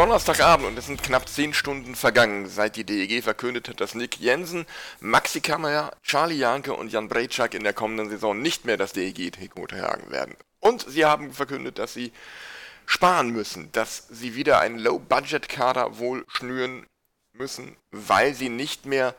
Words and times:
Donnerstagabend 0.00 0.66
und 0.66 0.78
es 0.78 0.86
sind 0.86 1.02
knapp 1.02 1.28
10 1.28 1.52
Stunden 1.52 1.94
vergangen, 1.94 2.48
seit 2.48 2.76
die 2.76 2.84
DEG 2.84 3.22
verkündet 3.22 3.68
hat, 3.68 3.82
dass 3.82 3.94
Nick 3.94 4.18
Jensen, 4.18 4.64
Maxi 5.00 5.42
Kammer, 5.42 5.92
Charlie 6.02 6.38
Janke 6.38 6.72
und 6.72 6.90
Jan 6.90 7.06
Brejczak 7.06 7.52
in 7.52 7.64
der 7.64 7.74
kommenden 7.74 8.08
Saison 8.08 8.40
nicht 8.40 8.64
mehr 8.64 8.78
das 8.78 8.94
DEG-Trikot 8.94 9.66
tragen 9.66 10.10
werden. 10.10 10.36
Und 10.58 10.86
sie 10.88 11.04
haben 11.04 11.34
verkündet, 11.34 11.78
dass 11.78 11.92
sie 11.92 12.14
sparen 12.86 13.28
müssen, 13.28 13.70
dass 13.72 14.06
sie 14.08 14.34
wieder 14.34 14.60
einen 14.60 14.78
Low-Budget-Kader 14.78 15.98
wohl 15.98 16.24
schnüren 16.28 16.86
müssen, 17.34 17.76
weil 17.90 18.32
sie 18.32 18.48
nicht 18.48 18.86
mehr 18.86 19.14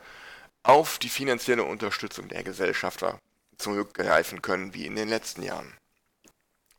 auf 0.64 0.98
die 0.98 1.10
finanzielle 1.10 1.62
Unterstützung 1.62 2.26
der 2.26 2.42
Gesellschafter 2.42 3.20
zurückgreifen 3.56 4.42
können 4.42 4.74
wie 4.74 4.86
in 4.86 4.96
den 4.96 5.08
letzten 5.08 5.44
Jahren. 5.44 5.72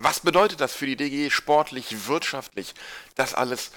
Was 0.03 0.19
bedeutet 0.19 0.59
das 0.59 0.73
für 0.73 0.85
die 0.85 0.97
DG 0.97 1.29
sportlich, 1.29 2.07
wirtschaftlich? 2.07 2.73
Das 3.15 3.33
alles 3.33 3.71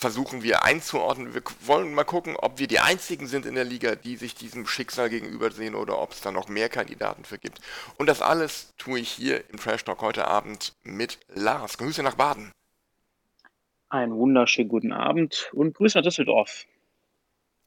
versuchen 0.00 0.42
wir 0.42 0.64
einzuordnen. 0.64 1.34
Wir 1.34 1.42
wollen 1.66 1.92
mal 1.92 2.04
gucken, 2.04 2.34
ob 2.36 2.58
wir 2.58 2.66
die 2.66 2.80
einzigen 2.80 3.26
sind 3.26 3.44
in 3.44 3.54
der 3.54 3.64
Liga, 3.64 3.96
die 3.96 4.16
sich 4.16 4.34
diesem 4.34 4.66
Schicksal 4.66 5.10
gegenübersehen 5.10 5.74
oder 5.74 5.98
ob 5.98 6.12
es 6.12 6.22
da 6.22 6.32
noch 6.32 6.48
mehr 6.48 6.70
Kandidaten 6.70 7.24
für 7.24 7.38
gibt. 7.38 7.60
Und 7.98 8.08
das 8.08 8.22
alles 8.22 8.72
tue 8.78 8.98
ich 8.98 9.10
hier 9.10 9.48
im 9.50 9.58
Trash 9.58 9.84
Talk 9.84 10.00
heute 10.00 10.26
Abend 10.26 10.74
mit 10.82 11.18
Lars. 11.28 11.76
Grüße 11.76 12.02
nach 12.02 12.14
Baden. 12.14 12.50
Einen 13.90 14.14
wunderschönen 14.14 14.70
guten 14.70 14.92
Abend 14.92 15.50
und 15.52 15.74
Grüße 15.74 15.98
nach 15.98 16.04
Düsseldorf. 16.04 16.64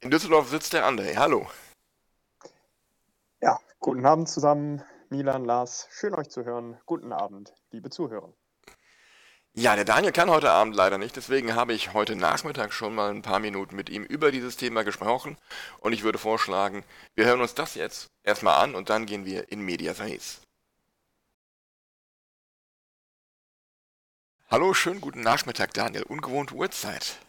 In 0.02 0.10
Düsseldorf 0.10 0.50
sitzt 0.50 0.74
der 0.74 0.88
André. 0.88 1.16
Hallo. 1.16 1.48
Ja, 3.42 3.60
guten 3.80 4.06
Abend 4.06 4.28
zusammen. 4.28 4.82
Milan, 5.10 5.46
Lars, 5.46 5.88
schön 5.92 6.16
euch 6.16 6.30
zu 6.30 6.44
hören. 6.44 6.80
Guten 6.88 7.14
Abend, 7.14 7.54
liebe 7.70 7.92
Zuhörer. 7.92 8.34
Ja, 9.56 9.76
der 9.76 9.86
Daniel 9.86 10.12
kann 10.12 10.32
heute 10.32 10.50
Abend 10.50 10.76
leider 10.76 10.98
nicht, 10.98 11.16
deswegen 11.16 11.54
habe 11.54 11.74
ich 11.74 11.94
heute 11.94 12.16
Nachmittag 12.16 12.74
schon 12.74 12.96
mal 12.96 13.12
ein 13.12 13.22
paar 13.22 13.38
Minuten 13.38 13.76
mit 13.76 13.88
ihm 13.88 14.04
über 14.04 14.32
dieses 14.32 14.58
Thema 14.58 14.84
gesprochen 14.84 15.38
und 15.80 15.94
ich 15.94 16.02
würde 16.04 16.18
vorschlagen, 16.18 16.84
wir 17.14 17.26
hören 17.26 17.40
uns 17.42 17.54
das 17.54 17.76
jetzt 17.76 18.08
erstmal 18.24 18.64
an 18.64 18.74
und 18.74 18.90
dann 18.90 19.06
gehen 19.06 19.26
wir 19.26 19.52
in 19.52 19.62
Medias 19.62 20.00
Res. 20.00 20.42
Hallo, 24.50 24.74
schönen 24.74 25.02
guten 25.02 25.22
Nachmittag, 25.22 25.74
Daniel. 25.76 26.04
Ungewohnte 26.04 26.56
Uhrzeit. 26.56 27.20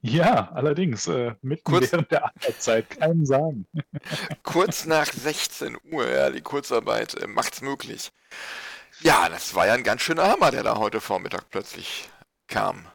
Ja, 0.00 0.50
allerdings, 0.52 1.06
äh, 1.08 1.34
mitten 1.40 1.64
Kurz- 1.64 1.92
während 1.92 2.10
der 2.10 2.24
Arbeitszeit, 2.26 2.90
keinem 2.90 3.24
sagen. 3.24 3.66
Kurz 4.42 4.84
nach 4.84 5.06
16 5.10 5.78
Uhr, 5.90 6.08
ja, 6.08 6.30
die 6.30 6.40
Kurzarbeit 6.42 7.14
äh, 7.14 7.26
macht's 7.26 7.62
möglich. 7.62 8.10
Ja, 9.00 9.28
das 9.28 9.54
war 9.54 9.66
ja 9.66 9.74
ein 9.74 9.84
ganz 9.84 10.02
schöner 10.02 10.28
Hammer, 10.28 10.50
der 10.50 10.62
da 10.62 10.76
heute 10.76 11.00
Vormittag 11.00 11.50
plötzlich 11.50 12.08
kam. 12.48 12.86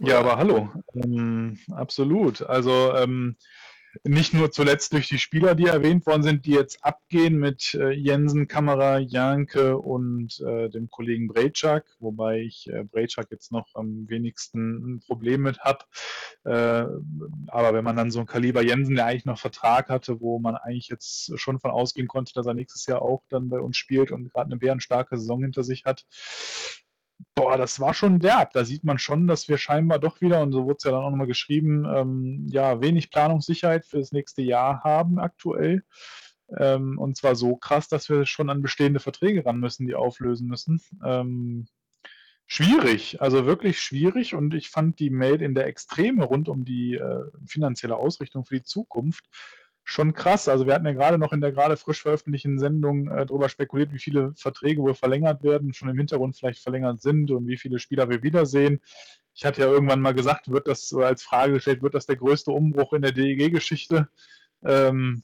Ja, 0.00 0.18
aber 0.18 0.38
hallo, 0.38 0.72
ähm, 0.94 1.58
absolut. 1.72 2.42
Also 2.42 2.94
ähm, 2.96 3.36
nicht 4.04 4.34
nur 4.34 4.50
zuletzt 4.50 4.92
durch 4.92 5.08
die 5.08 5.18
Spieler, 5.18 5.54
die 5.54 5.66
erwähnt 5.66 6.06
worden 6.06 6.22
sind, 6.22 6.46
die 6.46 6.52
jetzt 6.52 6.84
abgehen 6.84 7.38
mit 7.38 7.74
äh, 7.74 7.90
Jensen, 7.90 8.48
Kamera, 8.48 8.98
Janke 8.98 9.76
und 9.78 10.40
äh, 10.40 10.68
dem 10.68 10.90
Kollegen 10.90 11.28
Brejczak, 11.28 11.84
wobei 11.98 12.40
ich 12.40 12.68
äh, 12.68 12.84
Brejczak 12.84 13.30
jetzt 13.30 13.52
noch 13.52 13.66
am 13.74 14.08
wenigsten 14.08 14.94
ein 14.94 15.00
Problem 15.00 15.42
mit 15.42 15.60
habe. 15.60 15.84
Äh, 16.44 16.86
aber 17.48 17.74
wenn 17.74 17.84
man 17.84 17.96
dann 17.96 18.10
so 18.10 18.20
ein 18.20 18.26
Kaliber 18.26 18.62
Jensen, 18.62 18.94
der 18.94 19.06
eigentlich 19.06 19.24
noch 19.24 19.38
Vertrag 19.38 19.88
hatte, 19.88 20.20
wo 20.20 20.38
man 20.38 20.56
eigentlich 20.56 20.88
jetzt 20.88 21.38
schon 21.38 21.60
von 21.60 21.70
ausgehen 21.70 22.08
konnte, 22.08 22.32
dass 22.34 22.46
er 22.46 22.54
nächstes 22.54 22.86
Jahr 22.86 23.02
auch 23.02 23.24
dann 23.28 23.48
bei 23.48 23.60
uns 23.60 23.76
spielt 23.76 24.10
und 24.12 24.32
gerade 24.32 24.46
eine 24.46 24.56
bärenstarke 24.56 25.18
Saison 25.18 25.42
hinter 25.42 25.64
sich 25.64 25.84
hat, 25.84 26.06
Boah, 27.34 27.56
das 27.56 27.80
war 27.80 27.94
schon 27.94 28.18
derb. 28.18 28.52
Da 28.52 28.64
sieht 28.64 28.84
man 28.84 28.98
schon, 28.98 29.26
dass 29.26 29.48
wir 29.48 29.58
scheinbar 29.58 29.98
doch 29.98 30.20
wieder, 30.20 30.42
und 30.42 30.52
so 30.52 30.64
wurde 30.64 30.76
es 30.78 30.84
ja 30.84 30.90
dann 30.90 31.02
auch 31.02 31.10
nochmal 31.10 31.26
geschrieben, 31.26 31.84
ähm, 31.86 32.46
ja, 32.50 32.80
wenig 32.80 33.10
Planungssicherheit 33.10 33.86
für 33.86 33.98
das 33.98 34.12
nächste 34.12 34.42
Jahr 34.42 34.82
haben 34.84 35.18
aktuell. 35.18 35.82
Ähm, 36.56 36.98
und 36.98 37.16
zwar 37.16 37.36
so 37.36 37.56
krass, 37.56 37.88
dass 37.88 38.08
wir 38.08 38.26
schon 38.26 38.50
an 38.50 38.62
bestehende 38.62 39.00
Verträge 39.00 39.44
ran 39.44 39.60
müssen, 39.60 39.86
die 39.86 39.94
auflösen 39.94 40.48
müssen. 40.48 40.80
Ähm, 41.04 41.66
schwierig, 42.46 43.20
also 43.20 43.46
wirklich 43.46 43.80
schwierig. 43.80 44.34
Und 44.34 44.54
ich 44.54 44.70
fand 44.70 44.98
die 44.98 45.10
Mail 45.10 45.42
in 45.42 45.54
der 45.54 45.66
Extreme 45.66 46.24
rund 46.24 46.48
um 46.48 46.64
die 46.64 46.94
äh, 46.94 47.24
finanzielle 47.46 47.96
Ausrichtung 47.96 48.44
für 48.44 48.56
die 48.56 48.64
Zukunft 48.64 49.24
schon 49.84 50.12
krass. 50.12 50.48
Also 50.48 50.66
wir 50.66 50.74
hatten 50.74 50.86
ja 50.86 50.92
gerade 50.92 51.18
noch 51.18 51.32
in 51.32 51.40
der 51.40 51.52
gerade 51.52 51.76
frisch 51.76 52.02
veröffentlichten 52.02 52.58
Sendung 52.58 53.08
äh, 53.08 53.26
darüber 53.26 53.48
spekuliert, 53.48 53.92
wie 53.92 53.98
viele 53.98 54.32
Verträge 54.36 54.82
wohl 54.82 54.94
verlängert 54.94 55.42
werden, 55.42 55.74
schon 55.74 55.88
im 55.88 55.98
Hintergrund 55.98 56.36
vielleicht 56.36 56.62
verlängert 56.62 57.00
sind 57.02 57.30
und 57.30 57.46
wie 57.48 57.56
viele 57.56 57.78
Spieler 57.78 58.08
wir 58.08 58.22
wiedersehen. 58.22 58.80
Ich 59.34 59.44
hatte 59.44 59.62
ja 59.62 59.68
irgendwann 59.68 60.00
mal 60.00 60.14
gesagt, 60.14 60.50
wird 60.50 60.68
das 60.68 60.92
als 60.92 61.22
Frage 61.22 61.54
gestellt, 61.54 61.82
wird 61.82 61.94
das 61.94 62.06
der 62.06 62.16
größte 62.16 62.50
Umbruch 62.50 62.92
in 62.92 63.02
der 63.02 63.12
DEG-Geschichte? 63.12 64.08
Ähm, 64.62 65.22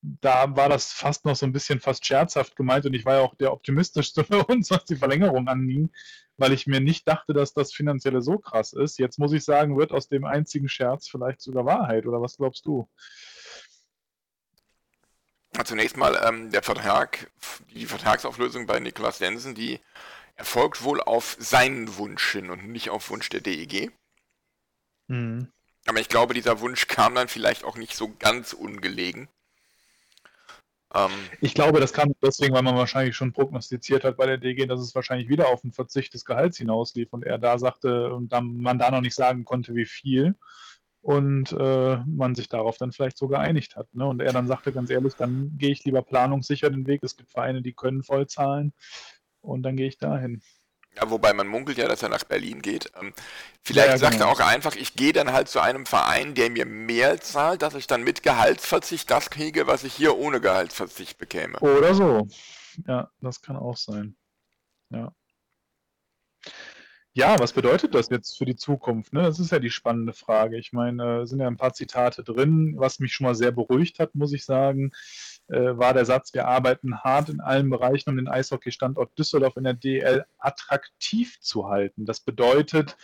da 0.00 0.56
war 0.56 0.68
das 0.68 0.92
fast 0.92 1.24
noch 1.24 1.34
so 1.34 1.46
ein 1.46 1.52
bisschen 1.52 1.80
fast 1.80 2.06
scherzhaft 2.06 2.56
gemeint 2.56 2.86
und 2.86 2.94
ich 2.94 3.04
war 3.04 3.16
ja 3.16 3.20
auch 3.22 3.34
der 3.34 3.52
optimistischste 3.52 4.24
für 4.24 4.44
uns, 4.44 4.70
was 4.70 4.84
die 4.84 4.96
Verlängerung 4.96 5.48
anging, 5.48 5.90
weil 6.36 6.52
ich 6.52 6.66
mir 6.66 6.80
nicht 6.80 7.08
dachte, 7.08 7.32
dass 7.32 7.52
das 7.52 7.72
finanzielle 7.72 8.22
so 8.22 8.38
krass 8.38 8.72
ist. 8.72 8.98
Jetzt 8.98 9.18
muss 9.18 9.32
ich 9.32 9.44
sagen, 9.44 9.76
wird 9.76 9.92
aus 9.92 10.08
dem 10.08 10.24
einzigen 10.24 10.68
Scherz 10.68 11.08
vielleicht 11.08 11.40
sogar 11.40 11.64
Wahrheit 11.64 12.06
oder 12.06 12.22
was 12.22 12.36
glaubst 12.36 12.66
du? 12.66 12.88
Zunächst 15.64 15.96
mal 15.96 16.20
ähm, 16.26 16.50
der 16.50 16.62
Vertrag, 16.62 17.30
die 17.74 17.86
Vertragsauflösung 17.86 18.66
bei 18.66 18.80
Niklas 18.80 19.18
Jensen, 19.18 19.54
die 19.54 19.80
erfolgt 20.36 20.84
wohl 20.84 21.00
auf 21.00 21.36
seinen 21.38 21.96
Wunsch 21.96 22.32
hin 22.32 22.50
und 22.50 22.68
nicht 22.68 22.90
auf 22.90 23.10
Wunsch 23.10 23.28
der 23.28 23.40
DEG. 23.40 23.90
Mhm. 25.08 25.48
Aber 25.86 26.00
ich 26.00 26.08
glaube, 26.08 26.34
dieser 26.34 26.60
Wunsch 26.60 26.86
kam 26.86 27.14
dann 27.14 27.28
vielleicht 27.28 27.64
auch 27.64 27.76
nicht 27.76 27.96
so 27.96 28.12
ganz 28.18 28.52
ungelegen. 28.52 29.28
Ähm, 30.94 31.10
Ich 31.40 31.54
glaube, 31.54 31.80
das 31.80 31.92
kam 31.92 32.14
deswegen, 32.22 32.54
weil 32.54 32.62
man 32.62 32.76
wahrscheinlich 32.76 33.16
schon 33.16 33.32
prognostiziert 33.32 34.04
hat 34.04 34.16
bei 34.16 34.26
der 34.26 34.38
DG, 34.38 34.66
dass 34.66 34.80
es 34.80 34.94
wahrscheinlich 34.94 35.28
wieder 35.28 35.48
auf 35.48 35.64
einen 35.64 35.72
Verzicht 35.72 36.14
des 36.14 36.24
Gehalts 36.24 36.58
hinauslief 36.58 37.12
und 37.12 37.24
er 37.24 37.38
da 37.38 37.58
sagte 37.58 38.12
und 38.14 38.32
dann, 38.32 38.58
man 38.58 38.78
da 38.78 38.90
noch 38.90 39.00
nicht 39.00 39.14
sagen 39.14 39.44
konnte, 39.44 39.74
wie 39.74 39.86
viel 39.86 40.34
und 41.00 41.52
äh, 41.52 41.98
man 42.06 42.34
sich 42.34 42.48
darauf 42.48 42.76
dann 42.78 42.92
vielleicht 42.92 43.18
so 43.18 43.28
geeinigt 43.28 43.76
hat. 43.76 43.94
Ne? 43.94 44.06
Und 44.06 44.20
er 44.20 44.32
dann 44.32 44.46
sagte 44.46 44.72
ganz 44.72 44.90
ehrlich, 44.90 45.14
dann 45.14 45.52
gehe 45.56 45.70
ich 45.70 45.84
lieber 45.84 46.02
planungssicher 46.02 46.70
den 46.70 46.86
Weg. 46.86 47.02
Es 47.02 47.16
gibt 47.16 47.30
Vereine, 47.30 47.62
die 47.62 47.72
können 47.74 48.02
voll 48.02 48.26
zahlen 48.26 48.72
und 49.40 49.62
dann 49.62 49.76
gehe 49.76 49.88
ich 49.88 49.98
dahin. 49.98 50.42
ja, 50.96 51.08
wobei 51.10 51.32
man 51.32 51.46
munkelt 51.46 51.78
ja, 51.78 51.86
dass 51.88 52.02
er 52.02 52.08
nach 52.08 52.24
Berlin 52.24 52.60
geht. 52.62 52.90
Ähm, 53.00 53.12
vielleicht 53.62 53.88
Ja, 53.88 53.92
ja, 53.92 53.98
sagt 53.98 54.14
genau. 54.14 54.26
er 54.26 54.32
auch 54.32 54.40
einfach, 54.40 54.74
ich 54.76 54.94
gehe 54.94 55.12
dann 55.12 55.32
halt 55.32 55.48
zu 55.48 55.60
einem 55.60 55.86
Verein, 55.86 56.34
der 56.34 56.50
mir 56.50 56.66
mehr 56.66 57.20
zahlt, 57.20 57.62
dass 57.62 57.74
ich 57.74 57.86
dann 57.86 58.02
mit 58.02 58.22
Gehaltsverzicht 58.22 59.10
das 59.10 59.30
kriege, 59.30 59.66
was 59.66 59.84
ich 59.84 59.94
hier 59.94 60.16
ohne 60.18 60.40
Gehaltsverzicht 60.40 61.18
bekäme. 61.18 61.58
Oder 61.60 61.94
so. 61.94 62.26
Ja, 62.86 63.10
das 63.20 63.40
kann 63.42 63.56
auch 63.56 63.76
sein. 63.76 64.16
Ja. 64.90 65.12
Ja, 67.14 67.38
was 67.38 67.52
bedeutet 67.52 67.94
das 67.94 68.10
jetzt 68.10 68.38
für 68.38 68.44
die 68.44 68.54
Zukunft? 68.54 69.12
Ne? 69.12 69.22
Das 69.22 69.40
ist 69.40 69.50
ja 69.50 69.58
die 69.58 69.70
spannende 69.70 70.12
Frage. 70.12 70.56
Ich 70.56 70.72
meine, 70.72 71.22
äh, 71.22 71.26
sind 71.26 71.40
ja 71.40 71.48
ein 71.48 71.56
paar 71.56 71.72
Zitate 71.72 72.22
drin. 72.22 72.74
Was 72.76 73.00
mich 73.00 73.12
schon 73.12 73.26
mal 73.26 73.34
sehr 73.34 73.50
beruhigt 73.50 73.98
hat, 73.98 74.14
muss 74.14 74.32
ich 74.32 74.44
sagen, 74.44 74.92
äh, 75.48 75.76
war 75.76 75.94
der 75.94 76.04
Satz, 76.04 76.32
wir 76.34 76.46
arbeiten 76.46 77.00
hart 77.00 77.28
in 77.30 77.40
allen 77.40 77.70
Bereichen, 77.70 78.10
um 78.10 78.16
den 78.16 78.28
Eishockey-Standort 78.28 79.18
Düsseldorf 79.18 79.56
in 79.56 79.64
der 79.64 79.74
DL 79.74 80.26
attraktiv 80.38 81.40
zu 81.40 81.68
halten. 81.68 82.04
Das 82.06 82.20
bedeutet, 82.20 82.96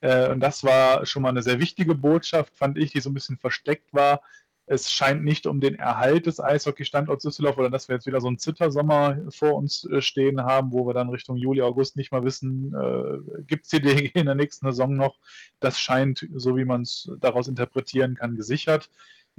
äh, 0.00 0.30
und 0.30 0.40
das 0.40 0.64
war 0.64 1.06
schon 1.06 1.22
mal 1.22 1.28
eine 1.28 1.42
sehr 1.42 1.60
wichtige 1.60 1.94
Botschaft, 1.94 2.56
fand 2.56 2.78
ich, 2.78 2.92
die 2.92 3.00
so 3.00 3.10
ein 3.10 3.14
bisschen 3.14 3.38
versteckt 3.38 3.92
war, 3.92 4.22
es 4.70 4.92
scheint 4.92 5.24
nicht 5.24 5.48
um 5.48 5.60
den 5.60 5.74
Erhalt 5.74 6.26
des 6.26 6.38
Eishockey-Standorts 6.38 7.24
Düsseldorf 7.24 7.58
oder 7.58 7.70
dass 7.70 7.88
wir 7.88 7.96
jetzt 7.96 8.06
wieder 8.06 8.20
so 8.20 8.28
einen 8.28 8.38
Zittersommer 8.38 9.18
vor 9.30 9.56
uns 9.56 9.84
äh, 9.86 10.00
stehen 10.00 10.42
haben, 10.42 10.70
wo 10.70 10.86
wir 10.86 10.94
dann 10.94 11.08
Richtung 11.08 11.36
Juli, 11.36 11.60
August 11.60 11.96
nicht 11.96 12.12
mal 12.12 12.22
wissen, 12.22 12.72
äh, 12.72 13.42
gibt 13.42 13.64
es 13.64 13.70
die 13.70 13.80
DG 13.80 14.12
in 14.14 14.26
der 14.26 14.36
nächsten 14.36 14.66
Saison 14.66 14.94
noch. 14.94 15.18
Das 15.58 15.80
scheint, 15.80 16.28
so 16.36 16.56
wie 16.56 16.64
man 16.64 16.82
es 16.82 17.10
daraus 17.18 17.48
interpretieren 17.48 18.14
kann, 18.14 18.36
gesichert. 18.36 18.90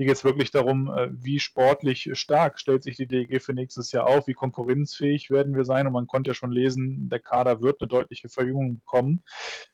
Hier 0.01 0.07
geht 0.07 0.17
es 0.17 0.23
wirklich 0.23 0.49
darum, 0.49 0.91
äh, 0.91 1.09
wie 1.11 1.39
sportlich 1.39 2.09
stark 2.13 2.59
stellt 2.59 2.81
sich 2.81 2.97
die 2.97 3.05
DEG 3.05 3.39
für 3.39 3.53
nächstes 3.53 3.91
Jahr 3.91 4.07
auf, 4.07 4.25
wie 4.25 4.33
konkurrenzfähig 4.33 5.29
werden 5.29 5.55
wir 5.55 5.63
sein. 5.63 5.85
Und 5.85 5.93
man 5.93 6.07
konnte 6.07 6.31
ja 6.31 6.33
schon 6.33 6.51
lesen, 6.51 7.07
der 7.07 7.19
Kader 7.19 7.61
wird 7.61 7.79
eine 7.79 7.87
deutliche 7.87 8.27
Verjüngung 8.27 8.79
bekommen, 8.79 9.21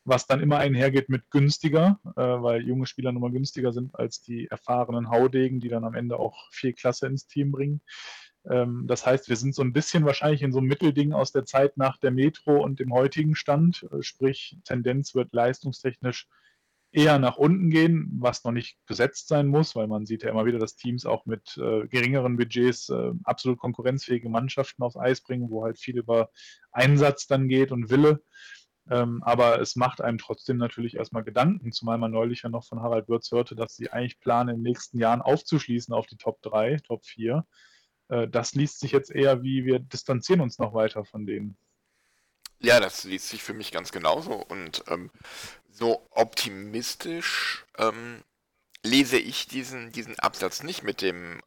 was 0.03 0.27
dann 0.27 0.41
immer 0.41 0.57
einhergeht 0.57 1.07
mit 1.07 1.31
günstiger, 1.31 2.01
äh, 2.18 2.21
weil 2.21 2.68
junge 2.68 2.88
Spieler 2.88 3.13
nun 3.13 3.21
mal 3.21 3.31
günstiger 3.31 3.71
sind 3.71 3.95
als 3.95 4.21
die 4.21 4.47
erfahrenen 4.47 5.09
Haudegen, 5.09 5.62
die 5.62 5.69
dann 5.69 5.85
am 5.85 5.94
Ende 5.94 6.19
auch 6.19 6.51
viel 6.51 6.73
Klasse 6.73 7.07
ins 7.07 7.27
Team 7.27 7.53
bringen. 7.53 7.80
Ähm, 8.50 8.83
das 8.85 9.06
heißt, 9.06 9.30
wir 9.30 9.38
sind 9.38 9.56
so 9.56 9.62
ein 9.62 9.71
bisschen 9.71 10.03
wahrscheinlich 10.03 10.41
in 10.41 10.51
so 10.51 10.57
einem 10.57 10.68
Mittelding 10.68 11.13
aus 11.13 11.31
der 11.31 11.45
Zeit 11.45 11.77
nach 11.77 11.95
der 12.00 12.12
Metro 12.12 12.62
und 12.62 12.81
dem 12.81 12.91
heutigen 12.91 13.35
Stand. 13.35 13.88
Äh, 13.94 14.03
sprich, 14.03 14.57
Tendenz 14.65 15.15
wird 15.15 15.33
leistungstechnisch 15.33 16.27
eher 16.91 17.19
nach 17.19 17.37
unten 17.37 17.69
gehen, 17.69 18.09
was 18.19 18.43
noch 18.43 18.51
nicht 18.51 18.77
gesetzt 18.87 19.27
sein 19.27 19.47
muss, 19.47 19.75
weil 19.75 19.87
man 19.87 20.05
sieht 20.05 20.23
ja 20.23 20.29
immer 20.29 20.45
wieder, 20.45 20.59
dass 20.59 20.75
Teams 20.75 21.05
auch 21.05 21.25
mit 21.25 21.57
äh, 21.57 21.87
geringeren 21.87 22.37
Budgets 22.37 22.89
äh, 22.89 23.11
absolut 23.23 23.59
konkurrenzfähige 23.59 24.29
Mannschaften 24.29 24.83
aufs 24.83 24.97
Eis 24.97 25.21
bringen, 25.21 25.49
wo 25.49 25.63
halt 25.63 25.77
viel 25.77 25.97
über 25.97 26.29
Einsatz 26.71 27.27
dann 27.27 27.47
geht 27.47 27.71
und 27.71 27.89
Wille. 27.89 28.23
Ähm, 28.89 29.21
aber 29.23 29.59
es 29.59 29.75
macht 29.75 29.99
einem 29.99 30.17
trotzdem 30.17 30.57
natürlich 30.57 30.95
erstmal 30.95 31.23
Gedanken, 31.23 31.73
zumal 31.73 31.97
man 31.97 32.11
neulich 32.11 32.43
ja 32.43 32.49
noch 32.49 32.65
von 32.65 32.81
Harald 32.81 33.09
Würz 33.09 33.31
hörte, 33.31 33.55
dass 33.55 33.75
sie 33.75 33.91
eigentlich 33.91 34.19
planen, 34.19 34.49
in 34.49 34.55
den 34.57 34.63
nächsten 34.63 34.97
Jahren 34.97 35.21
aufzuschließen 35.21 35.93
auf 35.93 36.07
die 36.07 36.17
Top 36.17 36.41
3, 36.41 36.77
Top 36.77 37.05
4. 37.05 37.45
Äh, 38.09 38.27
das 38.29 38.55
liest 38.55 38.79
sich 38.79 38.93
jetzt 38.93 39.11
eher 39.11 39.43
wie, 39.43 39.65
wir 39.65 39.79
distanzieren 39.79 40.41
uns 40.41 40.57
noch 40.57 40.73
weiter 40.73 41.03
von 41.03 41.25
denen. 41.25 41.57
Ja, 42.59 42.80
das 42.80 43.04
liest 43.04 43.30
sich 43.30 43.44
für 43.44 43.54
mich 43.54 43.71
ganz 43.71 43.92
genauso. 43.92 44.33
Und 44.33 44.83
ähm, 44.88 45.12
so 45.71 46.07
optimistisch 46.12 47.65
ähm, 47.77 48.24
lese 48.83 49.18
ich 49.18 49.48
diesen, 49.48 49.92
diesen 49.92 50.18
Absatz 50.19 50.63
nicht 50.63 50.83
mit 50.83 51.01
dem 51.01 51.42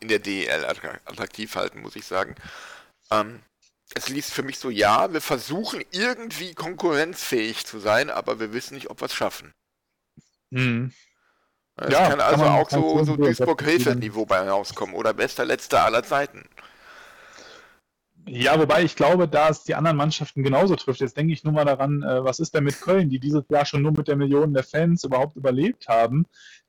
in 0.00 0.08
der 0.08 0.18
DEL 0.18 0.64
attraktiv 0.64 1.54
halten, 1.54 1.82
muss 1.82 1.96
ich 1.96 2.06
sagen. 2.06 2.34
Ähm, 3.10 3.42
es 3.94 4.08
liest 4.08 4.32
für 4.32 4.42
mich 4.42 4.58
so, 4.58 4.70
ja, 4.70 5.12
wir 5.12 5.20
versuchen 5.20 5.84
irgendwie 5.90 6.54
konkurrenzfähig 6.54 7.66
zu 7.66 7.78
sein, 7.78 8.10
aber 8.10 8.40
wir 8.40 8.52
wissen 8.52 8.74
nicht, 8.74 8.90
ob 8.90 9.00
wir 9.00 9.06
es 9.06 9.14
schaffen. 9.14 9.52
Mhm. 10.50 10.92
Es 11.76 11.92
ja, 11.92 12.08
kann 12.08 12.20
also 12.20 12.44
kann 12.44 12.54
auch 12.54 12.70
so, 12.70 13.04
so 13.04 13.16
Duisburg-Hilfe-Niveau 13.16 14.24
bei 14.24 14.48
rauskommen 14.48 14.94
oder 14.94 15.12
bester 15.12 15.44
Letzter 15.44 15.84
aller 15.84 16.02
Zeiten. 16.02 16.48
Ja, 18.28 18.58
wobei 18.58 18.82
ich 18.82 18.96
glaube, 18.96 19.28
da 19.28 19.48
es 19.50 19.62
die 19.62 19.76
anderen 19.76 19.96
Mannschaften 19.96 20.42
genauso 20.42 20.74
trifft. 20.74 21.00
Jetzt 21.00 21.16
denke 21.16 21.32
ich 21.32 21.44
nur 21.44 21.52
mal 21.52 21.64
daran, 21.64 22.02
äh, 22.02 22.24
was 22.24 22.40
ist 22.40 22.54
denn 22.54 22.64
mit 22.64 22.80
Köln, 22.80 23.08
die 23.08 23.20
dieses 23.20 23.44
Jahr 23.48 23.64
schon 23.64 23.82
nur 23.82 23.92
mit 23.92 24.08
der 24.08 24.16
Million 24.16 24.52
der 24.52 24.64
Fans 24.64 25.04
überhaupt 25.04 25.36
überlebt 25.36 25.86
haben. 25.88 26.26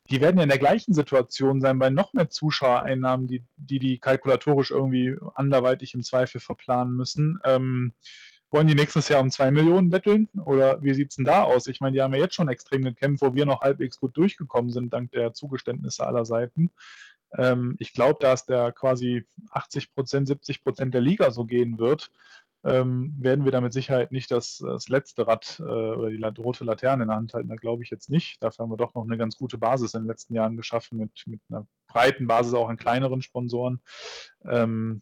Die 0.10 0.22
werden 0.22 0.38
ja 0.38 0.44
in 0.44 0.50
der 0.50 0.60
gleichen 0.60 0.94
Situation 0.94 1.60
sein 1.60 1.80
bei 1.80 1.90
noch 1.90 2.14
mehr 2.14 2.30
Zuschauereinnahmen, 2.30 3.28
die 3.28 3.44
die, 3.58 3.80
die 3.80 3.98
kalkulatorisch 3.98 4.70
irgendwie 4.70 5.18
anderweitig 5.34 5.96
im 5.96 6.04
Zweifel 6.04 6.40
verplanen 6.40 6.96
müssen. 6.96 7.40
Ähm, 7.44 7.94
wollen 8.52 8.68
die 8.68 8.76
nächstes 8.76 9.10
Jahr 9.10 9.22
um 9.22 9.32
zwei 9.32 9.52
Millionen 9.52 9.90
betteln? 9.90 10.30
Oder 10.46 10.82
wie 10.84 10.94
sieht 10.94 11.10
es 11.10 11.16
denn 11.16 11.26
da 11.26 11.44
aus? 11.44 11.68
Ich 11.68 11.82
meine, 11.82 11.94
die 11.94 12.02
haben 12.02 12.14
ja 12.14 12.22
jetzt 12.22 12.36
schon 12.36 12.50
extrem 12.50 12.84
gekämpft, 12.84 13.22
wo 13.22 13.34
wir 13.34 13.46
noch 13.46 13.62
halbwegs 13.62 14.00
gut 14.00 14.16
durchgekommen 14.16 14.72
sind, 14.72 14.94
dank 14.94 15.12
der 15.12 15.34
Zugeständnisse 15.34 16.06
aller 16.06 16.24
Seiten. 16.24 16.72
Ähm, 17.36 17.76
ich 17.80 17.94
glaube, 17.94 18.20
dass 18.22 18.46
der 18.46 18.72
quasi 18.72 19.26
80 19.52 19.94
Prozent, 19.94 20.28
70 20.28 20.64
Prozent 20.64 20.94
der 20.94 21.02
Liga 21.02 21.32
so 21.32 21.46
gehen 21.46 21.78
wird, 21.80 22.12
ähm, 22.64 23.16
werden 23.18 23.46
wir 23.46 23.52
da 23.52 23.62
mit 23.62 23.72
Sicherheit 23.74 24.12
nicht 24.12 24.32
das, 24.32 24.58
das 24.58 24.90
letzte 24.90 25.28
Rad 25.28 25.60
äh, 25.60 25.64
oder 25.64 26.10
die 26.10 26.42
rote 26.42 26.64
Laterne 26.64 27.04
in 27.04 27.10
der 27.10 27.18
Hand 27.18 27.34
halten. 27.34 27.50
Da 27.50 27.56
glaube 27.56 27.84
ich 27.84 27.90
jetzt 27.90 28.10
nicht. 28.10 28.42
Dafür 28.44 28.64
haben 28.64 28.72
wir 28.72 28.78
doch 28.78 28.94
noch 28.94 29.04
eine 29.04 29.18
ganz 29.18 29.38
gute 29.38 29.58
Basis 29.58 29.94
in 29.94 30.02
den 30.02 30.08
letzten 30.08 30.34
Jahren 30.34 30.58
geschaffen, 30.58 30.98
mit, 30.98 31.12
mit 31.28 31.40
einer 31.50 31.68
breiten 31.88 32.28
Basis 32.28 32.54
auch 32.54 32.70
an 32.70 32.78
kleineren 32.78 33.22
Sponsoren. 33.22 33.82
Ähm, 34.46 35.02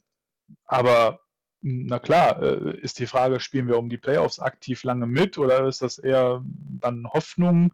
aber 0.65 1.21
na 1.61 1.97
klar, 1.97 2.41
äh, 2.43 2.77
ist 2.79 2.99
die 2.99 3.07
Frage, 3.07 3.39
spielen 3.39 3.67
wir 3.67 3.79
um 3.79 3.89
die 3.89 3.97
Playoffs 3.97 4.39
aktiv 4.39 4.83
lange 4.83 5.07
mit 5.07 5.37
oder 5.39 5.65
ist 5.67 5.81
das 5.81 5.97
eher 5.97 6.43
dann 6.45 7.07
Hoffnung? 7.07 7.73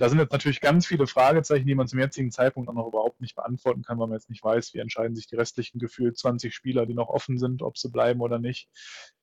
Da 0.00 0.08
sind 0.08 0.18
jetzt 0.18 0.32
natürlich 0.32 0.62
ganz 0.62 0.86
viele 0.86 1.06
Fragezeichen, 1.06 1.66
die 1.66 1.74
man 1.74 1.86
zum 1.86 1.98
jetzigen 1.98 2.30
Zeitpunkt 2.30 2.70
auch 2.70 2.74
noch 2.74 2.88
überhaupt 2.88 3.20
nicht 3.20 3.36
beantworten 3.36 3.82
kann, 3.82 3.98
weil 3.98 4.06
man 4.06 4.16
jetzt 4.16 4.30
nicht 4.30 4.42
weiß, 4.42 4.72
wie 4.72 4.78
entscheiden 4.78 5.14
sich 5.14 5.26
die 5.26 5.36
restlichen 5.36 5.78
gefühlt 5.78 6.16
20 6.16 6.54
Spieler, 6.54 6.86
die 6.86 6.94
noch 6.94 7.10
offen 7.10 7.36
sind, 7.36 7.60
ob 7.60 7.76
sie 7.76 7.90
bleiben 7.90 8.22
oder 8.22 8.38
nicht. 8.38 8.70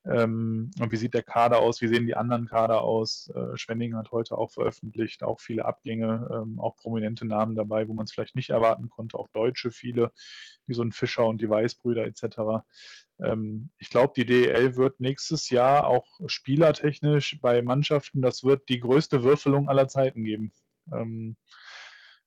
Ähm, 0.04 0.70
und 0.78 0.92
wie 0.92 0.96
sieht 0.96 1.14
der 1.14 1.24
Kader 1.24 1.58
aus? 1.58 1.80
Wie 1.80 1.88
sehen 1.88 2.06
die 2.06 2.14
anderen 2.14 2.46
Kader 2.46 2.82
aus? 2.82 3.28
Äh, 3.34 3.56
Schwenning 3.56 3.96
hat 3.96 4.12
heute 4.12 4.38
auch 4.38 4.52
veröffentlicht, 4.52 5.24
auch 5.24 5.40
viele 5.40 5.64
Abgänge, 5.64 6.28
ähm, 6.32 6.60
auch 6.60 6.76
prominente 6.76 7.26
Namen 7.26 7.56
dabei, 7.56 7.88
wo 7.88 7.94
man 7.94 8.04
es 8.04 8.12
vielleicht 8.12 8.36
nicht 8.36 8.50
erwarten 8.50 8.88
konnte, 8.88 9.18
auch 9.18 9.26
Deutsche 9.32 9.72
viele, 9.72 10.12
wie 10.68 10.74
so 10.74 10.82
ein 10.82 10.92
Fischer 10.92 11.26
und 11.26 11.40
die 11.40 11.50
Weißbrüder 11.50 12.06
etc. 12.06 12.62
Ähm, 13.20 13.70
ich 13.78 13.90
glaube, 13.90 14.12
die 14.16 14.26
DEL 14.26 14.76
wird 14.76 15.00
nächstes 15.00 15.50
Jahr 15.50 15.88
auch 15.88 16.06
spielertechnisch 16.26 17.40
bei 17.40 17.62
Mannschaften, 17.62 18.22
das 18.22 18.44
wird 18.44 18.68
die 18.68 18.78
größte 18.78 19.24
Würfelung 19.24 19.68
aller 19.68 19.88
Zeiten 19.88 20.22
geben. 20.22 20.52
Ähm, 20.92 21.36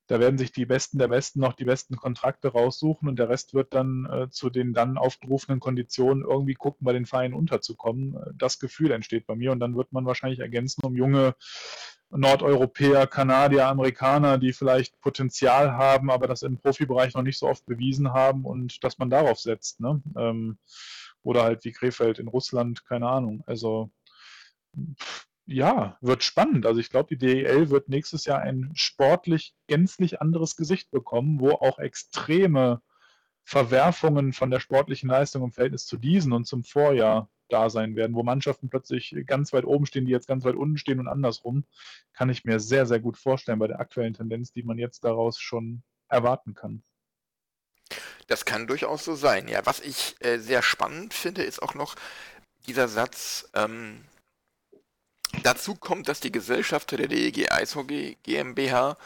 da 0.08 0.20
werden 0.20 0.38
sich 0.38 0.52
die 0.52 0.66
Besten 0.66 0.98
der 0.98 1.08
Besten 1.08 1.40
noch 1.40 1.54
die 1.54 1.64
besten 1.64 1.96
Kontrakte 1.96 2.50
raussuchen 2.50 3.08
und 3.08 3.18
der 3.18 3.30
Rest 3.30 3.54
wird 3.54 3.74
dann 3.74 4.06
äh, 4.12 4.30
zu 4.30 4.50
den 4.50 4.74
dann 4.74 4.98
aufgerufenen 4.98 5.62
Konditionen 5.62 6.26
irgendwie 6.26 6.54
gucken, 6.54 6.84
bei 6.84 6.92
den 6.92 7.06
Vereinen 7.06 7.34
unterzukommen. 7.34 8.18
Das 8.36 8.60
Gefühl 8.60 8.92
entsteht 8.92 9.26
bei 9.26 9.36
mir 9.36 9.54
und 9.54 9.62
dann 9.62 9.78
wird 9.78 9.94
man 9.94 10.06
wahrscheinlich 10.06 10.40
ergänzen 10.40 10.84
um 10.84 10.98
junge 10.98 11.36
Nordeuropäer, 12.10 13.08
Kanadier, 13.08 13.68
Amerikaner, 13.68 14.38
die 14.38 14.52
vielleicht 14.52 15.00
Potenzial 15.00 15.72
haben, 15.72 16.12
aber 16.12 16.28
das 16.28 16.42
im 16.42 16.58
Profibereich 16.58 17.14
noch 17.14 17.24
nicht 17.24 17.40
so 17.40 17.48
oft 17.48 17.66
bewiesen 17.66 18.12
haben 18.12 18.44
und 18.44 18.84
dass 18.84 18.98
man 18.98 19.10
darauf 19.10 19.40
setzt. 19.40 19.80
Ne? 19.80 20.02
Ähm, 20.18 20.58
oder 21.24 21.44
halt 21.44 21.64
wie 21.64 21.72
Krefeld 21.72 22.20
in 22.20 22.28
Russland, 22.28 22.86
keine 22.86 23.08
Ahnung. 23.08 23.44
Also 23.46 23.92
ja, 25.52 25.98
wird 26.02 26.24
spannend. 26.24 26.66
Also 26.66 26.80
ich 26.80 26.90
glaube, 26.90 27.16
die 27.16 27.18
DEL 27.18 27.70
wird 27.70 27.90
nächstes 27.90 28.26
Jahr 28.26 28.40
ein 28.40 28.72
sportlich 28.74 29.54
gänzlich 29.68 30.22
anderes 30.22 30.56
Gesicht 30.56 30.92
bekommen, 30.92 31.40
wo 31.40 31.52
auch 31.52 31.80
extreme 31.80 32.82
Verwerfungen 33.44 34.34
von 34.34 34.52
der 34.52 34.60
sportlichen 34.60 35.10
Leistung 35.10 35.44
im 35.44 35.52
Verhältnis 35.52 35.86
zu 35.86 35.98
diesen 35.98 36.32
und 36.32 36.46
zum 36.46 36.64
Vorjahr 36.64 37.30
da 37.50 37.70
sein 37.70 37.96
werden, 37.96 38.16
wo 38.16 38.24
Mannschaften 38.24 38.70
plötzlich 38.70 39.16
ganz 39.26 39.52
weit 39.52 39.66
oben 39.66 39.86
stehen, 39.86 40.06
die 40.06 40.12
jetzt 40.12 40.28
ganz 40.28 40.46
weit 40.46 40.56
unten 40.56 40.78
stehen 40.78 41.00
und 41.00 41.08
andersrum, 41.08 41.66
kann 42.14 42.30
ich 42.30 42.46
mir 42.46 42.60
sehr, 42.60 42.86
sehr 42.86 43.00
gut 43.00 43.18
vorstellen 43.18 43.60
bei 43.60 43.68
der 43.68 43.80
aktuellen 43.80 44.14
Tendenz, 44.14 44.54
die 44.54 44.64
man 44.64 44.78
jetzt 44.78 45.04
daraus 45.04 45.40
schon 45.40 45.84
erwarten 46.08 46.54
kann. 46.54 46.84
Das 48.28 48.46
kann 48.46 48.68
durchaus 48.68 49.04
so 49.04 49.16
sein, 49.16 49.50
ja. 49.50 49.66
Was 49.66 49.82
ich 49.82 50.16
äh, 50.20 50.38
sehr 50.38 50.62
spannend 50.62 51.14
finde, 51.14 51.44
ist 51.44 51.62
auch 51.62 51.74
noch 51.74 51.96
dieser 52.68 52.88
Satz, 52.88 53.50
ähm, 53.54 54.06
dazu 55.44 55.76
kommt, 55.76 56.08
dass 56.08 56.20
die 56.20 56.32
Gesellschafter 56.32 56.98
der 56.98 57.08
DEG 57.08 57.52
Eishockey 57.52 58.18
GmbH 58.24 58.98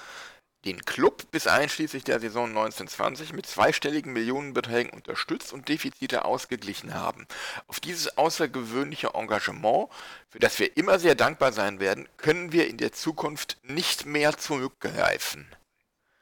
den 0.66 0.84
Club 0.84 1.30
bis 1.32 1.46
einschließlich 1.48 2.04
der 2.04 2.20
Saison 2.20 2.50
1920 2.50 3.34
mit 3.34 3.46
zweistelligen 3.46 4.14
Millionenbeträgen 4.14 4.92
unterstützt 4.92 5.54
und 5.54 5.70
Defizite 5.70 6.26
ausgeglichen 6.26 6.96
haben. 6.96 7.28
Auf 7.68 7.80
dieses 7.80 8.18
außergewöhnliche 8.18 9.14
Engagement, 9.14 9.90
für 10.30 10.40
das 10.40 10.58
wir 10.60 10.76
immer 10.76 10.98
sehr 10.98 11.16
dankbar 11.16 11.54
sein 11.54 11.80
werden, 11.80 12.08
können 12.18 12.52
wir 12.52 12.68
in 12.68 12.78
der 12.78 12.92
Zukunft 12.92 13.58
nicht 13.64 14.06
mehr 14.06 14.38
zurückgreifen. 14.38 15.46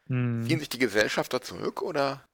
Hm. 0.08 0.46
Ziehen 0.46 0.60
sich 0.60 0.70
die 0.70 0.80
Gesellschafter 0.80 1.42
zurück 1.42 1.82
oder 1.82 2.26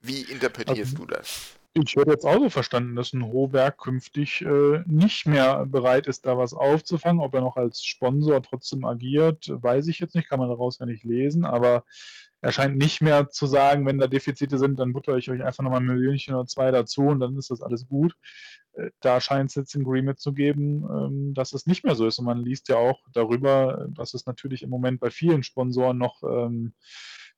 wie 0.00 0.22
interpretierst 0.22 0.94
also, 0.94 0.96
du 0.96 1.06
das? 1.06 1.52
Ich 1.76 1.96
hätte 1.96 2.12
jetzt 2.12 2.24
auch 2.24 2.38
so 2.38 2.50
verstanden, 2.50 2.94
dass 2.94 3.12
ein 3.12 3.24
Hohberg 3.24 3.78
künftig 3.78 4.42
äh, 4.42 4.82
nicht 4.86 5.26
mehr 5.26 5.66
bereit 5.66 6.06
ist, 6.06 6.24
da 6.24 6.38
was 6.38 6.54
aufzufangen. 6.54 7.20
Ob 7.20 7.34
er 7.34 7.40
noch 7.40 7.56
als 7.56 7.84
Sponsor 7.84 8.40
trotzdem 8.42 8.84
agiert, 8.84 9.50
weiß 9.50 9.88
ich 9.88 9.98
jetzt 9.98 10.14
nicht, 10.14 10.28
kann 10.28 10.38
man 10.38 10.48
daraus 10.48 10.78
ja 10.78 10.86
nicht 10.86 11.02
lesen, 11.02 11.44
aber 11.44 11.84
er 12.40 12.52
scheint 12.52 12.76
nicht 12.76 13.00
mehr 13.00 13.28
zu 13.28 13.46
sagen, 13.46 13.86
wenn 13.86 13.98
da 13.98 14.06
Defizite 14.06 14.58
sind, 14.58 14.78
dann 14.78 14.92
butter 14.92 15.16
ich 15.16 15.30
euch 15.30 15.42
einfach 15.42 15.64
nochmal 15.64 15.80
ein 15.80 15.86
Millionchen 15.86 16.34
oder 16.34 16.46
zwei 16.46 16.70
dazu 16.70 17.02
und 17.06 17.18
dann 17.18 17.36
ist 17.36 17.50
das 17.50 17.60
alles 17.60 17.88
gut. 17.88 18.14
Äh, 18.74 18.90
da 19.00 19.20
scheint 19.20 19.50
es 19.50 19.56
jetzt 19.56 19.74
ein 19.74 19.82
Agreement 19.82 20.20
zu 20.20 20.32
geben, 20.32 20.84
ähm, 20.88 21.34
dass 21.34 21.54
es 21.54 21.66
nicht 21.66 21.84
mehr 21.84 21.96
so 21.96 22.06
ist. 22.06 22.20
Und 22.20 22.26
man 22.26 22.38
liest 22.38 22.68
ja 22.68 22.76
auch 22.76 23.00
darüber, 23.12 23.88
dass 23.90 24.14
es 24.14 24.26
natürlich 24.26 24.62
im 24.62 24.70
Moment 24.70 25.00
bei 25.00 25.10
vielen 25.10 25.42
Sponsoren 25.42 25.98
noch 25.98 26.22
ähm, 26.22 26.74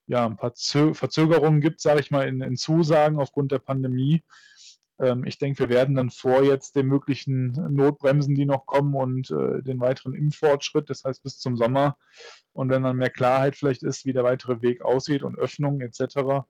ja, 0.07 0.25
ein 0.25 0.37
paar 0.37 0.53
Zö 0.53 0.93
Verzögerungen 0.93 1.61
gibt, 1.61 1.81
sage 1.81 1.99
ich 1.99 2.11
mal, 2.11 2.27
in, 2.27 2.41
in, 2.41 2.55
Zusagen 2.55 3.19
aufgrund 3.19 3.51
der 3.51 3.59
Pandemie. 3.59 4.23
Ähm, 4.99 5.25
ich 5.25 5.37
denke, 5.37 5.59
wir 5.59 5.69
werden 5.69 5.95
dann 5.95 6.09
vor 6.09 6.43
jetzt 6.43 6.75
den 6.75 6.87
möglichen 6.87 7.51
Notbremsen, 7.73 8.33
die 8.33 8.45
noch 8.45 8.65
kommen 8.65 8.95
und 8.95 9.29
äh, 9.31 9.61
den 9.61 9.79
weiteren 9.79 10.13
Impffortschritt, 10.13 10.89
das 10.89 11.03
heißt 11.03 11.23
bis 11.23 11.37
zum 11.37 11.57
Sommer. 11.57 11.97
Und 12.53 12.69
wenn 12.69 12.83
dann 12.83 12.97
mehr 12.97 13.09
Klarheit 13.09 13.55
vielleicht 13.55 13.83
ist, 13.83 14.05
wie 14.05 14.13
der 14.13 14.23
weitere 14.23 14.61
Weg 14.61 14.81
aussieht 14.81 15.23
und 15.23 15.37
Öffnungen 15.37 15.81
etc., 15.81 16.45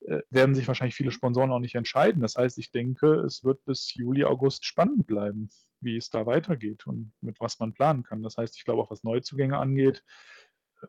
äh, 0.00 0.20
werden 0.30 0.54
sich 0.54 0.66
wahrscheinlich 0.66 0.96
viele 0.96 1.12
Sponsoren 1.12 1.52
auch 1.52 1.60
nicht 1.60 1.76
entscheiden. 1.76 2.22
Das 2.22 2.36
heißt, 2.36 2.58
ich 2.58 2.72
denke, 2.72 3.14
es 3.20 3.44
wird 3.44 3.64
bis 3.64 3.94
Juli, 3.94 4.24
August 4.24 4.64
spannend 4.64 5.06
bleiben, 5.06 5.50
wie 5.80 5.96
es 5.96 6.10
da 6.10 6.26
weitergeht 6.26 6.86
und 6.86 7.12
mit 7.20 7.40
was 7.40 7.58
man 7.60 7.72
planen 7.72 8.02
kann. 8.02 8.22
Das 8.22 8.36
heißt, 8.36 8.56
ich 8.56 8.64
glaube 8.64 8.82
auch, 8.82 8.90
was 8.90 9.04
Neuzugänge 9.04 9.56
angeht, 9.56 10.02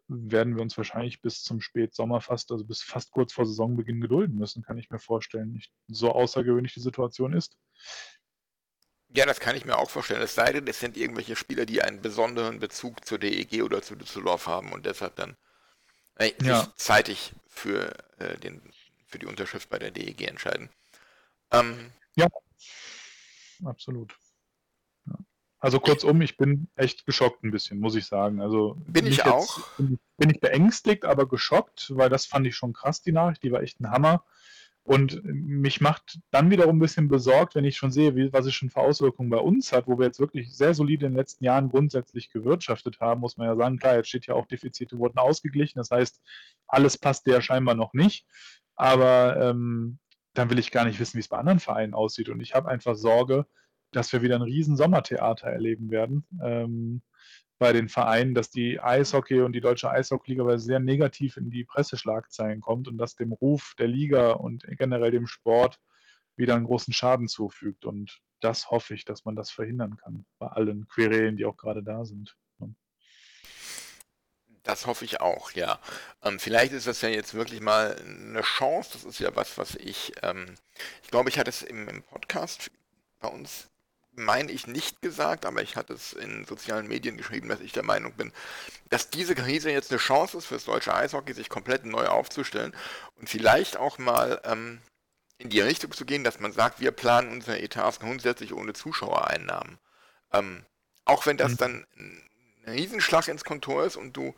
werden 0.08 0.56
wir 0.56 0.62
uns 0.62 0.78
wahrscheinlich 0.78 1.22
bis 1.22 1.44
zum 1.44 1.62
Spätsommer 1.62 2.22
fast, 2.22 2.52
also 2.52 2.66
bis 2.66 2.82
fast 2.82 3.12
kurz 3.12 3.34
vor 3.34 3.46
Saisonbeginn 3.46 4.02
gedulden 4.02 4.38
müssen, 4.38 4.64
kann 4.64 4.78
ich 4.78 4.90
mir 4.90 5.00
vorstellen. 5.00 5.54
Nicht 5.54 5.72
so 5.88 6.12
außergewöhnlich 6.12 6.74
die 6.74 6.80
Situation 6.82 7.34
ist. 7.34 7.58
Ja, 9.10 9.26
das 9.26 9.40
kann 9.40 9.56
ich 9.56 9.66
mir 9.66 9.78
auch 9.78 9.90
vorstellen. 9.90 10.22
Es 10.22 10.36
sei 10.36 10.54
denn, 10.54 10.68
es 10.68 10.80
sind 10.80 10.96
irgendwelche 10.96 11.36
Spieler, 11.36 11.66
die 11.66 11.82
einen 11.82 12.02
besonderen 12.02 12.60
Bezug 12.60 13.06
zur 13.06 13.18
DEG 13.18 13.64
oder 13.64 13.82
zu 13.82 13.96
Düsseldorf 13.96 14.46
haben 14.46 14.72
und 14.72 14.86
deshalb 14.86 15.16
dann 15.16 15.36
äh, 16.16 16.32
Ja. 16.44 16.62
sich 16.62 16.76
zeitig 16.76 17.34
für, 17.48 17.92
äh, 18.20 18.38
den, 18.38 18.62
für 19.08 19.18
die 19.18 19.26
Unterschrift 19.26 19.70
bei 19.70 19.80
der 19.80 19.92
DEG 19.92 20.28
entscheiden. 20.28 20.70
Ähm, 21.52 21.92
Absolut. 23.66 24.16
Also 25.62 25.80
kurzum, 25.80 26.22
ich 26.22 26.38
bin 26.38 26.70
echt 26.76 27.06
geschockt 27.06 27.44
ein 27.44 27.52
bisschen, 27.52 27.80
muss 27.80 27.96
ich 27.96 28.06
sagen. 28.06 28.42
Also 28.42 28.78
Bin 28.88 29.06
ich 29.08 29.26
auch. 29.26 29.60
Bin, 29.78 29.94
ich- 29.94 30.00
bin 30.18 30.30
ich 30.30 30.40
beängstigt, 30.40 31.04
aber 31.06 31.28
geschockt, 31.28 31.92
weil 31.96 32.10
das 32.10 32.26
fand 32.26 32.48
ich 32.48 32.56
schon 32.56 32.74
krass, 32.74 33.02
die 33.02 33.12
Nachricht, 33.12 33.44
die 33.44 33.52
war 33.52 33.62
echt 33.62 33.80
ein 33.82 33.92
Hammer. 33.92 34.24
Und 34.84 35.22
mich 35.24 35.82
macht 35.82 36.20
dann 36.32 36.50
wiederum 36.50 36.78
ein 36.78 36.80
bisschen 36.80 37.10
besorgt, 37.10 37.54
wenn 37.54 37.66
ich 37.66 37.78
schon 37.78 37.92
sehe, 37.92 38.16
wie, 38.16 38.34
was 38.34 38.46
es 38.48 38.54
schon 38.56 38.70
für 38.72 38.80
Auswirkungen 38.80 39.30
bei 39.30 39.38
uns 39.38 39.72
hat, 39.72 39.86
wo 39.88 40.00
wir 40.00 40.06
jetzt 40.08 40.20
wirklich 40.20 40.56
sehr 40.56 40.74
solide 40.74 41.06
in 41.06 41.12
den 41.12 41.18
letzten 41.18 41.44
Jahren 41.44 41.70
grundsätzlich 41.70 42.32
gewirtschaftet 42.32 43.00
haben, 43.00 43.20
muss 43.22 43.38
man 43.38 43.48
ja 43.48 43.56
sagen. 43.56 43.78
Klar, 43.78 43.98
jetzt 43.98 44.08
steht 44.10 44.26
ja 44.26 44.34
auch, 44.34 44.48
Defizite 44.48 44.98
wurden 44.98 45.20
ausgeglichen. 45.20 45.78
Das 45.78 45.92
heißt, 45.92 46.22
alles 46.68 46.98
passt 46.98 47.28
ja 47.28 47.40
scheinbar 47.42 47.76
noch 47.76 47.94
nicht. 47.94 48.26
Aber 48.76 49.38
ähm, 49.50 50.00
dann 50.34 50.50
will 50.50 50.58
ich 50.58 50.72
gar 50.72 50.86
nicht 50.86 51.00
wissen, 51.00 51.18
wie 51.18 51.22
es 51.22 51.28
bei 51.28 51.38
anderen 51.38 51.60
Vereinen 51.60 51.94
aussieht. 51.94 52.30
Und 52.30 52.40
ich 52.40 52.56
habe 52.56 52.70
einfach 52.70 52.96
Sorge, 52.96 53.46
dass 53.92 54.12
wir 54.14 54.22
wieder 54.22 54.36
ein 54.36 54.42
riesen 54.42 54.78
Sommertheater 54.78 55.48
erleben 55.48 55.90
werden 55.90 56.26
ähm, 56.44 57.02
bei 57.58 57.74
den 57.74 57.90
Vereinen, 57.90 58.34
dass 58.34 58.50
die 58.50 58.80
Eishockey 58.80 59.42
und 59.42 59.54
die 59.54 59.62
deutsche 59.62 59.90
Eishockey-Liga 59.90 60.46
weil 60.46 60.60
sehr 60.60 60.80
negativ 60.80 61.38
in 61.38 61.50
die 61.50 61.66
Presseschlagzeilen 61.66 62.62
kommt 62.62 62.88
und 62.88 62.98
das 62.98 63.16
dem 63.16 63.34
Ruf 63.34 63.74
der 63.78 63.88
Liga 63.88 64.32
und 64.32 64.64
generell 64.78 65.12
dem 65.12 65.28
Sport 65.28 65.80
wieder 66.38 66.56
einen 66.56 66.66
großen 66.66 66.94
Schaden 66.94 67.28
zufügt. 67.28 67.86
Und 67.86 68.20
das 68.40 68.72
hoffe 68.72 68.94
ich, 68.94 69.04
dass 69.04 69.26
man 69.26 69.36
das 69.36 69.52
verhindern 69.52 69.98
kann 69.98 70.26
bei 70.40 70.48
allen 70.48 70.88
Querelen, 70.88 71.36
die 71.36 71.46
auch 71.46 71.58
gerade 71.58 71.84
da 71.84 72.06
sind. 72.06 72.36
Das 74.64 74.86
hoffe 74.86 75.06
ich 75.06 75.20
auch, 75.22 75.52
ja. 75.52 75.80
Ähm, 76.22 76.38
vielleicht 76.38 76.74
ist 76.74 76.86
das 76.86 77.02
ja 77.02 77.10
jetzt 77.10 77.34
wirklich 77.34 77.60
mal 77.62 77.96
eine 77.96 78.42
Chance. 78.42 78.92
Das 78.94 79.04
ist 79.04 79.20
ja 79.20 79.36
was, 79.36 79.58
was 79.58 79.76
ich, 79.76 80.12
ähm, 80.22 80.54
ich 81.02 81.10
glaube, 81.10 81.30
ich 81.30 81.40
hatte 81.40 81.50
es 81.50 81.64
im, 81.64 81.88
im 81.88 82.04
Podcast 82.04 82.70
bei 83.20 83.30
uns, 83.30 83.70
meine 84.20 84.52
ich, 84.52 84.68
nicht 84.68 85.02
gesagt, 85.02 85.46
aber 85.46 85.62
ich 85.64 85.76
hatte 85.76 85.94
es 85.94 86.14
in 86.14 86.46
sozialen 86.46 86.88
Medien 86.88 87.18
geschrieben, 87.18 87.50
dass 87.50 87.62
ich 87.62 87.74
der 87.74 87.84
Meinung 87.84 88.14
bin, 88.14 88.32
dass 88.90 89.10
diese 89.10 89.36
Krise 89.36 89.72
jetzt 89.72 89.92
eine 89.92 90.00
Chance 90.00 90.38
ist 90.38 90.46
fürs 90.46 90.66
deutsche 90.66 90.94
Eishockey, 90.94 91.34
sich 91.34 91.50
komplett 91.50 91.86
neu 91.86 92.08
aufzustellen 92.08 92.76
und 93.18 93.30
vielleicht 93.30 93.78
auch 93.78 93.98
mal 93.98 94.42
ähm, 94.46 94.82
in 95.38 95.50
die 95.50 95.62
Richtung 95.62 95.92
zu 95.94 96.06
gehen, 96.06 96.24
dass 96.24 96.40
man 96.40 96.52
sagt, 96.52 96.80
wir 96.82 96.92
planen 96.92 97.32
unsere 97.32 97.60
Etats 97.62 98.00
grundsätzlich 98.00 98.54
ohne 98.54 98.74
Zuschauereinnahmen. 98.74 99.80
Ähm, 100.34 100.66
auch 101.06 101.26
wenn 101.26 101.38
das 101.38 101.54
Mhm. 101.54 101.58
dann 101.58 101.86
ein 101.98 102.22
Riesenschlag 102.68 103.28
ins 103.28 103.46
Kontor 103.46 103.86
ist 103.86 103.96
und 103.96 104.14
du 104.18 104.36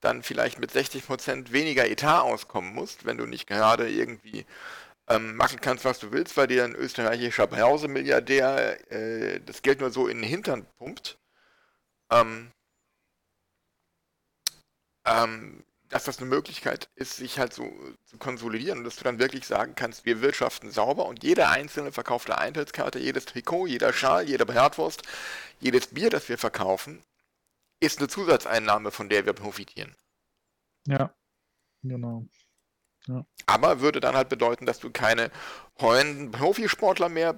dann 0.00 0.22
vielleicht 0.22 0.58
mit 0.58 0.72
60% 0.72 1.52
weniger 1.52 1.86
Etat 1.88 2.22
auskommen 2.22 2.74
musst, 2.74 3.04
wenn 3.04 3.16
du 3.18 3.26
nicht 3.26 3.46
gerade 3.46 3.88
irgendwie 3.90 4.46
ähm, 5.08 5.36
machen 5.36 5.60
kannst, 5.60 5.84
was 5.84 5.98
du 5.98 6.12
willst, 6.12 6.36
weil 6.36 6.46
dir 6.46 6.64
ein 6.64 6.74
österreichischer 6.74 7.46
Brause-Milliardär 7.46 8.90
äh, 8.92 9.40
das 9.40 9.62
Geld 9.62 9.80
nur 9.80 9.90
so 9.90 10.08
in 10.08 10.18
den 10.18 10.28
Hintern 10.28 10.66
pumpt. 10.78 11.18
Ähm, 12.10 12.52
ähm, 15.06 15.64
dass 15.88 16.04
das 16.04 16.18
eine 16.18 16.28
Möglichkeit 16.28 16.90
ist, 16.96 17.18
sich 17.18 17.38
halt 17.38 17.52
so 17.52 17.70
zu 18.04 18.18
konsolidieren 18.18 18.78
und 18.78 18.84
dass 18.84 18.96
du 18.96 19.04
dann 19.04 19.18
wirklich 19.18 19.46
sagen 19.46 19.74
kannst, 19.76 20.04
wir 20.04 20.22
wirtschaften 20.22 20.70
sauber 20.70 21.06
und 21.06 21.22
jede 21.22 21.48
einzelne 21.48 21.92
verkaufte 21.92 22.36
Eintrittskarte, 22.36 22.98
jedes 22.98 23.26
Trikot, 23.26 23.66
jeder 23.66 23.92
Schal, 23.92 24.28
jede 24.28 24.46
Bratwurst, 24.46 25.02
jedes 25.60 25.88
Bier, 25.88 26.10
das 26.10 26.28
wir 26.28 26.38
verkaufen, 26.38 27.04
ist 27.80 27.98
eine 27.98 28.08
Zusatzeinnahme, 28.08 28.90
von 28.90 29.08
der 29.08 29.26
wir 29.26 29.34
profitieren. 29.34 29.94
Ja, 30.86 31.14
genau. 31.82 32.26
Aber 33.46 33.80
würde 33.80 34.00
dann 34.00 34.16
halt 34.16 34.28
bedeuten, 34.28 34.66
dass 34.66 34.78
du 34.78 34.90
keine 34.90 35.30
heulenden 35.80 36.30
Profisportler 36.30 37.08
mehr 37.08 37.34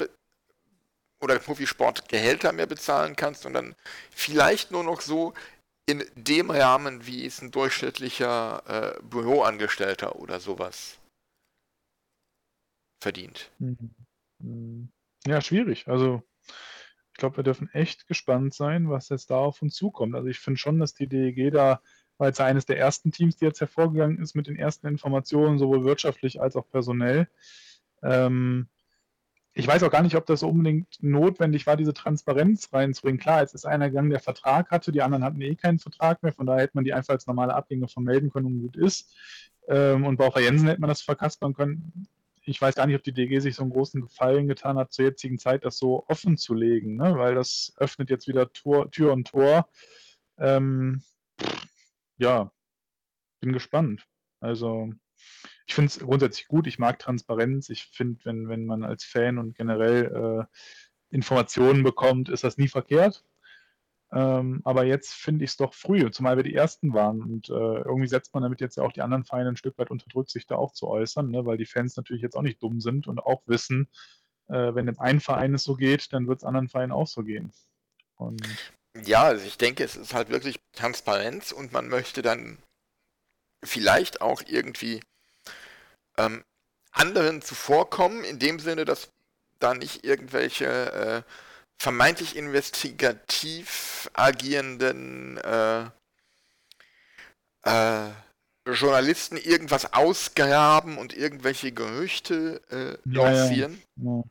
oder 1.20 1.38
Profisportgehälter 1.38 2.52
mehr 2.52 2.66
bezahlen 2.66 3.16
kannst, 3.16 3.42
sondern 3.42 3.74
vielleicht 4.10 4.70
nur 4.70 4.84
noch 4.84 5.00
so 5.00 5.34
in 5.86 6.04
dem 6.14 6.50
Rahmen, 6.50 7.06
wie 7.06 7.24
es 7.24 7.40
ein 7.40 7.50
durchschnittlicher 7.50 8.96
äh, 8.98 9.02
Büroangestellter 9.02 10.16
oder 10.16 10.40
sowas 10.40 10.98
verdient. 13.00 13.50
Mhm. 13.58 13.94
Mhm. 14.38 14.88
Ja, 15.26 15.40
schwierig. 15.40 15.88
Also 15.88 16.22
ich 17.12 17.18
glaube, 17.18 17.38
wir 17.38 17.44
dürfen 17.44 17.70
echt 17.72 18.06
gespannt 18.08 18.52
sein, 18.52 18.90
was 18.90 19.08
jetzt 19.08 19.30
da 19.30 19.36
auf 19.38 19.62
uns 19.62 19.74
zukommt. 19.74 20.14
Also 20.14 20.28
ich 20.28 20.38
finde 20.38 20.58
schon, 20.58 20.78
dass 20.78 20.92
die 20.92 21.08
DEG 21.08 21.50
da, 21.50 21.80
war 22.18 22.28
jetzt 22.28 22.40
eines 22.40 22.66
der 22.66 22.78
ersten 22.78 23.12
Teams, 23.12 23.36
die 23.36 23.44
jetzt 23.44 23.60
hervorgegangen 23.60 24.18
ist 24.18 24.34
mit 24.34 24.46
den 24.46 24.56
ersten 24.56 24.86
Informationen, 24.86 25.58
sowohl 25.58 25.84
wirtschaftlich 25.84 26.40
als 26.40 26.56
auch 26.56 26.68
personell. 26.70 27.28
Ähm, 28.02 28.68
ich 29.52 29.66
weiß 29.66 29.82
auch 29.82 29.90
gar 29.90 30.02
nicht, 30.02 30.16
ob 30.16 30.26
das 30.26 30.40
so 30.40 30.48
unbedingt 30.48 31.02
notwendig 31.02 31.66
war, 31.66 31.76
diese 31.76 31.94
Transparenz 31.94 32.72
reinzubringen. 32.72 33.20
Klar, 33.20 33.40
jetzt 33.40 33.54
ist 33.54 33.64
einer 33.64 33.88
gegangen, 33.88 34.10
der 34.10 34.20
Vertrag 34.20 34.70
hatte, 34.70 34.92
die 34.92 35.02
anderen 35.02 35.24
hatten 35.24 35.40
eh 35.40 35.54
keinen 35.54 35.78
Vertrag 35.78 36.22
mehr, 36.22 36.32
von 36.32 36.46
daher 36.46 36.62
hätte 36.62 36.76
man 36.76 36.84
die 36.84 36.92
einfach 36.92 37.14
als 37.14 37.26
normale 37.26 37.54
Abgänge 37.54 37.88
vermelden 37.88 38.30
können 38.30 38.46
und 38.46 38.60
gut 38.60 38.76
ist. 38.76 39.14
Ähm, 39.68 40.04
und 40.04 40.16
bei 40.16 40.30
Frau 40.30 40.40
Jensen 40.40 40.68
hätte 40.68 40.80
man 40.80 40.88
das 40.88 41.02
verkaspern 41.02 41.54
können 41.54 42.08
ich 42.46 42.62
weiß 42.62 42.76
gar 42.76 42.86
nicht, 42.86 42.96
ob 42.96 43.02
die 43.02 43.12
DG 43.12 43.40
sich 43.40 43.56
so 43.56 43.62
einen 43.62 43.72
großen 43.72 44.00
Gefallen 44.00 44.46
getan 44.46 44.78
hat, 44.78 44.92
zur 44.92 45.06
jetzigen 45.06 45.38
Zeit 45.38 45.64
das 45.64 45.78
so 45.78 46.04
offen 46.06 46.36
zu 46.36 46.54
legen, 46.54 46.96
ne? 46.96 47.18
weil 47.18 47.34
das 47.34 47.72
öffnet 47.76 48.08
jetzt 48.08 48.28
wieder 48.28 48.52
Tor, 48.52 48.90
Tür 48.90 49.12
und 49.12 49.26
Tor. 49.26 49.68
Ähm, 50.38 51.02
ja, 52.18 52.52
bin 53.40 53.52
gespannt. 53.52 54.06
Also, 54.40 54.92
ich 55.66 55.74
finde 55.74 55.88
es 55.88 55.98
grundsätzlich 55.98 56.48
gut. 56.48 56.66
Ich 56.66 56.78
mag 56.78 56.98
Transparenz. 56.98 57.68
Ich 57.70 57.84
finde, 57.86 58.24
wenn, 58.24 58.48
wenn 58.48 58.66
man 58.66 58.84
als 58.84 59.04
Fan 59.04 59.38
und 59.38 59.56
generell 59.56 60.46
äh, 60.50 61.14
Informationen 61.14 61.82
bekommt, 61.82 62.28
ist 62.28 62.44
das 62.44 62.58
nie 62.58 62.68
verkehrt. 62.68 63.24
Ähm, 64.12 64.60
aber 64.64 64.84
jetzt 64.84 65.14
finde 65.14 65.44
ich 65.44 65.50
es 65.50 65.56
doch 65.56 65.74
früh, 65.74 66.08
zumal 66.10 66.36
wir 66.36 66.44
die 66.44 66.54
Ersten 66.54 66.94
waren. 66.94 67.22
Und 67.22 67.48
äh, 67.48 67.52
irgendwie 67.52 68.06
setzt 68.06 68.34
man 68.34 68.42
damit 68.42 68.60
jetzt 68.60 68.76
ja 68.76 68.84
auch 68.84 68.92
die 68.92 69.02
anderen 69.02 69.24
Vereine 69.24 69.50
ein 69.50 69.56
Stück 69.56 69.76
weit 69.78 69.90
unter 69.90 70.08
Druck, 70.08 70.30
sich 70.30 70.46
da 70.46 70.56
auch 70.56 70.72
zu 70.72 70.86
äußern, 70.86 71.30
ne? 71.30 71.44
weil 71.44 71.56
die 71.56 71.66
Fans 71.66 71.96
natürlich 71.96 72.22
jetzt 72.22 72.36
auch 72.36 72.42
nicht 72.42 72.62
dumm 72.62 72.80
sind 72.80 73.08
und 73.08 73.18
auch 73.18 73.42
wissen, 73.46 73.88
äh, 74.48 74.74
wenn 74.74 74.86
jetzt 74.86 75.00
ein 75.00 75.20
Verein 75.20 75.54
es 75.54 75.64
so 75.64 75.74
geht, 75.74 76.12
dann 76.12 76.28
wird 76.28 76.38
es 76.38 76.44
anderen 76.44 76.68
Vereinen 76.68 76.92
auch 76.92 77.08
so 77.08 77.24
gehen. 77.24 77.52
Und 78.14 78.46
Ja, 79.04 79.24
also 79.24 79.44
ich 79.44 79.58
denke, 79.58 79.84
es 79.84 79.96
ist 79.96 80.14
halt 80.14 80.28
wirklich 80.28 80.60
Transparenz 80.72 81.52
und 81.52 81.72
man 81.72 81.88
möchte 81.88 82.22
dann 82.22 82.58
vielleicht 83.64 84.20
auch 84.20 84.42
irgendwie 84.46 85.00
ähm, 86.16 86.44
anderen 86.92 87.42
zuvorkommen, 87.42 88.24
in 88.24 88.38
dem 88.38 88.58
Sinne, 88.58 88.84
dass 88.84 89.10
da 89.58 89.74
nicht 89.74 90.04
irgendwelche 90.04 90.66
äh, 90.66 91.22
vermeintlich 91.78 92.36
investigativ 92.36 94.10
agierenden 94.14 95.38
äh, 95.38 95.90
äh, 97.62 98.10
Journalisten 98.66 99.36
irgendwas 99.36 99.92
ausgraben 99.92 100.98
und 100.98 101.14
irgendwelche 101.14 101.72
Gerüchte 101.72 102.62
äh, 102.70 102.98
Ja, 103.10 103.22
ja. 103.22 103.30
lancieren. 103.30 103.82
ja. 103.96 104.22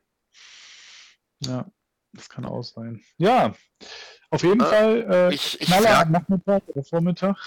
ja, 1.40 1.72
das 2.14 2.30
kann 2.30 2.46
auch 2.46 2.64
sein. 2.64 3.04
Ja, 3.18 3.56
auf 4.30 4.44
jeden 4.44 4.62
Äh, 4.62 4.66
Fall 4.66 5.12
äh, 5.32 5.34
ich- 5.34 5.60
ich 5.62 5.68
Knaller 5.68 5.88
frag- 5.90 6.06
am 6.06 6.12
Nachmittag 6.12 6.64
oder 6.68 6.84
Vormittag. 6.84 7.38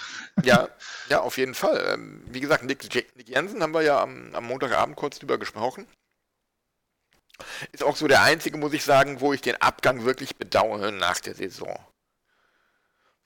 Ja, 0.43 0.69
ja, 1.09 1.21
auf 1.21 1.37
jeden 1.39 1.55
Fall. 1.55 1.95
Ähm, 1.95 2.23
wie 2.27 2.41
gesagt, 2.41 2.65
Nick, 2.65 2.83
Nick 3.17 3.29
Jensen 3.29 3.63
haben 3.63 3.75
wir 3.75 3.83
ja 3.83 4.01
am, 4.03 4.35
am 4.35 4.45
Montagabend 4.45 4.97
kurz 4.97 5.19
drüber 5.19 5.39
gesprochen. 5.39 5.87
Ist 7.73 7.85
auch 7.85 7.97
so 7.97 8.09
der 8.09 8.23
einzige, 8.23 8.59
muss 8.59 8.73
ich 8.73 8.85
sagen, 8.85 9.21
wo 9.21 9.33
ich 9.33 9.41
den 9.41 9.61
Abgang 9.61 10.05
wirklich 10.05 10.37
bedauere 10.37 10.91
nach 10.91 11.21
der 11.21 11.35
Saison. 11.35 11.79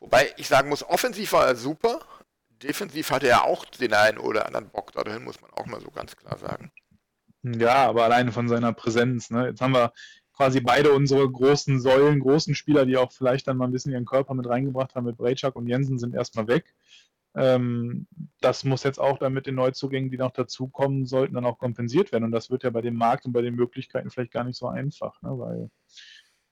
Wobei 0.00 0.32
ich 0.37 0.49
sagen 0.49 0.68
muss, 0.68 0.82
offensiv 0.82 1.32
war 1.32 1.47
er 1.47 1.56
super. 1.56 2.00
Defensiv 2.50 3.11
hatte 3.11 3.28
er 3.28 3.44
auch 3.44 3.64
den 3.64 3.94
einen 3.94 4.18
oder 4.18 4.47
anderen 4.47 4.68
Bock 4.68 4.92
drin, 4.92 5.25
muss 5.25 5.40
man 5.40 5.50
auch 5.52 5.66
mal 5.66 5.80
so 5.80 5.90
ganz 5.90 6.14
klar 6.16 6.38
sagen. 6.38 6.71
Ja, 7.42 7.87
aber 7.87 8.04
alleine 8.04 8.30
von 8.32 8.49
seiner 8.49 8.73
Präsenz. 8.73 9.30
Ne? 9.30 9.49
Jetzt 9.49 9.61
haben 9.61 9.73
wir 9.75 9.92
quasi 10.43 10.61
beide 10.61 10.93
unsere 10.93 11.31
großen 11.31 11.81
Säulen, 11.81 12.19
großen 12.19 12.57
Spieler, 12.57 12.85
die 12.85 12.97
auch 12.97 13.13
vielleicht 13.13 13.47
dann 13.47 13.57
mal 13.57 13.67
ein 13.67 13.71
bisschen 13.71 13.93
ihren 13.93 14.05
Körper 14.05 14.35
mit 14.35 14.49
reingebracht 14.49 14.97
haben, 14.97 15.07
mit 15.07 15.17
Brejczak 15.17 15.55
und 15.55 15.69
Jensen, 15.69 16.01
sind 16.01 16.17
erstmal 16.17 16.49
weg. 16.49 16.75
Ähm, 17.37 18.09
das 18.41 18.65
muss 18.65 18.83
jetzt 18.83 18.99
auch 18.99 19.19
dann 19.19 19.35
mit 19.35 19.47
den 19.47 19.55
Neuzugängen, 19.55 20.11
die 20.11 20.19
noch 20.19 20.33
dazukommen 20.33 21.07
sollten, 21.07 21.35
dann 21.35 21.45
auch 21.45 21.59
kompensiert 21.59 22.11
werden. 22.11 22.25
Und 22.25 22.33
das 22.33 22.51
wird 22.51 22.65
ja 22.65 22.71
bei 22.71 22.81
dem 22.81 22.97
Markt 22.97 23.25
und 23.25 23.33
bei 23.33 23.41
den 23.41 23.55
Möglichkeiten 23.55 24.11
vielleicht 24.11 24.33
gar 24.33 24.43
nicht 24.43 24.59
so 24.59 24.67
einfach, 24.67 25.23
ne? 25.23 25.31
weil 25.39 25.71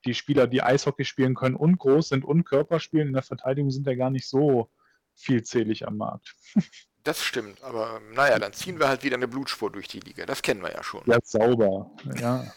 die 0.05 0.15
Spieler, 0.15 0.47
die 0.47 0.63
Eishockey 0.63 1.05
spielen 1.05 1.35
können 1.35 1.57
und 1.57 1.79
groß 1.79 2.11
sind 2.11 2.25
und 2.25 2.45
Körper 2.45 2.79
spielen 2.79 3.09
in 3.09 3.15
der 3.15 3.25
Verteidigung, 3.25 3.73
sind 3.73 3.89
ja 3.89 3.97
gar 3.97 4.11
nicht 4.11 4.29
so 4.29 4.71
vielzählig 5.17 5.89
am 5.89 5.97
Markt. 5.97 6.37
Das 7.02 7.23
stimmt, 7.25 7.62
aber 7.62 8.00
naja, 8.12 8.38
dann 8.38 8.52
ziehen 8.52 8.78
wir 8.78 8.88
halt 8.88 9.02
wieder 9.02 9.16
eine 9.16 9.28
Blutspur 9.28 9.71
durch 9.73 9.88
die 9.88 10.00
Liga. 10.00 10.26
Das 10.26 10.42
kennen 10.42 10.62
wir 10.62 10.73
ja 10.73 10.83
schon. 10.83 11.02
Ja, 11.07 11.19
sauber. 11.23 11.90
Ja. 12.16 12.52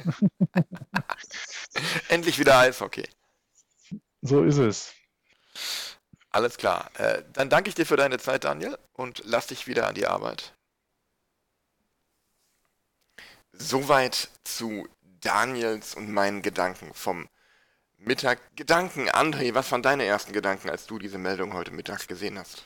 Endlich 2.10 2.38
wieder 2.40 2.58
Eishockey. 2.58 3.08
So 4.22 4.44
ist 4.44 4.58
es. 4.58 4.94
Alles 6.30 6.58
klar. 6.58 6.90
Äh, 6.98 7.24
dann 7.32 7.50
danke 7.50 7.70
ich 7.70 7.76
dir 7.76 7.86
für 7.86 7.96
deine 7.96 8.18
Zeit, 8.20 8.44
Daniel, 8.44 8.78
und 8.94 9.22
lass 9.26 9.48
dich 9.48 9.68
wieder 9.68 9.88
an 9.88 9.96
die 9.96 10.08
Arbeit. 10.08 10.54
Soweit 13.54 14.30
zu 14.44 14.88
Daniels 15.22 15.96
und 15.96 16.12
meinen 16.12 16.42
Gedanken 16.42 16.94
vom 16.94 17.30
Mittag. 17.98 18.40
Gedanken, 18.58 19.10
André, 19.10 19.54
was 19.54 19.72
waren 19.72 19.84
deine 19.84 20.06
ersten 20.06 20.34
Gedanken, 20.34 20.70
als 20.70 20.86
du 20.86 21.00
diese 21.00 21.18
Meldung 21.18 21.54
heute 21.54 21.72
Mittag 21.72 22.08
gesehen 22.08 22.38
hast? 22.38 22.66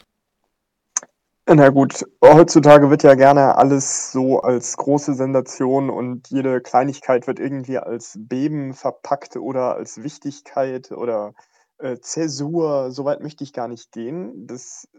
Na 1.49 1.69
gut, 1.69 2.03
heutzutage 2.21 2.89
wird 2.89 3.03
ja 3.03 3.15
gerne 3.15 3.55
alles 3.55 4.11
so 4.11 4.41
als 4.41 4.75
große 4.75 5.13
Sensation 5.13 5.89
und 5.89 6.27
jede 6.29 6.59
Kleinigkeit 6.59 7.25
wird 7.25 7.39
irgendwie 7.39 7.77
als 7.77 8.17
Beben 8.19 8.73
verpackt 8.73 9.37
oder 9.37 9.75
als 9.75 10.03
Wichtigkeit 10.03 10.91
oder 10.91 11.33
äh, 11.77 11.99
Zäsur. 12.01 12.91
So 12.91 13.05
weit 13.05 13.21
möchte 13.21 13.45
ich 13.45 13.53
gar 13.53 13.69
nicht 13.69 13.93
gehen. 13.93 14.45
Dass 14.45 14.89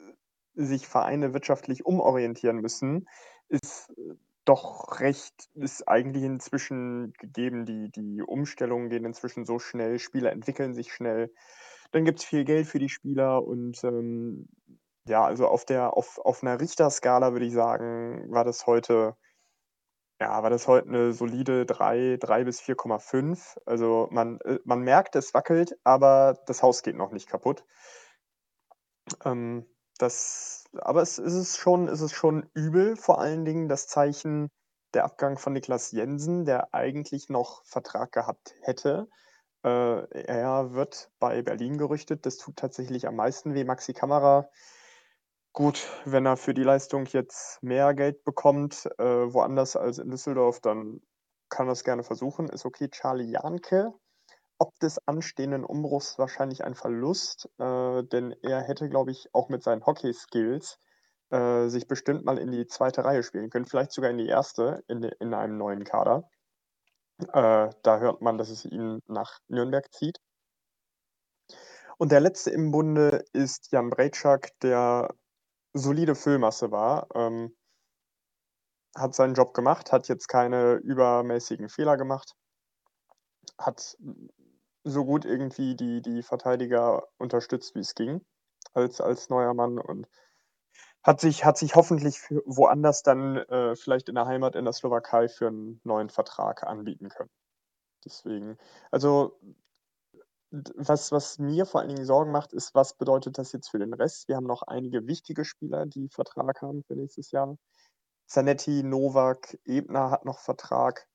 sich 0.55 0.89
Vereine 0.89 1.35
wirtschaftlich 1.35 1.85
umorientieren 1.85 2.57
müssen, 2.63 3.09
ist 3.49 3.93
doch 4.47 5.01
recht, 5.01 5.35
ist 5.55 5.87
eigentlich 5.87 6.25
inzwischen 6.25 7.13
gegeben. 7.19 7.67
Die, 7.67 7.91
die 7.91 8.23
Umstellungen 8.23 8.89
gehen 8.89 9.05
inzwischen 9.05 9.45
so 9.45 9.59
schnell, 9.59 9.99
Spieler 9.99 10.33
entwickeln 10.33 10.73
sich 10.73 10.95
schnell. 10.95 11.31
Dann 11.93 12.07
gibt 12.07 12.21
es 12.21 12.25
viel 12.25 12.45
Geld 12.45 12.67
für 12.67 12.79
die 12.79 12.89
Spieler 12.89 13.45
und 13.47 13.85
ähm, 13.85 14.49
ja, 15.09 15.25
also 15.25 15.49
auf 15.49 15.65
der 15.65 15.97
auf 15.97 16.19
auf 16.19 16.43
'ner 16.43 16.61
Richterskala 16.61 17.33
würde 17.33 17.47
ich 17.47 17.53
sagen, 17.55 18.31
war 18.31 18.45
das 18.45 18.67
heute 18.67 19.17
ja, 20.21 20.43
war 20.43 20.51
das 20.51 20.67
heute 20.67 20.91
'ne 20.91 21.13
solide 21.13 21.65
3, 21.65 22.17
3 22.21 22.43
bis 22.43 22.61
4,5. 22.61 23.57
Also, 23.67 24.09
man 24.11 24.41
äh, 24.41 24.59
man 24.65 24.81
merkt, 24.81 25.15
es 25.15 25.33
wackelt, 25.33 25.77
aber 25.85 26.35
das 26.47 26.63
Haus 26.63 26.83
geht 26.83 26.97
noch 26.97 27.13
nicht 27.13 27.29
kaputt. 27.29 27.65
Ähm, 29.25 29.67
das 29.99 30.65
aber 30.75 31.03
es 31.03 31.19
es 31.19 31.35
ist 31.35 31.57
schon 31.59 31.89
es 31.89 32.01
ist 32.01 32.13
schon 32.15 32.49
übel, 32.55 32.97
vor 32.97 33.21
allen 33.21 33.45
Dingen 33.45 33.69
das 33.69 33.87
Zeichen 33.89 34.49
der 34.95 35.05
Abgang 35.05 35.39
von 35.39 35.53
Niklas 35.53 35.91
Jensen, 35.93 36.45
der 36.45 36.73
eigentlich 36.75 37.29
noch 37.29 37.65
Vertrag 37.65 38.13
gehabt 38.13 38.55
hätte. 38.63 39.09
Äh, 39.65 40.25
er 40.25 40.73
wird 40.75 41.11
bei 41.21 41.43
Berlin 41.43 41.79
gerüchtet. 41.79 42.27
Das 42.27 42.39
tut 42.39 42.57
tatsächlich 42.57 43.09
am 43.09 43.17
meisten 43.17 43.55
weh. 43.55 43.65
Maxi 43.65 43.93
Kamera 43.95 44.49
Gut, 45.59 45.89
wenn 46.05 46.25
er 46.25 46.37
für 46.37 46.55
die 46.55 46.63
Leistung 46.63 47.07
jetzt 47.07 47.61
mehr 47.65 47.93
Geld 47.93 48.23
bekommt, 48.23 48.89
äh, 48.97 49.03
woanders 49.03 49.75
als 49.75 49.99
in 49.99 50.09
Düsseldorf, 50.09 50.61
dann 50.61 51.01
kann 51.49 51.67
er 51.67 51.73
es 51.73 51.83
gerne 51.83 52.05
versuchen, 52.05 52.49
ist 52.49 52.65
okay. 52.65 52.89
Charlie 52.89 53.33
Janke, 53.33 53.93
ob 54.59 54.79
des 54.79 55.05
anstehenden 55.09 55.65
Umbruchs 55.65 56.17
wahrscheinlich 56.17 56.63
ein 56.63 56.77
Verlust, 56.77 57.51
äh, 57.59 58.05
denn 58.05 58.37
er 58.41 58.63
hätte, 58.63 58.89
glaube 58.89 59.11
ich, 59.11 59.31
auch 59.33 59.49
mit 59.49 59.65
seinen 59.65 59.85
Hockey-Skills 59.85 60.79
äh, 61.31 61.67
sich 61.67 61.89
bestimmt 61.89 62.25
mal 62.25 62.39
in 62.39 62.53
die 62.53 62.69
zweite 62.69 63.05
Reihe 63.05 63.25
spielen 63.25 63.51
können, 63.51 63.67
vielleicht 63.67 63.91
sogar 63.91 64.13
in 64.13 64.19
die 64.19 64.29
erste 64.29 64.85
in, 64.87 65.03
in 65.03 65.35
einem 65.35 65.59
neuen 65.59 65.83
Kader. 65.83 66.31
Äh, 67.33 67.71
da 67.83 67.99
hört 67.99 68.23
man, 68.23 68.39
dass 68.39 68.51
es 68.51 68.65
ihn 68.65 69.01
nach 69.09 69.41
Nürnberg 69.49 69.93
zieht. 69.93 70.21
Und 71.97 72.13
der 72.13 72.21
letzte 72.21 72.51
im 72.51 72.71
Bunde 72.71 73.25
ist 73.33 73.73
Jan 73.73 73.91
Brejczak, 73.91 74.51
der 74.63 75.09
solide 75.73 76.15
Füllmasse 76.15 76.71
war. 76.71 77.09
Ähm, 77.15 77.55
hat 78.97 79.15
seinen 79.15 79.35
Job 79.35 79.55
gemacht, 79.55 79.93
hat 79.93 80.09
jetzt 80.09 80.29
keine 80.29 80.75
übermäßigen 80.75 81.69
Fehler 81.69 81.97
gemacht, 81.97 82.35
hat 83.59 83.97
so 84.85 85.05
gut 85.05 85.25
irgendwie 85.25 85.77
die, 85.77 86.03
die 86.03 86.23
Verteidiger 86.23 87.07
unterstützt, 87.19 87.75
wie 87.75 87.81
es 87.81 87.95
ging, 87.95 88.25
als, 88.73 89.01
als 89.01 89.29
neuer 89.29 89.55
Mann 89.55 89.79
und 89.79 90.09
hat 91.03 91.21
sich, 91.21 91.45
hat 91.45 91.59
sich 91.59 91.75
hoffentlich 91.75 92.19
woanders 92.45 93.03
dann 93.03 93.37
äh, 93.37 93.77
vielleicht 93.77 94.09
in 94.09 94.15
der 94.17 94.27
Heimat 94.27 94.57
in 94.57 94.65
der 94.65 94.73
Slowakei 94.73 95.29
für 95.29 95.49
einen 95.49 95.81
neuen 95.85 96.11
Vertrag 96.11 96.65
anbieten 96.65 97.09
können. 97.09 97.31
Deswegen, 98.05 98.59
also 98.91 99.39
was, 100.51 101.13
was 101.13 101.39
mir 101.39 101.67
vor 101.67 101.81
allen 101.81 101.91
Dingen 101.91 102.05
Sorgen 102.05 102.33
macht, 102.33 102.53
ist, 102.53 102.75
was 102.75 102.95
bedeutet 102.95 103.39
das 103.39 103.53
jetzt 103.53 103.69
für 103.69 103.79
den 103.79 103.93
Rest? 103.93 104.29
Wir 104.29 104.37
haben 104.37 104.47
noch 104.47 104.63
einige 104.63 105.07
wichtige 105.07 105.45
Spieler, 105.45 105.87
die 105.87 106.09
Vertrag 106.09 106.63
haben 106.63 106.83
für 106.85 106.95
nächstes 106.95 107.31
Jahr. 107.31 107.57
Zanetti, 108.27 108.83
Novak, 108.83 109.59
Ebner 109.65 110.11
hat 110.11 110.25
noch 110.25 110.39
Vertrag. 110.39 111.07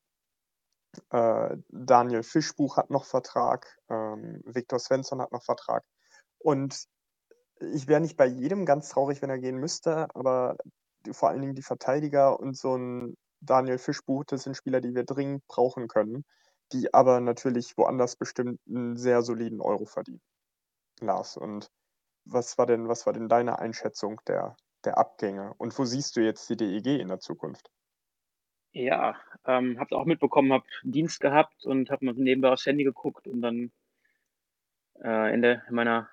Äh, 1.09 1.57
Daniel 1.69 2.23
Fischbuch 2.23 2.77
hat 2.77 2.89
noch 2.89 3.05
Vertrag. 3.05 3.79
Ähm, 3.89 4.41
Viktor 4.45 4.79
Svensson 4.79 5.21
hat 5.21 5.31
noch 5.31 5.43
Vertrag. 5.43 5.83
Und 6.39 6.85
ich 7.59 7.87
wäre 7.87 8.01
nicht 8.01 8.17
bei 8.17 8.27
jedem 8.27 8.65
ganz 8.65 8.89
traurig, 8.89 9.21
wenn 9.21 9.29
er 9.29 9.39
gehen 9.39 9.57
müsste, 9.57 10.07
aber 10.15 10.57
die, 11.05 11.13
vor 11.13 11.29
allen 11.29 11.41
Dingen 11.41 11.55
die 11.55 11.63
Verteidiger 11.63 12.39
und 12.39 12.57
so 12.57 12.75
ein 12.75 13.15
Daniel 13.41 13.77
Fischbuch, 13.77 14.25
das 14.25 14.43
sind 14.43 14.55
Spieler, 14.55 14.81
die 14.81 14.95
wir 14.95 15.05
dringend 15.05 15.45
brauchen 15.47 15.87
können 15.87 16.23
die 16.73 16.93
aber 16.93 17.19
natürlich 17.19 17.77
woanders 17.77 18.15
bestimmt 18.15 18.59
einen 18.67 18.97
sehr 18.97 19.21
soliden 19.21 19.61
Euro 19.61 19.85
verdienen. 19.85 20.21
Lars, 20.99 21.37
und 21.37 21.71
was 22.25 22.57
war 22.57 22.65
denn, 22.65 22.87
was 22.87 23.05
war 23.05 23.13
denn 23.13 23.29
deine 23.29 23.59
Einschätzung 23.59 24.21
der, 24.27 24.55
der 24.85 24.97
Abgänge? 24.97 25.53
Und 25.57 25.77
wo 25.77 25.85
siehst 25.85 26.15
du 26.15 26.21
jetzt 26.21 26.49
die 26.49 26.57
DEG 26.57 26.99
in 26.99 27.09
der 27.09 27.19
Zukunft? 27.19 27.69
Ja, 28.71 29.15
ähm, 29.45 29.79
habe 29.79 29.95
auch 29.95 30.05
mitbekommen, 30.05 30.51
habe 30.51 30.65
Dienst 30.83 31.19
gehabt 31.19 31.65
und 31.65 31.91
habe 31.91 32.05
mal 32.05 32.15
nebenbei 32.15 32.49
aufs 32.49 32.65
Handy 32.65 32.83
geguckt 32.83 33.27
und 33.27 33.41
dann 33.41 33.71
äh, 35.03 35.33
in, 35.33 35.41
der, 35.41 35.67
in 35.67 35.75
meiner 35.75 36.09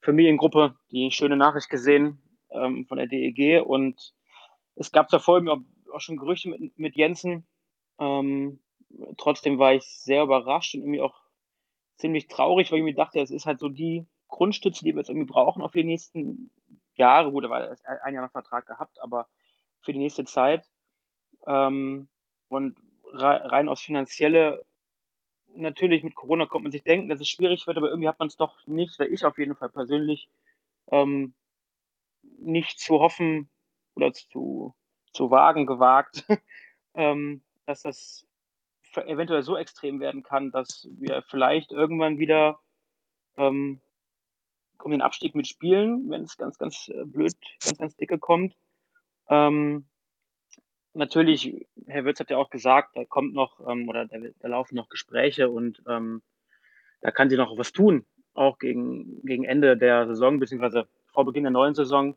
Familiengruppe 0.00 0.74
die 0.90 1.12
schöne 1.12 1.36
Nachricht 1.36 1.68
gesehen 1.68 2.20
ähm, 2.50 2.86
von 2.86 2.98
der 2.98 3.06
DEG 3.06 3.64
und 3.64 4.14
es 4.74 4.90
gab 4.90 5.08
davor 5.08 5.42
auch 5.92 6.00
schon 6.00 6.16
Gerüchte 6.16 6.48
mit, 6.48 6.76
mit 6.78 6.96
Jensen. 6.96 7.46
Ähm, 7.98 8.58
trotzdem 9.16 9.58
war 9.58 9.74
ich 9.74 9.84
sehr 9.84 10.22
überrascht 10.22 10.74
und 10.74 10.80
irgendwie 10.80 11.00
auch 11.00 11.20
ziemlich 11.96 12.28
traurig, 12.28 12.70
weil 12.70 12.78
ich 12.78 12.84
mir 12.84 12.94
dachte, 12.94 13.20
es 13.20 13.30
ist 13.30 13.46
halt 13.46 13.60
so 13.60 13.68
die 13.68 14.06
Grundstütze, 14.28 14.84
die 14.84 14.92
wir 14.92 15.00
jetzt 15.00 15.10
irgendwie 15.10 15.30
brauchen 15.30 15.62
auf 15.62 15.72
die 15.72 15.84
nächsten 15.84 16.50
Jahre. 16.94 17.30
Gut, 17.30 17.44
er 17.44 17.50
war 17.50 17.76
ein 18.02 18.14
Jahr 18.14 18.24
noch 18.24 18.32
Vertrag 18.32 18.66
gehabt, 18.66 19.00
aber 19.00 19.28
für 19.80 19.92
die 19.92 19.98
nächste 19.98 20.24
Zeit. 20.24 20.68
Ähm, 21.46 22.08
und 22.48 22.76
rein 23.12 23.68
aus 23.68 23.80
finanzielle, 23.80 24.64
natürlich 25.54 26.02
mit 26.02 26.14
Corona 26.14 26.46
kommt 26.46 26.64
man 26.64 26.72
sich 26.72 26.82
denken, 26.82 27.08
dass 27.08 27.20
es 27.20 27.28
schwierig 27.28 27.66
wird, 27.66 27.76
aber 27.76 27.88
irgendwie 27.90 28.08
hat 28.08 28.18
man 28.18 28.28
es 28.28 28.36
doch 28.36 28.66
nicht, 28.66 28.98
oder 28.98 29.08
ich 29.08 29.24
auf 29.24 29.38
jeden 29.38 29.54
Fall 29.54 29.68
persönlich, 29.68 30.28
ähm, 30.90 31.34
nicht 32.38 32.78
zu 32.78 33.00
hoffen 33.00 33.50
oder 33.94 34.12
zu, 34.12 34.74
zu 35.12 35.30
wagen 35.30 35.66
gewagt, 35.66 36.24
ähm, 36.94 37.42
dass 37.66 37.82
das 37.82 38.26
eventuell 38.96 39.42
so 39.42 39.56
extrem 39.56 40.00
werden 40.00 40.22
kann, 40.22 40.50
dass 40.50 40.88
wir 40.92 41.22
vielleicht 41.22 41.72
irgendwann 41.72 42.18
wieder 42.18 42.58
ähm, 43.36 43.80
um 44.82 44.90
den 44.90 45.02
Abstieg 45.02 45.34
mitspielen, 45.34 46.10
wenn 46.10 46.22
es 46.22 46.36
ganz, 46.36 46.58
ganz 46.58 46.88
äh, 46.88 47.04
blöd, 47.04 47.34
ganz, 47.64 47.78
ganz 47.78 47.96
dicke 47.96 48.18
kommt. 48.18 48.56
Ähm, 49.28 49.86
natürlich, 50.94 51.66
Herr 51.86 52.04
Wirtz 52.04 52.20
hat 52.20 52.30
ja 52.30 52.36
auch 52.36 52.50
gesagt, 52.50 52.96
da 52.96 53.04
kommt 53.04 53.34
noch 53.34 53.60
ähm, 53.66 53.88
oder 53.88 54.06
da, 54.06 54.18
da, 54.40 54.48
laufen 54.48 54.74
noch 54.74 54.88
Gespräche 54.88 55.50
und 55.50 55.82
ähm, 55.88 56.22
da 57.00 57.10
kann 57.10 57.30
sie 57.30 57.36
noch 57.36 57.56
was 57.56 57.72
tun, 57.72 58.04
auch 58.34 58.58
gegen, 58.58 59.22
gegen 59.22 59.44
Ende 59.44 59.76
der 59.76 60.06
Saison, 60.06 60.38
beziehungsweise 60.38 60.88
vor 61.06 61.24
Beginn 61.24 61.44
der 61.44 61.52
neuen 61.52 61.74
Saison. 61.74 62.16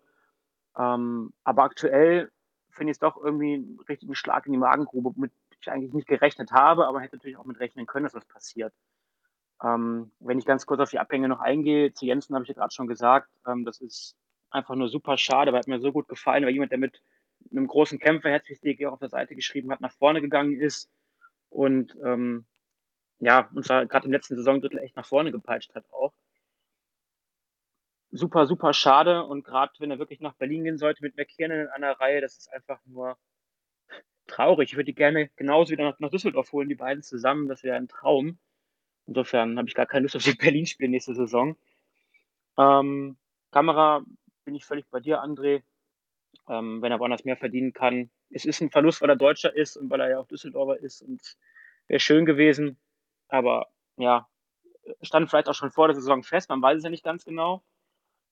Ähm, 0.77 1.33
aber 1.43 1.63
aktuell 1.63 2.31
finde 2.69 2.91
ich 2.91 2.95
es 2.95 2.99
doch 2.99 3.17
irgendwie 3.17 3.55
einen 3.55 3.79
richtigen 3.88 4.15
Schlag 4.15 4.45
in 4.45 4.51
die 4.51 4.57
Magengrube, 4.57 5.13
mit 5.19 5.31
ich 5.61 5.71
eigentlich 5.71 5.93
nicht 5.93 6.07
gerechnet 6.07 6.51
habe, 6.51 6.87
aber 6.87 7.01
hätte 7.01 7.15
natürlich 7.15 7.37
auch 7.37 7.45
mit 7.45 7.59
rechnen 7.59 7.85
können, 7.85 8.05
dass 8.05 8.13
das 8.13 8.25
passiert. 8.25 8.73
Ähm, 9.63 10.11
wenn 10.19 10.37
ich 10.37 10.45
ganz 10.45 10.65
kurz 10.65 10.81
auf 10.81 10.89
die 10.89 10.99
Abgänge 10.99 11.29
noch 11.29 11.39
eingehe, 11.39 11.93
zu 11.93 12.05
Jensen 12.05 12.35
habe 12.35 12.43
ich 12.43 12.49
ja 12.49 12.55
gerade 12.55 12.73
schon 12.73 12.87
gesagt, 12.87 13.29
ähm, 13.47 13.65
das 13.65 13.79
ist 13.79 14.15
einfach 14.49 14.75
nur 14.75 14.89
super 14.89 15.17
schade, 15.17 15.51
weil 15.51 15.59
hat 15.59 15.67
mir 15.67 15.79
so 15.79 15.91
gut 15.91 16.07
gefallen, 16.07 16.45
weil 16.45 16.53
jemand, 16.53 16.71
der 16.71 16.79
mit 16.79 17.01
einem 17.51 17.67
großen 17.67 17.99
Kämpfer, 17.99 18.29
herzlich 18.29 18.59
DG 18.59 18.87
auch 18.87 18.93
auf 18.93 18.99
der 18.99 19.09
Seite 19.09 19.35
geschrieben 19.35 19.71
hat, 19.71 19.81
nach 19.81 19.93
vorne 19.93 20.21
gegangen 20.21 20.59
ist 20.59 20.89
und 21.49 21.95
ähm, 22.03 22.45
ja, 23.19 23.49
uns 23.53 23.67
gerade 23.67 24.05
im 24.05 24.11
letzten 24.11 24.35
Saisondrittel 24.35 24.79
echt 24.79 24.95
nach 24.95 25.05
vorne 25.05 25.31
gepeitscht 25.31 25.73
hat 25.75 25.85
auch. 25.91 26.13
Super, 28.11 28.45
super 28.45 28.73
schade 28.73 29.23
und 29.25 29.43
gerade 29.43 29.73
wenn 29.79 29.91
er 29.91 29.99
wirklich 29.99 30.21
nach 30.21 30.35
Berlin 30.35 30.63
gehen 30.63 30.77
sollte 30.77 31.03
mit 31.03 31.17
McKiernan 31.17 31.61
in 31.61 31.67
einer 31.67 31.99
Reihe, 31.99 32.21
das 32.21 32.37
ist 32.37 32.51
einfach 32.51 32.79
nur 32.85 33.17
traurig. 34.27 34.71
Ich 34.71 34.75
würde 34.75 34.85
die 34.85 34.95
gerne 34.95 35.29
genauso 35.35 35.71
wieder 35.71 35.83
nach, 35.83 35.99
nach 35.99 36.09
Düsseldorf 36.09 36.51
holen, 36.51 36.69
die 36.69 36.75
beiden 36.75 37.03
zusammen. 37.03 37.47
Das 37.47 37.63
wäre 37.63 37.77
ein 37.77 37.88
Traum. 37.88 38.39
Insofern 39.07 39.57
habe 39.57 39.67
ich 39.67 39.75
gar 39.75 39.85
keine 39.85 40.03
Lust 40.03 40.15
auf 40.15 40.23
die 40.23 40.33
Berlin-Spiele 40.35 40.89
nächste 40.89 41.15
Saison. 41.15 41.55
Ähm, 42.57 43.17
Kamera 43.51 44.03
bin 44.45 44.55
ich 44.55 44.65
völlig 44.65 44.85
bei 44.89 44.99
dir, 44.99 45.23
André. 45.23 45.63
Ähm, 46.47 46.81
wenn 46.81 46.91
er 46.91 46.99
woanders 46.99 47.25
mehr 47.25 47.38
verdienen 47.38 47.73
kann. 47.73 48.11
Es 48.29 48.45
ist 48.45 48.61
ein 48.61 48.69
Verlust, 48.69 49.01
weil 49.01 49.09
er 49.09 49.15
Deutscher 49.15 49.55
ist 49.55 49.77
und 49.77 49.89
weil 49.89 50.01
er 50.01 50.09
ja 50.09 50.19
auch 50.19 50.27
Düsseldorfer 50.27 50.79
ist 50.79 51.01
und 51.01 51.38
wäre 51.88 51.99
schön 51.99 52.25
gewesen. 52.25 52.77
Aber 53.27 53.67
ja, 53.97 54.27
stand 55.01 55.29
vielleicht 55.29 55.49
auch 55.49 55.55
schon 55.55 55.71
vor 55.71 55.88
der 55.88 55.95
Saison 55.95 56.23
fest, 56.23 56.49
man 56.49 56.61
weiß 56.61 56.77
es 56.77 56.83
ja 56.83 56.89
nicht 56.89 57.03
ganz 57.03 57.25
genau. 57.25 57.63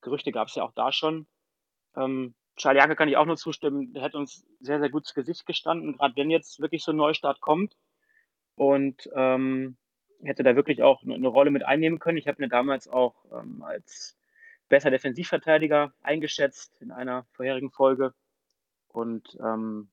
Gerüchte 0.00 0.32
gab 0.32 0.48
es 0.48 0.54
ja 0.54 0.64
auch 0.64 0.72
da 0.72 0.92
schon. 0.92 1.26
Ähm, 1.96 2.34
Charlie 2.56 2.78
Janke 2.78 2.96
kann 2.96 3.08
ich 3.08 3.16
auch 3.16 3.26
nur 3.26 3.36
zustimmen, 3.36 3.92
der 3.92 4.02
hätte 4.02 4.18
uns 4.18 4.46
sehr, 4.60 4.78
sehr 4.78 4.90
gut 4.90 5.02
ins 5.02 5.14
Gesicht 5.14 5.46
gestanden, 5.46 5.96
gerade 5.96 6.16
wenn 6.16 6.30
jetzt 6.30 6.60
wirklich 6.60 6.84
so 6.84 6.92
ein 6.92 6.96
Neustart 6.96 7.40
kommt. 7.40 7.76
Und 8.56 9.10
ähm, 9.14 9.76
hätte 10.22 10.42
da 10.42 10.56
wirklich 10.56 10.82
auch 10.82 11.02
eine, 11.02 11.14
eine 11.14 11.28
Rolle 11.28 11.50
mit 11.50 11.64
einnehmen 11.64 11.98
können. 11.98 12.18
Ich 12.18 12.28
habe 12.28 12.42
ihn 12.42 12.48
damals 12.48 12.88
auch 12.88 13.14
ähm, 13.32 13.62
als 13.62 14.16
besser 14.68 14.90
Defensivverteidiger 14.90 15.92
eingeschätzt 16.02 16.80
in 16.80 16.90
einer 16.90 17.26
vorherigen 17.32 17.70
Folge. 17.70 18.14
Und 18.88 19.36
ähm, 19.40 19.90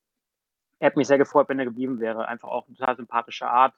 er 0.80 0.88
hat 0.88 0.98
mich 0.98 1.08
sehr 1.08 1.18
gefreut, 1.18 1.50
wenn 1.50 1.60
er 1.60 1.66
geblieben 1.66 2.00
wäre. 2.00 2.28
Einfach 2.28 2.50
auch 2.50 2.68
eine 2.68 2.76
total 2.76 2.96
sympathische 2.96 3.48
Art. 3.48 3.74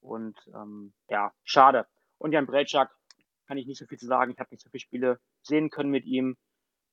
Und 0.00 0.38
ähm, 0.54 0.92
ja, 1.08 1.32
schade. 1.44 1.86
Und 2.18 2.32
Jan 2.32 2.46
Brejczak 2.46 2.90
kann 3.46 3.58
ich 3.58 3.66
nicht 3.66 3.78
so 3.78 3.86
viel 3.86 3.98
zu 3.98 4.06
sagen. 4.06 4.32
Ich 4.32 4.38
habe 4.38 4.50
nicht 4.50 4.62
so 4.62 4.70
viele 4.70 4.80
Spiele 4.80 5.20
sehen 5.42 5.70
können 5.70 5.90
mit 5.90 6.04
ihm. 6.04 6.36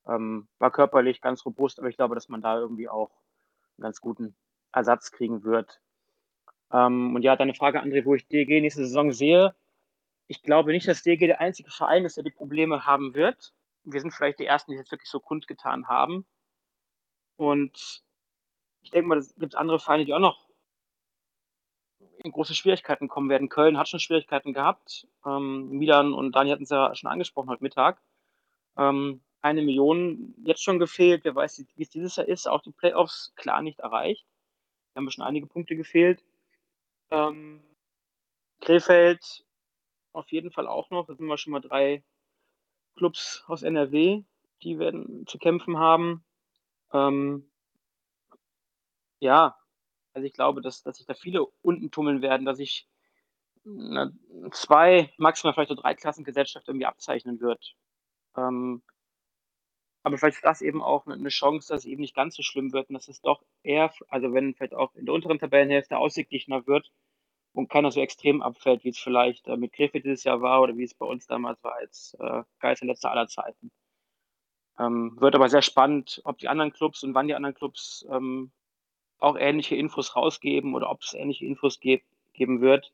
Ähm, 0.08 0.48
war 0.60 0.72
körperlich 0.72 1.22
ganz 1.22 1.46
robust, 1.46 1.80
aber 1.80 1.90
ich 1.90 1.98
glaube, 1.98 2.16
dass 2.16 2.30
man 2.30 2.42
da 2.42 2.58
irgendwie 2.60 2.90
auch 2.90 3.12
einen 3.78 3.84
ganz 3.84 4.02
guten 4.02 4.36
Ersatz 4.72 5.12
kriegen 5.12 5.44
wird. 5.44 5.82
Ähm, 6.72 7.16
und 7.16 7.22
ja, 7.24 7.36
deine 7.36 7.54
Frage, 7.54 7.82
André, 7.82 8.06
wo 8.06 8.16
ich 8.16 8.28
DG 8.28 8.62
nächste 8.62 8.86
Saison 8.86 9.12
sehe. 9.12 9.56
Ich 10.28 10.42
glaube 10.42 10.72
nicht, 10.72 10.88
dass 10.88 11.04
DG 11.04 11.28
der 11.28 11.42
einzige 11.42 11.72
Verein 11.72 12.06
ist, 12.06 12.18
der 12.18 12.24
die 12.24 12.32
Probleme 12.32 12.86
haben 12.86 13.14
wird. 13.14 13.54
Wir 13.84 14.02
sind 14.02 14.12
vielleicht 14.12 14.40
die 14.40 14.46
Ersten, 14.46 14.72
die 14.72 14.78
es 14.78 14.92
wirklich 14.92 15.10
so 15.10 15.20
kundgetan 15.20 15.88
haben. 15.88 16.26
Und 17.38 18.04
ich 18.82 18.92
denke 18.92 19.08
mal, 19.08 19.18
es 19.18 19.36
gibt 19.36 19.56
andere 19.56 19.80
Vereine, 19.80 20.06
die 20.06 20.14
auch 20.14 20.20
noch 20.20 20.46
in 22.24 22.32
große 22.32 22.56
Schwierigkeiten 22.56 23.08
kommen 23.08 23.30
werden. 23.30 23.50
Köln 23.50 23.78
hat 23.78 23.88
schon 23.88 24.00
Schwierigkeiten 24.00 24.54
gehabt. 24.54 25.08
Ähm, 25.26 25.70
Milan 25.70 26.14
und 26.14 26.34
Dani 26.34 26.50
hatten 26.50 26.64
es 26.64 26.70
ja 26.70 26.94
schon 26.96 27.10
angesprochen 27.10 27.50
heute 27.50 27.64
Mittag. 27.64 28.02
Ähm, 28.78 29.22
eine 29.46 29.62
Million 29.62 30.34
jetzt 30.44 30.64
schon 30.64 30.80
gefehlt. 30.80 31.24
Wer 31.24 31.36
weiß, 31.36 31.64
wie 31.76 31.84
es 31.84 31.92
dieses 31.92 32.16
Jahr 32.16 32.28
ist. 32.28 32.48
Auch 32.48 32.62
die 32.62 32.72
Playoffs 32.72 33.32
klar 33.36 33.62
nicht 33.62 33.80
erreicht. 33.80 34.26
Da 34.94 35.00
haben 35.00 35.12
schon 35.12 35.24
einige 35.24 35.46
Punkte 35.46 35.76
gefehlt. 35.76 36.24
Ähm, 37.12 37.62
Krefeld 38.62 39.46
auf 40.14 40.32
jeden 40.32 40.50
Fall 40.50 40.68
auch 40.68 40.90
noch. 40.90 41.06
Da 41.06 41.14
sind 41.14 41.28
wir 41.28 41.38
schon 41.38 41.52
mal 41.52 41.62
drei 41.62 42.04
Clubs 42.96 43.44
aus 43.46 43.62
NRW, 43.62 44.24
die 44.64 44.80
werden 44.80 45.28
zu 45.28 45.38
kämpfen 45.38 45.78
haben. 45.78 46.26
Ähm, 46.92 47.48
ja, 49.20 49.56
also 50.14 50.26
ich 50.26 50.34
glaube, 50.34 50.62
dass, 50.62 50.82
dass 50.82 50.98
sich 50.98 51.06
da 51.06 51.14
viele 51.14 51.46
unten 51.62 51.92
tummeln 51.92 52.24
werden, 52.24 52.46
dass 52.46 52.58
sich 52.58 52.88
eine, 53.64 54.12
zwei, 54.52 55.14
maximal 55.18 55.54
vielleicht 55.54 55.70
so 55.70 55.76
drei 55.76 55.94
Klassengesellschaft 55.94 56.68
irgendwie 56.68 56.88
abzeichnen 56.88 57.40
wird. 57.42 57.76
Ähm, 58.38 58.82
aber 60.06 60.20
vielleicht 60.20 60.38
ist 60.38 60.46
das 60.46 60.62
eben 60.62 60.84
auch 60.84 61.08
eine 61.08 61.30
Chance, 61.30 61.70
dass 61.70 61.82
es 61.82 61.86
eben 61.86 62.02
nicht 62.02 62.16
ganz 62.16 62.36
so 62.36 62.44
schlimm 62.44 62.72
wird 62.74 62.90
und 62.90 62.94
dass 62.94 63.08
es 63.08 63.22
doch 63.22 63.42
eher, 63.64 63.92
also 64.08 64.32
wenn 64.36 64.54
vielleicht 64.54 64.76
auch 64.76 64.94
in 64.94 65.08
der 65.08 65.16
unteren 65.16 65.40
Tabellenhälfte 65.40 65.98
ausgeglichener 65.98 66.68
wird 66.68 66.92
und 67.54 67.72
keiner 67.72 67.90
so 67.90 68.00
extrem 68.02 68.44
abfällt, 68.44 68.84
wie 68.84 68.90
es 68.90 69.00
vielleicht 69.00 69.48
äh, 69.48 69.58
mit 69.58 69.74
Krefeld 69.74 70.06
dieses 70.06 70.24
Jahr 70.24 70.44
war 70.44 70.62
oder 70.62 70.78
wie 70.78 70.84
es 70.84 70.94
bei 70.94 71.08
uns 71.08 71.26
damals 71.26 71.64
war 71.64 71.74
als 71.74 72.16
äh, 72.20 72.44
Geister 72.60 72.86
letzter 72.86 73.10
aller 73.10 73.28
Zeiten. 73.28 73.72
Ähm, 74.78 75.20
wird 75.20 75.34
aber 75.34 75.50
sehr 75.50 75.64
spannend, 75.64 76.22
ob 76.24 76.38
die 76.38 76.50
anderen 76.50 76.72
Clubs 76.72 77.04
und 77.04 77.16
wann 77.16 77.28
die 77.28 77.34
anderen 77.34 77.56
Clubs 77.56 78.06
ähm, 78.12 78.52
auch 79.18 79.36
ähnliche 79.36 79.76
Infos 79.76 80.16
rausgeben 80.16 80.76
oder 80.76 80.92
ob 80.92 81.02
es 81.02 81.16
ähnliche 81.16 81.48
Infos 81.48 81.80
ge 81.80 82.04
geben 82.34 82.62
wird. 82.62 82.94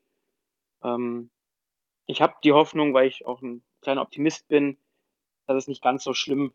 Ähm, 0.82 1.30
ich 2.06 2.22
habe 2.22 2.36
die 2.42 2.54
Hoffnung, 2.54 2.94
weil 2.94 3.10
ich 3.10 3.26
auch 3.26 3.42
ein 3.42 3.64
kleiner 3.82 4.02
Optimist 4.02 4.48
bin, 4.48 4.78
dass 5.46 5.58
es 5.58 5.68
nicht 5.68 5.82
ganz 5.82 6.06
so 6.06 6.14
schlimm 6.14 6.54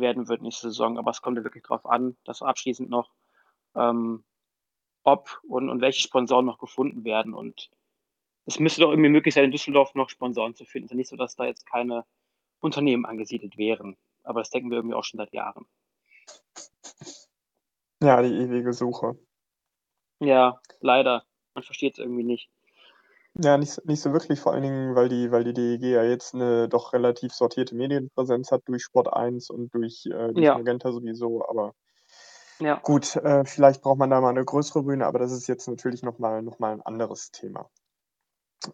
werden 0.00 0.28
wird 0.28 0.42
nächste 0.42 0.68
Saison. 0.68 0.98
Aber 0.98 1.10
es 1.10 1.22
kommt 1.22 1.36
ja 1.36 1.44
wirklich 1.44 1.64
darauf 1.64 1.86
an, 1.86 2.16
dass 2.24 2.42
abschließend 2.42 2.90
noch, 2.90 3.10
ähm, 3.74 4.24
ob 5.04 5.40
und, 5.48 5.68
und 5.68 5.80
welche 5.80 6.02
Sponsoren 6.02 6.46
noch 6.46 6.58
gefunden 6.58 7.04
werden. 7.04 7.34
Und 7.34 7.70
es 8.46 8.58
müsste 8.58 8.80
doch 8.80 8.90
irgendwie 8.90 9.10
möglich 9.10 9.34
sein, 9.34 9.44
in 9.44 9.50
Düsseldorf 9.50 9.94
noch 9.94 10.10
Sponsoren 10.10 10.54
zu 10.54 10.64
finden. 10.64 10.86
Es 10.86 10.90
ist 10.90 10.92
ja 10.92 10.96
nicht 10.96 11.10
so, 11.10 11.16
dass 11.16 11.36
da 11.36 11.44
jetzt 11.44 11.66
keine 11.66 12.04
Unternehmen 12.60 13.06
angesiedelt 13.06 13.56
wären. 13.56 13.96
Aber 14.22 14.40
das 14.40 14.50
denken 14.50 14.70
wir 14.70 14.78
irgendwie 14.78 14.94
auch 14.94 15.04
schon 15.04 15.18
seit 15.18 15.32
Jahren. 15.32 15.66
Ja, 18.00 18.20
die 18.22 18.34
ewige 18.34 18.72
Suche. 18.72 19.16
Ja, 20.20 20.60
leider. 20.80 21.24
Man 21.54 21.64
versteht 21.64 21.94
es 21.94 21.98
irgendwie 21.98 22.24
nicht. 22.24 22.50
Ja, 23.36 23.56
nicht, 23.56 23.82
nicht 23.86 24.00
so 24.02 24.12
wirklich, 24.12 24.40
vor 24.40 24.52
allen 24.52 24.62
Dingen, 24.62 24.94
weil 24.94 25.08
die, 25.08 25.30
weil 25.30 25.42
die 25.42 25.54
DEG 25.54 25.82
ja 25.82 26.02
jetzt 26.04 26.34
eine 26.34 26.68
doch 26.68 26.92
relativ 26.92 27.32
sortierte 27.32 27.74
Medienpräsenz 27.74 28.50
hat 28.52 28.62
durch 28.68 28.82
Sport 28.84 29.10
1 29.10 29.48
und 29.48 29.72
durch, 29.74 30.04
äh, 30.04 30.34
durch 30.34 30.52
Ja. 30.52 30.52
Magenta 30.52 30.92
sowieso, 30.92 31.42
aber 31.48 31.72
Ja. 32.60 32.82
gut, 32.84 33.14
äh, 33.16 33.44
vielleicht 33.44 33.80
braucht 33.82 33.98
man 33.98 34.10
da 34.10 34.20
mal 34.20 34.30
eine 34.30 34.44
größere 34.44 34.82
Bühne, 34.82 35.06
aber 35.06 35.20
das 35.20 35.30
ist 35.32 35.46
jetzt 35.46 35.68
natürlich 35.68 36.02
nochmal 36.02 36.42
noch 36.42 36.58
mal 36.58 36.72
ein 36.72 36.82
anderes 36.82 37.30
Thema. 37.30 37.70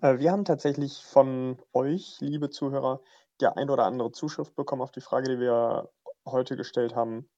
Äh, 0.02 0.18
wir 0.18 0.30
haben 0.32 0.44
tatsächlich 0.44 1.02
von 1.04 1.60
euch, 1.72 2.18
liebe 2.20 2.50
Zuhörer, 2.50 3.00
die 3.40 3.46
ein 3.46 3.70
oder 3.70 3.84
andere 3.84 4.12
Zuschrift 4.12 4.54
bekommen 4.54 4.82
auf 4.82 4.92
die 4.92 5.00
Frage, 5.00 5.28
die 5.30 5.40
wir 5.40 5.90
heute 6.26 6.56
gestellt 6.56 6.94
haben. 6.94 7.28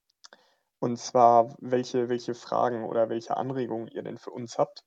Und 0.81 0.99
zwar, 0.99 1.57
welche, 1.61 2.09
welche 2.09 2.35
Fragen 2.35 2.85
oder 2.85 3.09
welche 3.11 3.37
Anregungen 3.37 3.89
ihr 3.89 4.03
denn 4.03 4.19
für 4.19 4.31
uns 4.31 4.59
habt. 4.59 4.85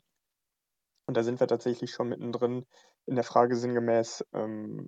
Und 1.05 1.17
da 1.17 1.23
sind 1.23 1.39
wir 1.39 1.47
tatsächlich 1.47 1.91
schon 1.91 2.09
mittendrin 2.09 2.65
in 3.05 3.15
der 3.15 3.23
Frage 3.23 3.55
sinngemäß 3.55 4.25
ähm, 4.33 4.87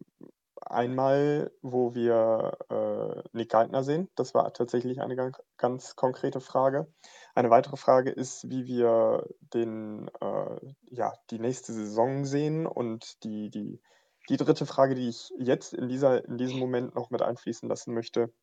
einmal, 0.61 1.51
wo 1.61 1.93
wir 1.93 2.57
äh, 2.69 3.23
Nick 3.33 3.49
Geithner 3.51 3.83
sehen. 3.83 4.09
Das 4.15 4.33
war 4.33 4.51
tatsächlich 4.53 5.01
eine 5.01 5.15
ganz, 5.15 5.37
ganz 5.57 5.95
konkrete 5.95 6.39
Frage. 6.39 6.87
Eine 7.33 7.49
weitere 7.49 7.77
Frage 7.77 8.11
ist, 8.11 8.49
wie 8.49 8.65
wir 8.65 9.27
den, 9.53 10.09
äh, 10.21 10.73
ja, 10.89 11.13
die 11.29 11.39
nächste 11.39 11.73
Saison 11.73 12.25
sehen. 12.25 12.65
Und 12.65 13.23
die, 13.23 13.49
die, 13.49 13.81
die 14.29 14.37
dritte 14.37 14.65
Frage, 14.65 14.95
die 14.95 15.09
ich 15.09 15.31
jetzt 15.37 15.73
in, 15.73 15.87
dieser, 15.87 16.25
in 16.25 16.37
diesem 16.37 16.59
Moment 16.59 16.95
noch 16.95 17.09
mit 17.09 17.21
einfließen 17.21 17.69
lassen 17.69 17.93
möchte, 17.93 18.33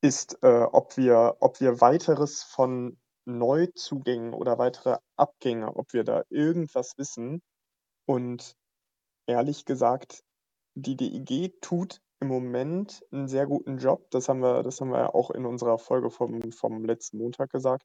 ist, 0.00 0.38
äh, 0.42 0.62
ob, 0.70 0.96
wir, 0.96 1.36
ob 1.40 1.60
wir 1.60 1.80
weiteres 1.80 2.42
von 2.42 2.98
Neuzugängen 3.26 4.34
oder 4.34 4.58
weitere 4.58 4.98
Abgänge, 5.16 5.74
ob 5.76 5.92
wir 5.92 6.04
da 6.04 6.24
irgendwas 6.28 6.98
wissen. 6.98 7.42
Und 8.06 8.56
ehrlich 9.26 9.64
gesagt, 9.64 10.22
die 10.74 10.96
DIG 10.96 11.60
tut 11.60 12.00
im 12.20 12.28
Moment 12.28 13.02
einen 13.12 13.28
sehr 13.28 13.46
guten 13.46 13.78
Job. 13.78 14.10
Das 14.10 14.28
haben 14.28 14.40
wir, 14.40 14.62
das 14.62 14.80
haben 14.80 14.90
wir 14.90 14.98
ja 14.98 15.14
auch 15.14 15.30
in 15.30 15.46
unserer 15.46 15.78
Folge 15.78 16.10
vom, 16.10 16.52
vom 16.52 16.84
letzten 16.84 17.18
Montag 17.18 17.50
gesagt. 17.50 17.84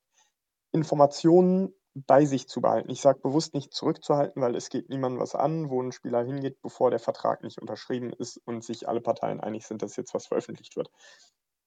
Informationen 0.71 1.73
bei 1.93 2.25
sich 2.25 2.47
zu 2.47 2.61
behalten. 2.61 2.89
Ich 2.91 3.01
sage 3.01 3.19
bewusst 3.19 3.53
nicht 3.53 3.73
zurückzuhalten, 3.73 4.41
weil 4.41 4.55
es 4.55 4.69
geht 4.69 4.89
niemandem 4.89 5.19
was 5.19 5.35
an, 5.35 5.69
wo 5.69 5.81
ein 5.81 5.91
Spieler 5.91 6.23
hingeht, 6.23 6.61
bevor 6.61 6.91
der 6.91 6.99
Vertrag 6.99 7.43
nicht 7.43 7.59
unterschrieben 7.59 8.13
ist 8.13 8.39
und 8.45 8.63
sich 8.63 8.87
alle 8.87 9.01
Parteien 9.01 9.39
einig 9.39 9.65
sind, 9.65 9.81
dass 9.81 9.95
jetzt 9.95 10.13
was 10.13 10.27
veröffentlicht 10.27 10.75
wird. 10.75 10.89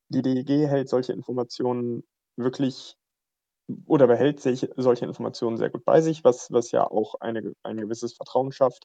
Die 0.09 0.23
DEG 0.23 0.69
hält 0.69 0.89
solche 0.89 1.13
Informationen 1.13 2.05
wirklich 2.37 2.97
oder 3.87 4.07
behält 4.07 4.41
sich 4.41 4.69
solche 4.77 5.05
Informationen 5.05 5.57
sehr 5.57 5.71
gut 5.71 5.85
bei 5.85 6.01
sich, 6.01 6.25
was, 6.25 6.51
was 6.51 6.71
ja 6.73 6.85
auch 6.85 7.15
eine, 7.21 7.55
ein 7.63 7.77
gewisses 7.77 8.15
Vertrauen 8.15 8.53
schafft. 8.53 8.85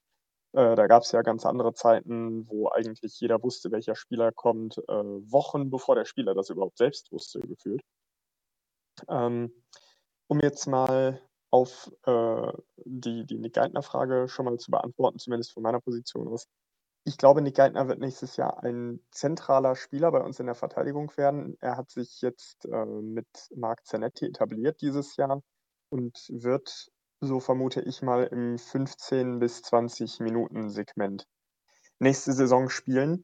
Äh, 0.54 0.76
da 0.76 0.88
gab 0.88 1.04
es 1.04 1.12
ja 1.12 1.22
ganz 1.22 1.46
andere 1.46 1.74
Zeiten, 1.74 2.48
wo 2.50 2.70
eigentlich 2.70 3.20
jeder 3.20 3.42
wusste, 3.44 3.72
welcher 3.72 3.96
Spieler 3.96 4.32
kommt, 4.32 4.78
äh, 4.88 4.94
Wochen 4.94 5.70
bevor 5.70 5.96
der 5.96 6.06
Spieler 6.06 6.34
das 6.34 6.50
überhaupt 6.50 6.78
selbst 6.78 7.12
wusste, 7.12 7.40
gefühlt. 7.42 7.82
Ähm, 9.10 9.52
um 10.28 10.40
jetzt 10.42 10.68
mal 10.68 11.22
auf 11.52 11.92
äh, 12.06 12.52
die, 12.86 13.26
die 13.26 13.38
Nick 13.38 13.54
Geithner-Frage 13.54 14.28
schon 14.28 14.46
mal 14.46 14.58
zu 14.58 14.72
beantworten, 14.72 15.20
zumindest 15.20 15.54
von 15.54 15.64
meiner 15.64 15.80
Position 15.80 16.28
aus. 16.28 16.48
Ich 17.08 17.18
glaube, 17.18 17.42
Nick 17.42 17.56
Geithner 17.56 17.88
wird 17.88 18.00
nächstes 18.00 18.36
Jahr 18.36 18.62
ein 18.66 19.00
zentraler 19.12 19.78
Spieler 19.78 20.12
bei 20.12 20.20
uns 20.20 20.42
in 20.42 20.46
der 20.46 20.56
Verteidigung 20.56 21.10
werden. 21.16 21.56
Er 21.62 21.78
hat 21.78 21.90
sich 21.90 22.20
jetzt 22.20 22.66
äh, 22.66 22.86
mit 22.86 23.26
Marc 23.56 23.86
Zanetti 23.86 24.26
etabliert 24.26 24.82
dieses 24.82 25.16
Jahr 25.16 25.42
und 25.88 26.18
wird, 26.28 26.92
so 27.22 27.40
vermute 27.40 27.80
ich 27.80 28.02
mal, 28.02 28.26
im 28.26 28.58
15 28.58 29.40
bis 29.40 29.62
20 29.62 30.20
Minuten 30.20 30.70
Segment 30.70 31.26
nächste 32.00 32.34
Saison 32.34 32.68
spielen. 32.68 33.24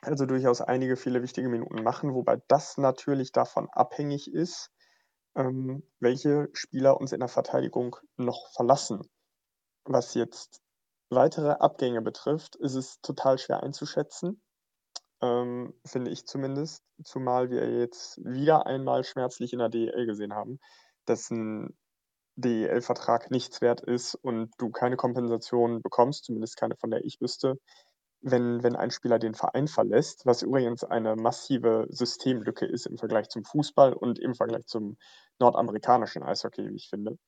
Also 0.00 0.24
durchaus 0.24 0.62
einige 0.62 0.96
viele 0.96 1.20
wichtige 1.20 1.50
Minuten 1.50 1.82
machen, 1.82 2.14
wobei 2.14 2.40
das 2.48 2.78
natürlich 2.78 3.32
davon 3.32 3.68
abhängig 3.70 4.32
ist, 4.32 4.70
ähm, 5.36 5.82
welche 6.00 6.48
Spieler 6.54 6.98
uns 6.98 7.12
in 7.12 7.20
der 7.20 7.28
Verteidigung 7.28 7.96
noch 8.16 8.50
verlassen. 8.54 9.02
Was 9.84 10.14
jetzt 10.14 10.62
weitere 11.10 11.52
Abgänge 11.52 12.02
betrifft, 12.02 12.56
ist 12.56 12.74
es 12.74 13.00
total 13.00 13.38
schwer 13.38 13.62
einzuschätzen. 13.62 14.40
ähm, 15.22 15.74
finde 15.86 16.10
ich 16.12 16.26
zumindest, 16.26 16.84
zumal 17.04 17.50
wir 17.50 17.68
jetzt 17.80 18.18
wieder 18.24 18.66
einmal 18.66 19.04
schmerzlich 19.04 19.52
in 19.52 19.58
der 19.60 19.68
DEL 19.68 20.06
gesehen 20.06 20.34
haben, 20.34 20.60
dass 21.06 21.30
ein 21.30 21.76
DEL-Vertrag 22.36 23.30
nichts 23.30 23.60
wert 23.60 23.80
ist 23.80 24.14
und 24.14 24.52
du 24.58 24.70
keine 24.70 24.96
Kompensation 24.96 25.82
bekommst, 25.82 26.24
zumindest 26.24 26.56
keine, 26.56 26.76
von 26.76 26.90
der 26.90 27.04
ich 27.04 27.20
wüsste, 27.20 27.58
wenn, 28.20 28.62
wenn 28.62 28.76
ein 28.76 28.90
Spieler 28.90 29.18
den 29.18 29.34
Verein 29.34 29.68
verlässt, 29.68 30.26
was 30.26 30.42
übrigens 30.42 30.84
eine 30.84 31.16
massive 31.16 31.86
Systemlücke 31.90 32.66
ist 32.66 32.86
im 32.86 32.98
Vergleich 32.98 33.28
zum 33.28 33.44
Fußball 33.44 33.92
und 33.94 34.18
im 34.20 34.34
Vergleich 34.34 34.66
zum 34.66 34.98
nordamerikanischen 35.40 36.22
Eishockey, 36.22 36.68
wie 36.68 36.76
ich 36.76 36.88
finde. 36.88 37.18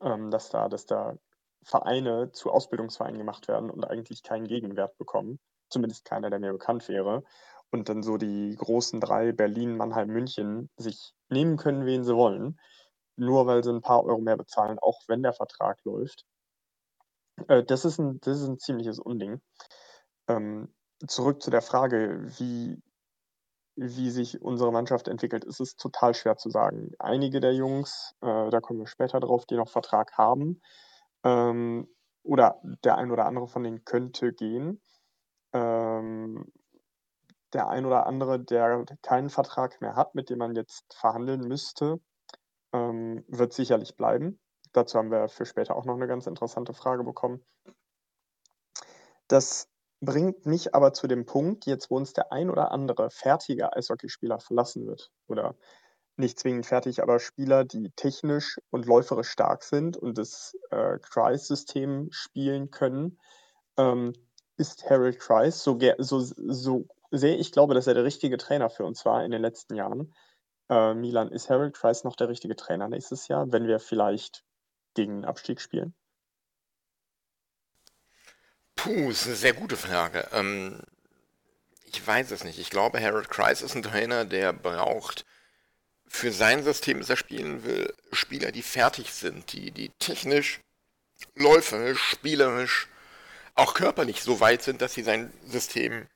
Ähm, 0.00 0.30
dass, 0.30 0.50
da, 0.50 0.68
dass 0.68 0.86
da 0.86 1.16
Vereine 1.62 2.32
zu 2.32 2.50
Ausbildungsvereinen 2.50 3.18
gemacht 3.18 3.48
werden 3.48 3.70
und 3.70 3.84
eigentlich 3.84 4.22
keinen 4.22 4.46
Gegenwert 4.46 4.96
bekommen. 4.98 5.38
Zumindest 5.70 6.04
keiner, 6.04 6.30
der 6.30 6.38
mir 6.38 6.52
bekannt 6.52 6.88
wäre. 6.88 7.24
Und 7.70 7.88
dann 7.88 8.02
so 8.02 8.16
die 8.16 8.56
großen 8.56 9.00
drei, 9.00 9.32
Berlin, 9.32 9.76
Mannheim, 9.76 10.08
München, 10.08 10.70
sich 10.76 11.12
nehmen 11.28 11.56
können, 11.58 11.84
wen 11.84 12.04
sie 12.04 12.16
wollen, 12.16 12.58
nur 13.16 13.46
weil 13.46 13.62
sie 13.62 13.70
ein 13.70 13.82
paar 13.82 14.04
Euro 14.04 14.20
mehr 14.20 14.38
bezahlen, 14.38 14.78
auch 14.78 15.02
wenn 15.06 15.22
der 15.22 15.34
Vertrag 15.34 15.84
läuft. 15.84 16.24
Äh, 17.48 17.64
das, 17.64 17.84
ist 17.84 17.98
ein, 17.98 18.20
das 18.20 18.40
ist 18.40 18.48
ein 18.48 18.58
ziemliches 18.58 18.98
Unding. 18.98 19.40
Ähm, 20.28 20.74
zurück 21.06 21.42
zu 21.42 21.50
der 21.50 21.62
Frage, 21.62 22.24
wie, 22.38 22.82
wie 23.76 24.10
sich 24.10 24.40
unsere 24.40 24.72
Mannschaft 24.72 25.08
entwickelt, 25.08 25.44
ist 25.44 25.60
es 25.60 25.76
total 25.76 26.14
schwer 26.14 26.36
zu 26.36 26.50
sagen. 26.50 26.92
Einige 26.98 27.40
der 27.40 27.54
Jungs, 27.54 28.14
äh, 28.22 28.50
da 28.50 28.60
kommen 28.60 28.80
wir 28.80 28.86
später 28.86 29.20
drauf, 29.20 29.46
die 29.46 29.56
noch 29.56 29.68
Vertrag 29.68 30.16
haben, 30.16 30.60
ähm, 31.24 31.88
oder 32.22 32.60
der 32.84 32.98
ein 32.98 33.10
oder 33.10 33.26
andere 33.26 33.48
von 33.48 33.62
denen 33.62 33.84
könnte 33.84 34.32
gehen. 34.32 34.82
Ähm, 35.52 36.50
der 37.52 37.68
ein 37.68 37.86
oder 37.86 38.06
andere, 38.06 38.38
der 38.38 38.84
keinen 39.02 39.30
Vertrag 39.30 39.80
mehr 39.80 39.96
hat, 39.96 40.14
mit 40.14 40.28
dem 40.28 40.38
man 40.38 40.54
jetzt 40.54 40.84
verhandeln 40.94 41.40
müsste, 41.48 42.00
ähm, 42.72 43.24
wird 43.28 43.52
sicherlich 43.52 43.96
bleiben. 43.96 44.38
Dazu 44.72 44.98
haben 44.98 45.10
wir 45.10 45.28
für 45.28 45.46
später 45.46 45.74
auch 45.74 45.86
noch 45.86 45.94
eine 45.94 46.06
ganz 46.06 46.26
interessante 46.26 46.74
Frage 46.74 47.04
bekommen. 47.04 47.42
Das 49.28 49.70
bringt 50.00 50.46
mich 50.46 50.74
aber 50.74 50.92
zu 50.92 51.06
dem 51.06 51.26
Punkt, 51.26 51.66
jetzt 51.66 51.90
wo 51.90 51.96
uns 51.96 52.12
der 52.12 52.32
ein 52.32 52.50
oder 52.50 52.70
andere 52.70 53.10
fertige 53.10 53.72
Eishockeyspieler 53.74 54.38
verlassen 54.38 54.86
wird 54.86 55.10
oder 55.26 55.56
nicht 56.18 56.38
zwingend 56.38 56.66
fertig, 56.66 57.02
aber 57.02 57.20
Spieler, 57.20 57.64
die 57.64 57.90
technisch 57.90 58.58
und 58.70 58.86
läuferisch 58.86 59.30
stark 59.30 59.62
sind 59.62 59.96
und 59.96 60.18
das 60.18 60.56
äh, 60.70 60.98
Kreis-System 60.98 62.08
spielen 62.10 62.70
können, 62.70 63.18
ähm, 63.76 64.12
ist 64.56 64.88
Harold 64.88 65.18
Kreis, 65.18 65.62
so, 65.62 65.78
so, 65.98 66.20
so 66.20 66.86
sehr 67.10 67.38
ich 67.38 67.52
glaube, 67.52 67.74
dass 67.74 67.86
er 67.86 67.94
der 67.94 68.04
richtige 68.04 68.36
Trainer 68.36 68.70
für 68.70 68.84
uns 68.84 69.04
war 69.04 69.24
in 69.24 69.30
den 69.30 69.40
letzten 69.40 69.76
Jahren. 69.76 70.14
Äh, 70.68 70.94
Milan, 70.94 71.30
ist 71.30 71.48
Harold 71.48 71.74
Kreis 71.74 72.04
noch 72.04 72.16
der 72.16 72.28
richtige 72.28 72.56
Trainer 72.56 72.88
nächstes 72.88 73.28
Jahr, 73.28 73.50
wenn 73.52 73.66
wir 73.66 73.78
vielleicht 73.78 74.44
gegen 74.94 75.20
den 75.20 75.24
Abstieg 75.24 75.60
spielen? 75.60 75.94
Puh, 78.74 79.10
ist 79.10 79.26
eine 79.26 79.36
sehr 79.36 79.54
gute 79.54 79.76
Frage. 79.76 80.28
Ähm, 80.32 80.82
ich 81.84 82.06
weiß 82.06 82.30
es 82.32 82.44
nicht. 82.44 82.58
Ich 82.58 82.70
glaube, 82.70 83.00
Harold 83.00 83.28
Kreis 83.28 83.62
ist 83.62 83.74
ein 83.74 83.82
Trainer, 83.82 84.24
der 84.24 84.52
braucht 84.52 85.24
für 86.08 86.32
sein 86.32 86.64
System, 86.64 87.00
das 87.00 87.10
er 87.10 87.16
spielen 87.16 87.64
will, 87.64 87.94
Spieler, 88.12 88.52
die 88.52 88.62
fertig 88.62 89.12
sind, 89.12 89.52
die, 89.52 89.70
die 89.70 89.90
technisch, 89.98 90.60
läuferisch, 91.34 92.00
spielerisch, 92.00 92.88
auch 93.54 93.74
körperlich 93.74 94.22
so 94.22 94.40
weit 94.40 94.62
sind, 94.62 94.80
dass 94.80 94.94
sie 94.94 95.02
sein 95.02 95.32
System 95.46 96.06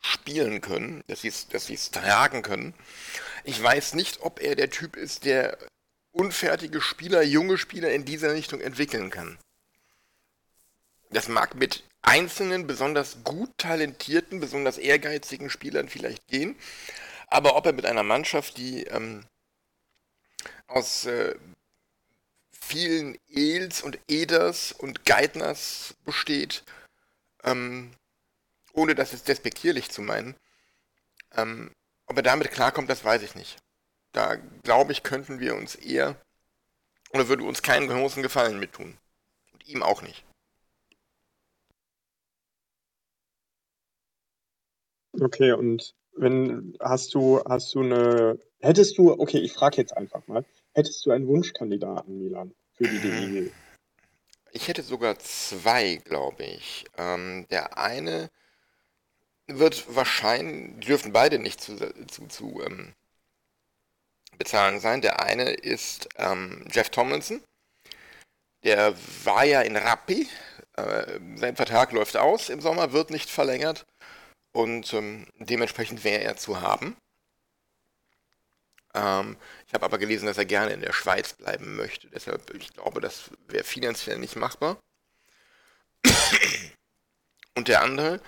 spielen 0.00 0.60
können, 0.60 1.02
dass 1.06 1.22
sie 1.22 1.28
es 1.28 1.48
dass 1.48 1.70
tragen 1.90 2.42
können. 2.42 2.74
Ich 3.44 3.62
weiß 3.62 3.94
nicht, 3.94 4.20
ob 4.20 4.40
er 4.40 4.54
der 4.54 4.70
Typ 4.70 4.96
ist, 4.96 5.24
der 5.24 5.58
unfertige 6.12 6.80
Spieler, 6.80 7.22
junge 7.22 7.58
Spieler 7.58 7.90
in 7.92 8.04
dieser 8.04 8.32
Richtung 8.32 8.60
entwickeln 8.60 9.10
kann. 9.10 9.38
Das 11.10 11.28
mag 11.28 11.54
mit 11.54 11.84
einzelnen, 12.02 12.66
besonders 12.66 13.24
gut 13.24 13.50
talentierten, 13.56 14.40
besonders 14.40 14.78
ehrgeizigen 14.78 15.50
Spielern 15.50 15.88
vielleicht 15.88 16.26
gehen, 16.28 16.56
aber 17.34 17.56
ob 17.56 17.66
er 17.66 17.72
mit 17.72 17.84
einer 17.84 18.04
Mannschaft, 18.04 18.58
die 18.58 18.84
ähm, 18.84 19.26
aus 20.68 21.04
äh, 21.04 21.34
vielen 22.52 23.18
Els 23.28 23.82
und 23.82 23.98
Eders 24.06 24.70
und 24.70 25.04
Geitners 25.04 25.96
besteht, 26.04 26.62
ähm, 27.42 27.90
ohne 28.72 28.94
das 28.94 29.10
jetzt 29.10 29.26
despektierlich 29.26 29.90
zu 29.90 30.00
meinen, 30.00 30.36
ähm, 31.32 31.72
ob 32.06 32.16
er 32.18 32.22
damit 32.22 32.52
klarkommt, 32.52 32.88
das 32.88 33.04
weiß 33.04 33.22
ich 33.22 33.34
nicht. 33.34 33.58
Da 34.12 34.36
glaube 34.62 34.92
ich, 34.92 35.02
könnten 35.02 35.40
wir 35.40 35.56
uns 35.56 35.74
eher 35.74 36.14
oder 37.10 37.26
würde 37.26 37.42
uns 37.42 37.62
keinen 37.62 37.88
großen 37.88 38.22
Gefallen 38.22 38.60
mit 38.60 38.74
tun. 38.74 38.96
Und 39.52 39.66
ihm 39.66 39.82
auch 39.82 40.02
nicht. 40.02 40.24
Okay, 45.20 45.50
und 45.50 45.96
wenn 46.16 46.76
hast 46.80 47.14
du 47.14 47.42
hast 47.44 47.74
du 47.74 47.80
eine 47.80 48.38
hättest 48.60 48.98
du 48.98 49.12
okay, 49.12 49.38
ich 49.38 49.52
frage 49.52 49.76
jetzt 49.76 49.96
einfach 49.96 50.26
mal, 50.26 50.44
hättest 50.72 51.04
du 51.04 51.10
einen 51.10 51.26
Wunschkandidaten 51.26 52.18
Milan 52.18 52.54
für 52.74 52.84
die 52.84 52.98
DEG? 52.98 53.52
Ich 54.52 54.68
hätte 54.68 54.82
sogar 54.82 55.18
zwei, 55.18 55.96
glaube 55.96 56.44
ich. 56.44 56.84
Ähm, 56.96 57.46
der 57.50 57.76
eine 57.76 58.30
wird 59.48 59.94
wahrscheinlich, 59.94 60.74
die 60.80 60.86
dürfen 60.86 61.12
beide 61.12 61.38
nicht 61.38 61.60
zu, 61.60 61.76
zu, 62.06 62.28
zu 62.28 62.62
ähm, 62.64 62.94
bezahlen 64.38 64.80
sein. 64.80 65.00
Der 65.00 65.20
eine 65.20 65.50
ist 65.50 66.08
ähm, 66.16 66.64
Jeff 66.70 66.90
Tomlinson. 66.90 67.42
Der 68.62 68.94
war 69.24 69.44
ja 69.44 69.60
in 69.62 69.76
Rappi. 69.76 70.28
Äh, 70.76 71.20
sein 71.36 71.56
Vertrag 71.56 71.92
läuft 71.92 72.16
aus 72.16 72.48
im 72.48 72.60
Sommer, 72.60 72.92
wird 72.92 73.10
nicht 73.10 73.30
verlängert. 73.30 73.86
Und 74.54 74.94
ähm, 74.94 75.26
dementsprechend 75.40 76.04
wäre 76.04 76.22
er 76.22 76.36
zu 76.36 76.60
haben. 76.60 76.96
Ähm, 78.94 79.36
ich 79.66 79.74
habe 79.74 79.84
aber 79.84 79.98
gelesen, 79.98 80.26
dass 80.26 80.38
er 80.38 80.44
gerne 80.44 80.72
in 80.72 80.80
der 80.80 80.92
Schweiz 80.92 81.32
bleiben 81.32 81.74
möchte. 81.74 82.08
Deshalb, 82.10 82.54
ich 82.54 82.72
glaube, 82.72 83.00
das 83.00 83.30
wäre 83.48 83.64
finanziell 83.64 84.16
nicht 84.18 84.36
machbar. 84.36 84.78
Und 87.56 87.66
der 87.66 87.82
andere 87.82 88.20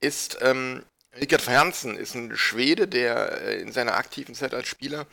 ist 0.00 0.36
ähm, 0.42 0.84
Richard 1.18 1.40
Franzen, 1.40 1.96
ist 1.96 2.14
ein 2.14 2.36
Schwede, 2.36 2.86
der 2.86 3.40
äh, 3.40 3.60
in 3.60 3.72
seiner 3.72 3.94
aktiven 3.94 4.34
Zeit 4.34 4.52
als 4.52 4.68
Spieler 4.68 5.06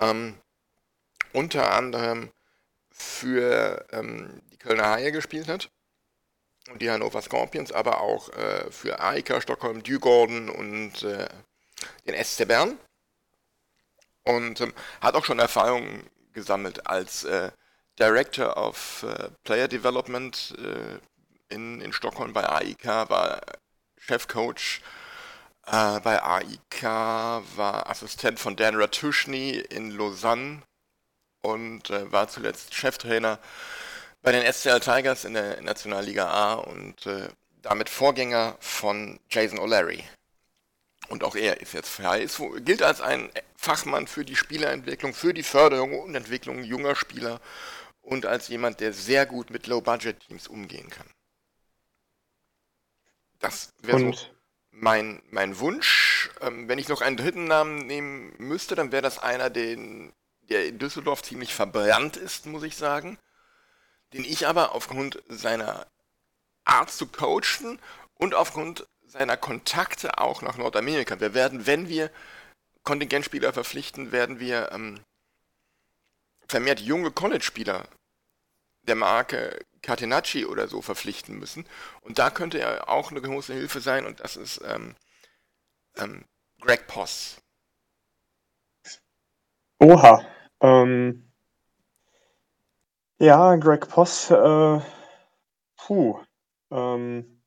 ähm, 0.00 0.34
unter 1.32 1.72
anderem 1.72 2.32
für 2.90 3.86
ähm, 3.92 4.42
die 4.50 4.56
Kölner 4.56 4.90
Haie 4.90 5.12
gespielt 5.12 5.46
hat 5.46 5.70
die 6.80 6.90
Hannover 6.90 7.22
Scorpions, 7.22 7.72
aber 7.72 8.00
auch 8.00 8.30
äh, 8.30 8.70
für 8.70 9.00
AIK, 9.00 9.42
Stockholm, 9.42 9.82
Djurgården 9.82 10.48
und 10.48 11.02
äh, 11.02 11.28
den 12.06 12.24
SC 12.24 12.46
Bern. 12.46 12.78
Und 14.24 14.60
ähm, 14.60 14.72
hat 15.00 15.14
auch 15.14 15.24
schon 15.24 15.38
Erfahrungen 15.38 16.08
gesammelt 16.32 16.86
als 16.86 17.24
äh, 17.24 17.50
Director 17.98 18.56
of 18.56 19.04
äh, 19.04 19.28
Player 19.44 19.68
Development 19.68 20.54
äh, 20.58 21.54
in, 21.54 21.80
in 21.80 21.92
Stockholm 21.92 22.32
bei 22.32 22.48
AIK, 22.48 22.86
war 23.08 23.40
Chefcoach 23.98 24.80
äh, 25.66 26.00
bei 26.00 26.22
AIK, 26.22 26.82
war 26.82 27.88
Assistent 27.88 28.40
von 28.40 28.56
Dan 28.56 28.74
Ratushny 28.74 29.50
in 29.52 29.90
Lausanne 29.90 30.62
und 31.42 31.90
äh, 31.90 32.10
war 32.10 32.28
zuletzt 32.28 32.74
Cheftrainer 32.74 33.38
bei 34.24 34.32
den 34.32 34.50
SCL 34.50 34.80
Tigers 34.80 35.26
in 35.26 35.34
der 35.34 35.60
Nationalliga 35.60 36.26
A 36.26 36.54
und 36.54 37.06
äh, 37.06 37.28
damit 37.60 37.90
Vorgänger 37.90 38.56
von 38.58 39.20
Jason 39.28 39.58
O'Leary. 39.58 40.02
Und 41.08 41.22
auch 41.22 41.36
er 41.36 41.60
ist 41.60 41.74
jetzt 41.74 41.90
frei, 41.90 42.22
ist, 42.22 42.40
gilt 42.60 42.82
als 42.82 43.02
ein 43.02 43.30
Fachmann 43.54 44.06
für 44.06 44.24
die 44.24 44.34
Spielerentwicklung, 44.34 45.12
für 45.12 45.34
die 45.34 45.42
Förderung 45.42 46.00
und 46.00 46.14
Entwicklung 46.14 46.64
junger 46.64 46.96
Spieler 46.96 47.38
und 48.00 48.24
als 48.24 48.48
jemand, 48.48 48.80
der 48.80 48.94
sehr 48.94 49.26
gut 49.26 49.50
mit 49.50 49.66
Low-Budget-Teams 49.66 50.48
umgehen 50.48 50.88
kann. 50.88 51.06
Das 53.40 53.74
wäre 53.82 53.98
so 53.98 54.14
mein, 54.70 55.22
mein 55.30 55.58
Wunsch. 55.58 56.30
Ähm, 56.40 56.66
wenn 56.66 56.78
ich 56.78 56.88
noch 56.88 57.02
einen 57.02 57.18
dritten 57.18 57.44
Namen 57.44 57.86
nehmen 57.86 58.32
müsste, 58.38 58.74
dann 58.74 58.90
wäre 58.90 59.02
das 59.02 59.18
einer, 59.18 59.50
den, 59.50 60.14
der 60.48 60.66
in 60.66 60.78
Düsseldorf 60.78 61.22
ziemlich 61.22 61.52
verbrannt 61.52 62.16
ist, 62.16 62.46
muss 62.46 62.62
ich 62.62 62.76
sagen 62.76 63.18
den 64.12 64.24
ich 64.24 64.46
aber 64.46 64.74
aufgrund 64.74 65.22
seiner 65.28 65.86
Art 66.64 66.90
zu 66.90 67.06
coachen 67.06 67.80
und 68.14 68.34
aufgrund 68.34 68.86
seiner 69.02 69.36
Kontakte 69.36 70.18
auch 70.18 70.42
nach 70.42 70.56
Nordamerika. 70.56 71.20
Wir 71.20 71.34
werden, 71.34 71.66
wenn 71.66 71.88
wir 71.88 72.10
Kontingentspieler 72.82 73.52
verpflichten, 73.52 74.12
werden 74.12 74.40
wir 74.40 74.72
ähm, 74.72 75.00
vermehrt 76.48 76.80
junge 76.80 77.10
College-Spieler 77.10 77.88
der 78.82 78.96
Marke 78.96 79.64
Catenacci 79.82 80.46
oder 80.46 80.68
so 80.68 80.82
verpflichten 80.82 81.38
müssen. 81.38 81.66
Und 82.02 82.18
da 82.18 82.30
könnte 82.30 82.58
er 82.58 82.88
auch 82.88 83.10
eine 83.10 83.22
große 83.22 83.54
Hilfe 83.54 83.80
sein 83.80 84.06
und 84.06 84.20
das 84.20 84.36
ist 84.36 84.60
ähm, 84.64 84.94
Ähm, 85.96 86.24
Greg 86.60 86.86
Poss. 86.86 87.40
Oha. 89.78 90.26
Ähm, 90.60 91.23
ja, 93.18 93.56
Greg 93.56 93.88
Poss, 93.88 94.30
äh, 94.30 94.80
puh. 95.76 96.20
Ähm, 96.70 97.42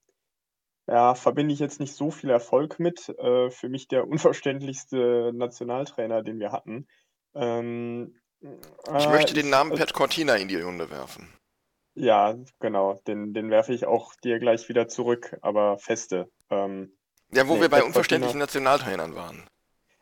ja, 0.88 1.16
verbinde 1.16 1.54
ich 1.54 1.60
jetzt 1.60 1.80
nicht 1.80 1.94
so 1.96 2.12
viel 2.12 2.30
Erfolg 2.30 2.80
mit. 2.80 3.10
Äh, 3.10 3.50
für 3.50 3.70
mich 3.70 3.88
der 3.88 4.08
unverständlichste 4.08 5.32
Nationaltrainer, 5.34 6.24
den 6.24 6.40
wir 6.40 6.52
hatten. 6.52 6.88
Ähm, 7.36 8.16
Ich 8.42 9.06
äh, 9.06 9.10
möchte 9.10 9.34
den 9.34 9.50
Namen 9.50 9.74
äh, 9.74 9.78
Pat 9.78 9.94
Cortina 9.94 10.36
in 10.36 10.48
die 10.48 10.62
Runde 10.62 10.90
werfen. 10.90 11.34
Ja, 11.96 12.36
genau. 12.60 12.94
Den, 13.08 13.34
den 13.34 13.50
werfe 13.50 13.74
ich 13.74 13.86
auch 13.86 14.14
dir 14.24 14.40
gleich 14.40 14.70
wieder 14.70 14.88
zurück, 14.88 15.38
aber 15.42 15.78
feste. 15.80 16.32
Ähm, 16.50 16.96
Ja, 17.32 17.48
wo 17.48 17.56
nee, 17.56 17.62
wir 17.62 17.70
bei 17.70 17.80
Pat 17.80 17.88
unverständlichen 17.88 18.40
Cortina. 18.40 18.72
Nationaltrainern 18.72 19.16
waren. 19.16 19.48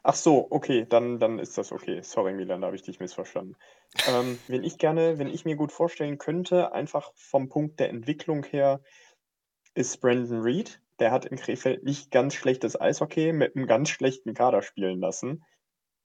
Ach 0.08 0.13
so, 0.13 0.46
okay, 0.52 0.86
dann, 0.88 1.18
dann 1.18 1.39
ist 1.39 1.58
das 1.58 1.72
okay. 1.72 2.00
Sorry, 2.04 2.32
Milan, 2.36 2.62
da 2.62 2.68
habe 2.68 2.76
ich 2.76 2.84
dich 2.84 3.00
missverstanden. 3.00 3.56
Ähm, 4.08 4.38
wen 4.48 4.63
ich 4.63 4.78
gerne, 4.78 5.18
wenn 5.18 5.28
ich 5.28 5.46
mir 5.46 5.56
gut 5.56 5.72
vorstellen 5.72 6.20
könnte, 6.20 6.74
einfach 6.74 7.12
vom 7.15 7.50
Punkt 7.50 7.80
der 7.80 7.89
Entwicklung 7.89 8.44
her, 8.44 8.82
ist 9.74 10.02
Brandon 10.02 10.41
Reed. 10.41 10.80
Der 11.00 11.10
hat 11.10 11.26
in 11.26 11.38
Krefeld 11.38 11.84
nicht 11.84 12.12
ganz 12.12 12.36
schlechtes 12.36 12.80
Eishockey 12.80 13.34
mit 13.34 13.56
einem 13.56 13.65
ganz 13.65 13.89
schlechten 13.89 14.36
Kader 14.36 14.62
spielen 14.62 15.00
lassen. 15.00 15.44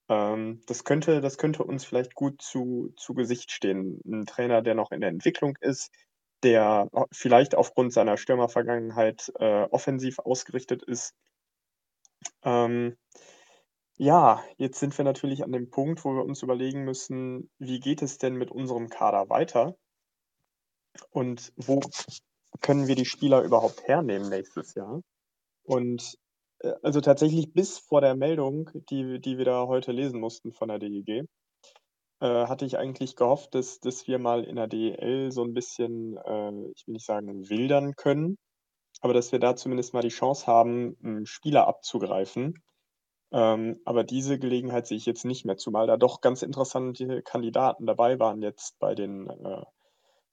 Ähm, 0.09 0.63
das 0.67 0.85
könnte, 0.85 1.21
das 1.21 1.37
könnte 1.37 1.63
uns 1.63 1.85
vielleicht 1.85 2.15
gut 2.15 2.41
zu, 2.41 2.95
zu 2.97 3.13
Gesicht 3.13 3.53
stehen. 3.53 4.01
Ein 4.07 4.25
Trainer, 4.25 4.63
der 4.63 4.75
noch 4.75 4.93
in 4.93 5.03
der 5.03 5.11
Entwicklung 5.11 5.59
ist, 5.61 5.93
der 6.43 6.89
vielleicht 7.13 7.55
aufgrund 7.55 7.93
seiner 7.93 8.17
Stürmervergangenheit 8.17 9.31
äh, 9.39 9.65
offensiv 9.65 10.21
ausgerichtet 10.21 10.83
ist. 10.83 11.15
Ähm, 12.43 12.97
ja, 14.01 14.43
jetzt 14.57 14.81
sind 14.81 14.97
wir 14.97 15.05
natürlich 15.05 15.45
an 15.45 15.53
dem 15.53 15.69
Punkt, 15.69 16.07
wo 16.07 16.15
wir 16.15 16.25
uns 16.25 16.43
überlegen 16.43 16.85
müssen, 16.85 17.51
wie 17.59 17.81
geht 17.81 18.01
es 18.01 18.17
denn 18.17 18.35
mit 18.35 18.51
unserem 18.51 18.89
Kader 18.89 19.29
weiter? 19.29 19.77
Und 21.11 21.53
wo 21.57 21.81
können 22.63 22.87
wir 22.87 22.95
die 22.95 23.05
Spieler 23.05 23.43
überhaupt 23.43 23.87
hernehmen 23.87 24.31
nächstes 24.31 24.75
Jahr? 24.75 25.03
Und 25.65 26.17
äh, 26.61 26.73
also 26.83 27.03
tatsächlich 27.03 27.53
bis 27.53 27.79
vor 27.79 28.01
der 28.01 28.17
Meldung, 28.17 28.71
die, 28.89 29.21
die 29.21 29.37
wir 29.37 29.45
da 29.45 29.67
heute 29.67 29.93
lesen 29.93 30.19
mussten 30.19 30.51
von 30.51 30.69
der 30.69 30.79
DEG, 30.79 31.27
äh, 32.21 32.47
hatte 32.47 32.65
ich 32.65 32.79
eigentlich 32.79 33.17
gehofft, 33.17 33.55
dass, 33.55 33.81
dass 33.81 34.07
wir 34.07 34.19
mal 34.19 34.45
in 34.45 34.57
der 34.57 34.67
DEL 34.67 35.31
so 35.31 35.45
ein 35.45 35.53
bisschen, 35.53 36.17
äh, 36.17 36.71
ich 36.75 36.87
will 36.87 36.95
nicht 36.95 37.05
sagen 37.05 37.51
wildern 37.51 37.97
können, 37.97 38.39
aber 39.03 39.13
dass 39.13 39.31
wir 39.31 39.41
da 39.41 39.57
zumindest 39.57 39.93
mal 39.93 40.01
die 40.01 40.09
Chance 40.09 40.47
haben, 40.47 41.27
Spieler 41.27 41.67
abzugreifen. 41.67 42.55
Ähm, 43.33 43.81
aber 43.85 44.03
diese 44.05 44.38
Gelegenheit 44.38 44.87
sehe 44.87 44.97
ich 44.97 45.07
jetzt 45.07 45.25
nicht 45.25 45.45
mehr, 45.45 45.57
zumal 45.57 45.87
da 45.87 45.97
doch 45.97 46.21
ganz 46.21 46.43
interessante 46.43 47.23
Kandidaten 47.23 47.87
dabei 47.87 48.19
waren 48.19 48.43
jetzt 48.43 48.79
bei 48.81 48.95
den 48.95 49.29
äh, 49.29 49.62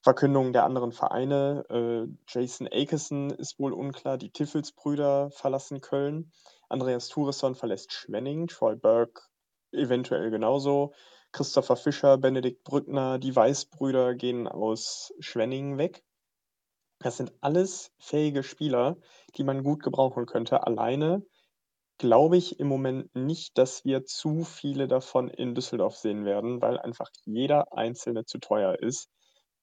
Verkündungen 0.02 0.54
der 0.54 0.64
anderen 0.64 0.92
Vereine. 0.92 1.66
Äh, 1.70 2.08
Jason 2.28 2.68
Akeson 2.72 3.30
ist 3.30 3.60
wohl 3.60 3.74
unklar, 3.74 4.18
die 4.18 4.32
Tiffels-Brüder 4.32 5.30
verlassen 5.32 5.82
Köln, 5.82 6.32
Andreas 6.70 7.08
Thuresson 7.10 7.56
verlässt 7.56 7.94
Schwenning, 7.94 8.48
Troy 8.48 8.76
Burke 8.76 9.22
eventuell 9.72 10.30
genauso, 10.32 10.94
Christopher 11.32 11.76
Fischer, 11.76 12.18
Benedikt 12.18 12.64
Brückner, 12.64 13.20
die 13.20 13.36
Weißbrüder 13.36 14.16
gehen 14.16 14.48
aus 14.48 15.14
Schwenning 15.20 15.78
weg. 15.78 16.04
Das 17.00 17.18
sind 17.18 17.34
alles 17.42 17.92
fähige 18.00 18.44
Spieler, 18.44 18.98
die 19.36 19.44
man 19.44 19.64
gut 19.64 19.84
gebrauchen 19.84 20.26
könnte. 20.26 20.66
Alleine 20.66 21.24
glaube 21.98 22.38
ich 22.38 22.60
im 22.60 22.68
Moment 22.68 23.14
nicht, 23.16 23.58
dass 23.58 23.86
wir 23.86 24.06
zu 24.06 24.44
viele 24.44 24.88
davon 24.88 25.30
in 25.30 25.56
Düsseldorf 25.56 25.96
sehen 25.96 26.26
werden, 26.26 26.62
weil 26.62 26.80
einfach 26.80 27.10
jeder 27.26 27.74
einzelne 27.74 28.26
zu 28.26 28.40
teuer 28.40 28.80
ist 28.80 29.10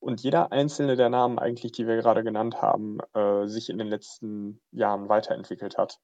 und 0.00 0.22
jeder 0.22 0.52
einzelne 0.52 0.96
der 0.96 1.08
Namen 1.08 1.38
eigentlich, 1.38 1.72
die 1.72 1.86
wir 1.86 1.96
gerade 1.96 2.24
genannt 2.24 2.60
haben, 2.60 2.98
äh, 3.14 3.46
sich 3.46 3.70
in 3.70 3.78
den 3.78 3.88
letzten 3.88 4.60
Jahren 4.70 5.08
weiterentwickelt 5.08 5.78
hat. 5.78 5.98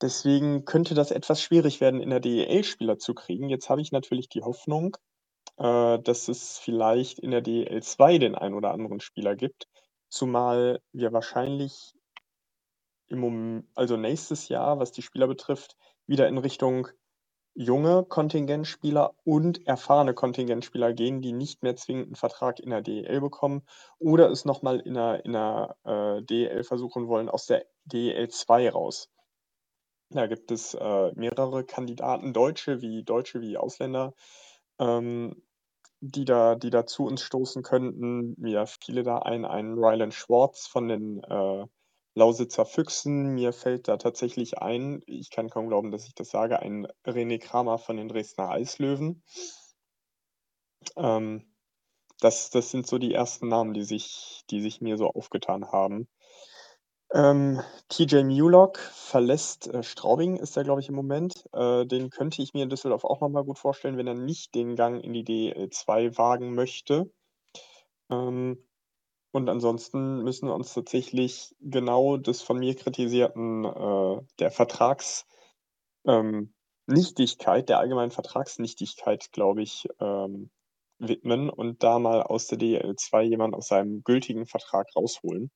Deswegen 0.00 0.64
könnte 0.64 0.94
das 0.94 1.10
etwas 1.10 1.42
schwierig 1.42 1.80
werden, 1.80 2.00
in 2.00 2.10
der 2.10 2.20
DEL 2.20 2.62
Spieler 2.62 2.98
zu 2.98 3.14
kriegen. 3.14 3.48
Jetzt 3.48 3.68
habe 3.68 3.80
ich 3.80 3.90
natürlich 3.90 4.28
die 4.28 4.42
Hoffnung, 4.42 4.96
äh, 5.56 5.98
dass 5.98 6.28
es 6.28 6.58
vielleicht 6.58 7.18
in 7.18 7.32
der 7.32 7.40
DEL 7.40 7.82
2 7.82 8.18
den 8.18 8.34
ein 8.34 8.54
oder 8.54 8.72
anderen 8.72 9.00
Spieler 9.00 9.34
gibt, 9.34 9.66
zumal 10.08 10.80
wir 10.92 11.12
wahrscheinlich 11.12 11.94
im 13.08 13.66
also 13.74 13.96
nächstes 13.96 14.48
Jahr, 14.48 14.78
was 14.78 14.92
die 14.92 15.02
Spieler 15.02 15.26
betrifft, 15.26 15.76
wieder 16.06 16.28
in 16.28 16.38
Richtung 16.38 16.88
junge 17.54 18.04
Kontingentspieler 18.04 19.14
und 19.24 19.66
erfahrene 19.66 20.14
Kontingentspieler 20.14 20.92
gehen, 20.92 21.20
die 21.20 21.32
nicht 21.32 21.64
mehr 21.64 21.74
zwingend 21.74 22.06
einen 22.06 22.14
Vertrag 22.14 22.60
in 22.60 22.70
der 22.70 22.82
DEL 22.82 23.20
bekommen 23.20 23.62
oder 23.98 24.30
es 24.30 24.44
nochmal 24.44 24.78
in 24.78 24.94
der, 24.94 25.24
in 25.24 25.32
der 25.32 25.76
äh, 25.84 26.22
DEL 26.22 26.62
versuchen 26.62 27.08
wollen, 27.08 27.28
aus 27.28 27.46
der 27.46 27.66
DEL 27.84 28.28
2 28.28 28.70
raus. 28.70 29.10
Da 30.10 30.28
gibt 30.28 30.52
es 30.52 30.74
äh, 30.74 31.12
mehrere 31.16 31.64
Kandidaten, 31.64 32.32
Deutsche 32.32 32.80
wie 32.80 33.02
Deutsche 33.02 33.40
wie 33.40 33.56
Ausländer, 33.56 34.14
ähm, 34.78 35.42
die 36.00 36.24
da, 36.24 36.54
die 36.54 36.70
da 36.70 36.86
zu 36.86 37.04
uns 37.06 37.22
stoßen 37.22 37.64
könnten. 37.64 38.34
Mir 38.38 38.66
fiele 38.66 39.02
da 39.02 39.18
ein, 39.18 39.44
ein 39.44 39.74
Ryland 39.74 40.14
Schwartz 40.14 40.68
von 40.68 40.86
den 40.86 41.24
äh, 41.24 41.66
Lausitzer 42.18 42.66
Füchsen. 42.66 43.34
Mir 43.34 43.52
fällt 43.52 43.88
da 43.88 43.96
tatsächlich 43.96 44.58
ein, 44.58 45.02
ich 45.06 45.30
kann 45.30 45.48
kaum 45.48 45.68
glauben, 45.68 45.90
dass 45.90 46.06
ich 46.06 46.14
das 46.14 46.30
sage, 46.30 46.58
ein 46.60 46.86
René 47.06 47.38
Kramer 47.38 47.78
von 47.78 47.96
den 47.96 48.08
Dresdner 48.08 48.50
Eislöwen. 48.50 49.22
Ähm, 50.96 51.54
das, 52.20 52.50
das 52.50 52.70
sind 52.70 52.86
so 52.86 52.98
die 52.98 53.14
ersten 53.14 53.48
Namen, 53.48 53.72
die 53.72 53.84
sich, 53.84 54.42
die 54.50 54.60
sich 54.60 54.80
mir 54.80 54.96
so 54.98 55.08
aufgetan 55.08 55.70
haben. 55.70 56.08
Ähm, 57.14 57.62
TJ 57.88 58.24
Mulock 58.24 58.78
verlässt 58.78 59.68
äh, 59.68 59.82
Straubing, 59.82 60.36
ist 60.36 60.56
er, 60.56 60.64
glaube 60.64 60.80
ich, 60.80 60.88
im 60.88 60.94
Moment. 60.94 61.44
Äh, 61.52 61.86
den 61.86 62.10
könnte 62.10 62.42
ich 62.42 62.52
mir 62.52 62.64
in 62.64 62.68
Düsseldorf 62.68 63.04
auch 63.04 63.20
nochmal 63.20 63.44
gut 63.44 63.58
vorstellen, 63.58 63.96
wenn 63.96 64.08
er 64.08 64.14
nicht 64.14 64.54
den 64.54 64.76
Gang 64.76 65.02
in 65.02 65.12
die 65.14 65.24
DL2 65.24 66.18
wagen 66.18 66.54
möchte. 66.54 67.10
Ähm, 68.10 68.67
und 69.32 69.48
ansonsten 69.48 70.22
müssen 70.22 70.48
wir 70.48 70.54
uns 70.54 70.74
tatsächlich 70.74 71.54
genau 71.60 72.16
des 72.16 72.42
von 72.42 72.58
mir 72.58 72.74
kritisierten, 72.74 73.64
äh, 73.64 74.20
der 74.38 74.50
Vertragsnichtigkeit, 74.50 75.48
ähm, 76.06 77.66
der 77.66 77.78
allgemeinen 77.78 78.10
Vertragsnichtigkeit, 78.10 79.30
glaube 79.32 79.62
ich, 79.62 79.86
ähm, 80.00 80.50
widmen 80.98 81.50
und 81.50 81.82
da 81.82 81.98
mal 81.98 82.22
aus 82.22 82.46
der 82.48 82.58
DL2 82.58 83.22
jemand 83.22 83.54
aus 83.54 83.68
seinem 83.68 84.02
gültigen 84.02 84.46
Vertrag 84.46 84.88
rausholen. 84.96 85.50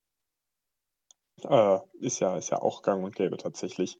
Äh, 1.43 1.79
ist 1.99 2.19
ja, 2.19 2.37
ist 2.37 2.49
ja 2.49 2.61
auch 2.61 2.81
gang 2.81 3.03
und 3.03 3.15
gäbe 3.15 3.37
tatsächlich. 3.37 3.97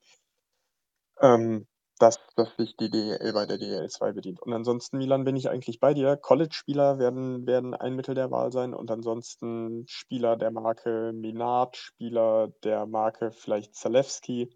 Ähm, 1.20 1.68
dass, 2.00 2.20
dass 2.36 2.56
sich 2.58 2.76
die 2.76 2.90
DEL 2.90 3.34
bei 3.34 3.46
der 3.46 3.58
DEL2 3.58 4.14
bedient. 4.14 4.42
Und 4.42 4.54
ansonsten, 4.54 4.98
Milan, 4.98 5.24
bin 5.24 5.36
ich 5.36 5.50
eigentlich 5.50 5.80
bei 5.80 5.94
dir. 5.94 6.18
College-Spieler 6.18 6.98
werden, 6.98 7.46
werden 7.46 7.74
ein 7.74 7.96
Mittel 7.96 8.16
der 8.16 8.32
Wahl 8.32 8.52
sein 8.52 8.74
und 8.74 8.90
ansonsten 8.92 9.86
Spieler 9.88 10.36
der 10.36 10.52
Marke 10.52 11.12
Minard, 11.14 11.78
Spieler 11.78 12.50
der 12.64 12.86
Marke 12.88 13.32
vielleicht 13.32 13.76
Zalewski, 13.76 14.50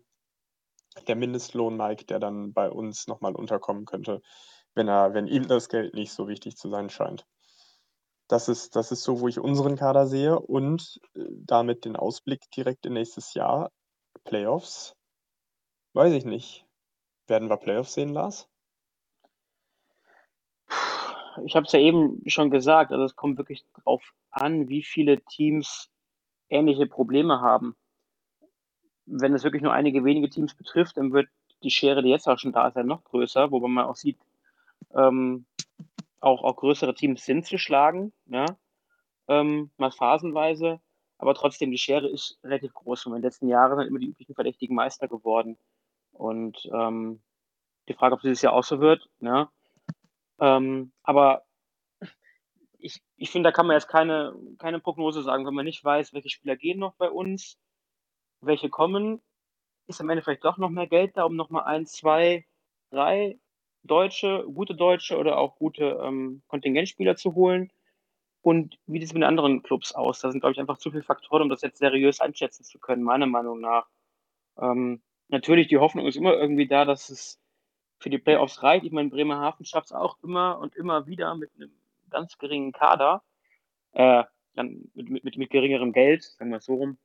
der 1.08 1.15
Mindestlohn 1.15 1.78
Mike, 1.78 2.06
der 2.06 2.19
dann 2.19 2.54
bei 2.54 2.69
uns 2.69 3.08
nochmal 3.08 3.36
unterkommen 3.36 3.86
könnte, 3.86 4.21
wenn 4.73 4.88
er, 4.88 5.13
wenn 5.13 5.28
ihm 5.28 5.47
das 5.47 5.69
Geld 5.69 5.93
nicht 5.93 6.12
so 6.12 6.28
wichtig 6.28 6.58
zu 6.58 6.69
sein 6.69 6.89
scheint. 6.89 7.26
Das 8.28 8.50
ist, 8.50 8.76
das 8.76 8.91
ist 8.91 9.04
so, 9.04 9.21
wo 9.21 9.28
ich 9.28 9.39
unseren 9.39 9.78
Kader 9.78 10.08
sehe 10.08 10.38
und 10.39 11.00
äh, 11.15 11.23
damit 11.30 11.86
den 11.86 11.95
Ausblick 11.95 12.41
direkt 12.56 12.86
in 12.86 12.93
nächstes 12.93 13.34
Jahr. 13.34 13.71
Playoffs, 14.26 14.93
weiß 15.93 16.12
ich 16.13 16.26
nicht. 16.26 16.66
Werden 17.28 17.49
wir 17.49 17.57
Playoffs 17.57 17.93
sehen, 17.93 18.13
Lars? 18.13 18.49
Ich 21.45 21.55
habe 21.55 21.65
es 21.65 21.71
ja 21.71 21.80
eben 21.80 22.23
schon 22.28 22.49
gesagt, 22.49 22.91
also 22.91 23.03
es 23.03 23.15
kommt 23.15 23.38
wirklich 23.38 23.63
darauf 23.75 24.01
an, 24.32 24.69
wie 24.69 24.82
viele 24.82 25.21
Teams 25.21 25.89
ähnliche 26.49 26.88
Probleme 26.88 27.41
haben. 27.41 27.75
Wenn 29.05 29.34
es 29.34 29.43
wirklich 29.43 29.61
nur 29.61 29.73
einige 29.73 30.03
wenige 30.03 30.30
Teams 30.30 30.55
betrifft, 30.55 30.97
dann 30.97 31.13
wird 31.13 31.30
die 31.63 31.69
Schere, 31.69 32.01
die 32.01 32.09
jetzt 32.09 32.28
auch 32.28 32.39
schon 32.39 32.53
da 32.53 32.67
ist, 32.67 32.75
ja 32.75 32.84
noch 32.84 33.03
größer, 33.03 33.51
wobei 33.51 33.67
man 33.67 33.86
auch 33.86 33.95
sieht, 33.95 34.17
ähm, 34.93 35.45
auch, 36.19 36.43
auch 36.43 36.55
größere 36.55 36.95
Teams 36.95 37.23
sind 37.23 37.45
zu 37.45 37.57
schlagen, 37.57 38.13
ja, 38.25 38.45
ähm, 39.28 39.69
mal 39.78 39.91
phasenweise, 39.91 40.80
aber 41.17 41.34
trotzdem, 41.34 41.71
die 41.71 41.78
Schere 41.78 42.07
ist 42.07 42.39
relativ 42.43 42.73
groß. 42.73 43.05
Und 43.05 43.13
in 43.13 43.17
den 43.17 43.23
letzten 43.23 43.47
Jahren 43.47 43.78
sind 43.78 43.88
immer 43.88 43.99
die 43.99 44.07
üblichen 44.07 44.36
verdächtigen 44.36 44.75
Meister 44.75 45.07
geworden. 45.07 45.57
Und 46.18 46.68
ähm, 46.74 47.22
die 47.88 47.93
Frage, 47.93 48.15
ob 48.15 48.22
dieses 48.22 48.41
Jahr 48.41 48.53
auch 48.53 48.63
so 48.63 48.80
wird, 48.80 49.09
ja. 49.20 49.51
Ähm, 50.39 50.91
aber 51.03 51.43
ich, 52.80 53.01
ich 53.15 53.32
finde, 53.32 53.47
da 53.49 53.51
kann 53.51 53.68
man 53.68 53.76
jetzt 53.76 53.88
keine, 53.88 54.36
keine 54.59 54.80
Prognose 54.80 55.24
sagen, 55.24 55.45
wenn 55.45 55.53
man 55.53 55.65
nicht 55.65 55.84
weiß, 55.84 56.13
welche 56.13 56.30
Spieler 56.30 56.55
gehen 56.55 56.80
noch 56.80 56.95
bei 56.95 57.09
uns, 57.09 57.57
welche 58.41 58.70
kommen. 58.70 59.22
ist 59.88 60.01
am 60.01 60.09
Ende 60.09 60.24
vielleicht 60.24 60.45
doch 60.45 60.57
noch 60.57 60.70
mehr 60.70 60.88
Geld 60.88 61.18
da, 61.18 61.24
um 61.24 61.36
nochmal 61.36 61.63
ein, 61.65 61.86
zwei, 61.86 62.45
drei 62.91 63.39
Deutsche, 63.84 64.45
gute 64.53 64.76
Deutsche 64.76 65.18
oder 65.18 65.38
auch 65.38 65.55
gute 65.57 65.99
ähm, 66.03 66.43
Kontingentspieler 66.47 67.15
zu 67.15 67.36
holen? 67.36 67.72
Und 68.41 68.78
wie 68.86 68.99
sieht 68.99 69.09
es 69.09 69.13
mit 69.13 69.24
den 69.24 69.30
anderen 69.30 69.63
Clubs 69.63 69.93
aus? 69.93 70.20
Da 70.22 70.32
sind, 70.32 70.41
glaube 70.41 70.53
ich, 70.53 70.59
einfach 70.59 70.78
zu 70.78 70.91
viele 70.91 71.03
Faktoren, 71.03 71.43
um 71.43 71.49
das 71.49 71.61
jetzt 71.61 71.80
seriös 71.80 72.22
einschätzen 72.22 72.63
zu 72.63 72.80
können, 72.80 73.03
meiner 73.03 73.28
Meinung 73.28 73.59
nach. 73.59 73.88
Ähm, 74.59 75.01
natürlich, 75.30 75.67
die 75.67 75.78
Hoffnung 75.78 76.07
ist 76.07 76.17
immer 76.17 76.34
irgendwie 76.34 76.67
da, 76.67 76.86
dass 76.86 77.09
es 77.09 77.39
für 77.99 78.09
die 78.09 78.19
Playoffs 78.19 78.63
reicht. 78.63 78.86
Ich 78.86 78.91
meine, 78.91 79.09
Bremerhaven 79.09 79.65
schafft 79.65 79.88
es 79.88 79.91
auch 79.91 80.17
immer 80.23 80.59
und 80.59 80.75
immer 80.75 81.07
wieder 81.07 81.36
mit 81.36 81.51
einem 81.55 81.71
ganz 82.09 82.38
geringen 82.38 82.71
Kader, 82.71 83.23
äh, 83.93 84.23
dann 84.53 84.89
mit, 84.93 85.09
mit, 85.09 85.23
mit, 85.23 85.38
mit 85.38 85.49
geringerem 85.49 85.93
Geld, 85.93 86.23
sagen 86.23 86.51
wir 86.51 86.57
es 86.57 86.65
so 86.65 86.75
rum, 86.75 86.97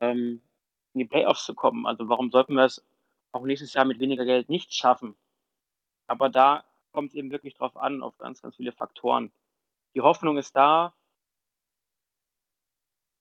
ähm, 0.00 0.42
in 0.94 1.00
die 1.00 1.04
Playoffs 1.04 1.44
zu 1.44 1.54
kommen. 1.54 1.86
Also 1.86 2.08
warum 2.08 2.30
sollten 2.30 2.54
wir 2.54 2.64
es 2.64 2.84
auch 3.32 3.44
nächstes 3.44 3.74
Jahr 3.74 3.84
mit 3.84 4.00
weniger 4.00 4.24
Geld 4.24 4.48
nicht 4.48 4.74
schaffen? 4.74 5.14
Aber 6.06 6.28
da 6.30 6.64
kommt 6.92 7.10
es 7.10 7.14
eben 7.14 7.30
wirklich 7.30 7.54
drauf 7.54 7.76
an, 7.76 8.02
auf 8.02 8.16
ganz, 8.18 8.42
ganz 8.42 8.56
viele 8.56 8.72
Faktoren. 8.72 9.30
Die 9.94 10.00
Hoffnung 10.00 10.38
ist 10.38 10.56
da. 10.56 10.94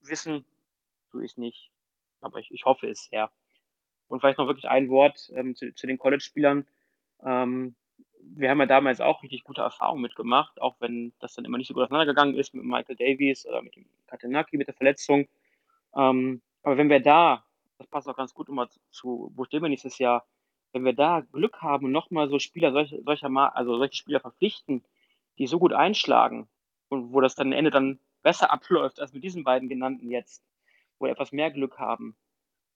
Wissen 0.01 0.45
tue 1.11 1.26
ich 1.26 1.38
nicht. 1.38 1.70
Aber 2.22 2.39
ich, 2.39 2.51
ich 2.51 2.65
hoffe 2.65 2.88
es 2.89 3.05
sehr. 3.05 3.30
Und 4.08 4.20
vielleicht 4.20 4.38
noch 4.38 4.47
wirklich 4.47 4.70
ein 4.70 4.89
Wort 4.89 5.32
ähm, 5.36 5.55
zu, 5.55 5.74
zu, 5.74 5.88
den 5.88 5.97
College-Spielern. 5.97 6.66
Ähm, 7.24 7.76
wir 8.20 8.49
haben 8.49 8.60
ja 8.60 8.66
damals 8.66 9.01
auch 9.01 9.24
richtig 9.24 9.43
gute 9.43 9.62
Erfahrungen 9.62 10.01
mitgemacht, 10.01 10.62
auch 10.62 10.76
wenn 10.80 11.14
das 11.20 11.34
dann 11.34 11.45
immer 11.45 11.58
nicht 11.58 11.68
so 11.68 11.74
gut 11.74 11.84
auseinandergegangen 11.84 12.36
ist 12.36 12.53
mit 12.53 12.64
Michael 12.64 12.95
Davies 12.95 13.45
oder 13.45 13.62
mit 13.62 13.76
dem 13.76 13.86
Katenaki 14.08 14.58
mit 14.58 14.68
der 14.68 14.76
Verletzung. 14.76 15.28
Ähm, 15.95 16.41
aber 16.64 16.78
wenn 16.78 16.89
wir 16.89 16.99
da, 16.99 17.43
das 17.78 17.88
passt 17.88 18.08
auch 18.08 18.18
ganz 18.18 18.34
gut 18.34 18.49
immer 18.49 18.70
zu, 18.91 19.32
wo 19.36 19.45
stehen 19.45 19.62
wir 19.62 19.70
nächstes 19.70 19.97
Jahr, 19.97 20.26
wenn 20.74 20.84
wir 20.84 20.93
da 20.93 21.22
Glück 21.22 21.62
haben 21.62 21.86
und 21.86 21.91
nochmal 21.91 22.30
so 22.30 22.39
Spieler, 22.39 22.72
solche, 22.72 23.01
solcher, 23.03 23.55
also 23.55 23.78
solche 23.78 23.95
Spieler 23.95 24.20
verpflichten, 24.20 24.84
die 25.38 25.47
so 25.47 25.60
gut 25.60 25.74
einschlagen 25.74 26.47
und 26.89 27.14
wo 27.14 27.22
das 27.22 27.36
dann 27.36 27.47
am 27.47 27.53
Ende 27.53 27.72
dann 27.72 27.99
besser 28.24 28.51
abläuft 28.51 28.99
als 28.99 29.14
mit 29.14 29.24
diesen 29.24 29.43
beiden 29.43 29.70
genannten 29.70 30.10
jetzt, 30.10 30.43
wo 30.99 31.05
wir 31.05 31.12
etwas 31.12 31.32
mehr 31.32 31.51
Glück 31.51 31.80
haben. 31.80 32.16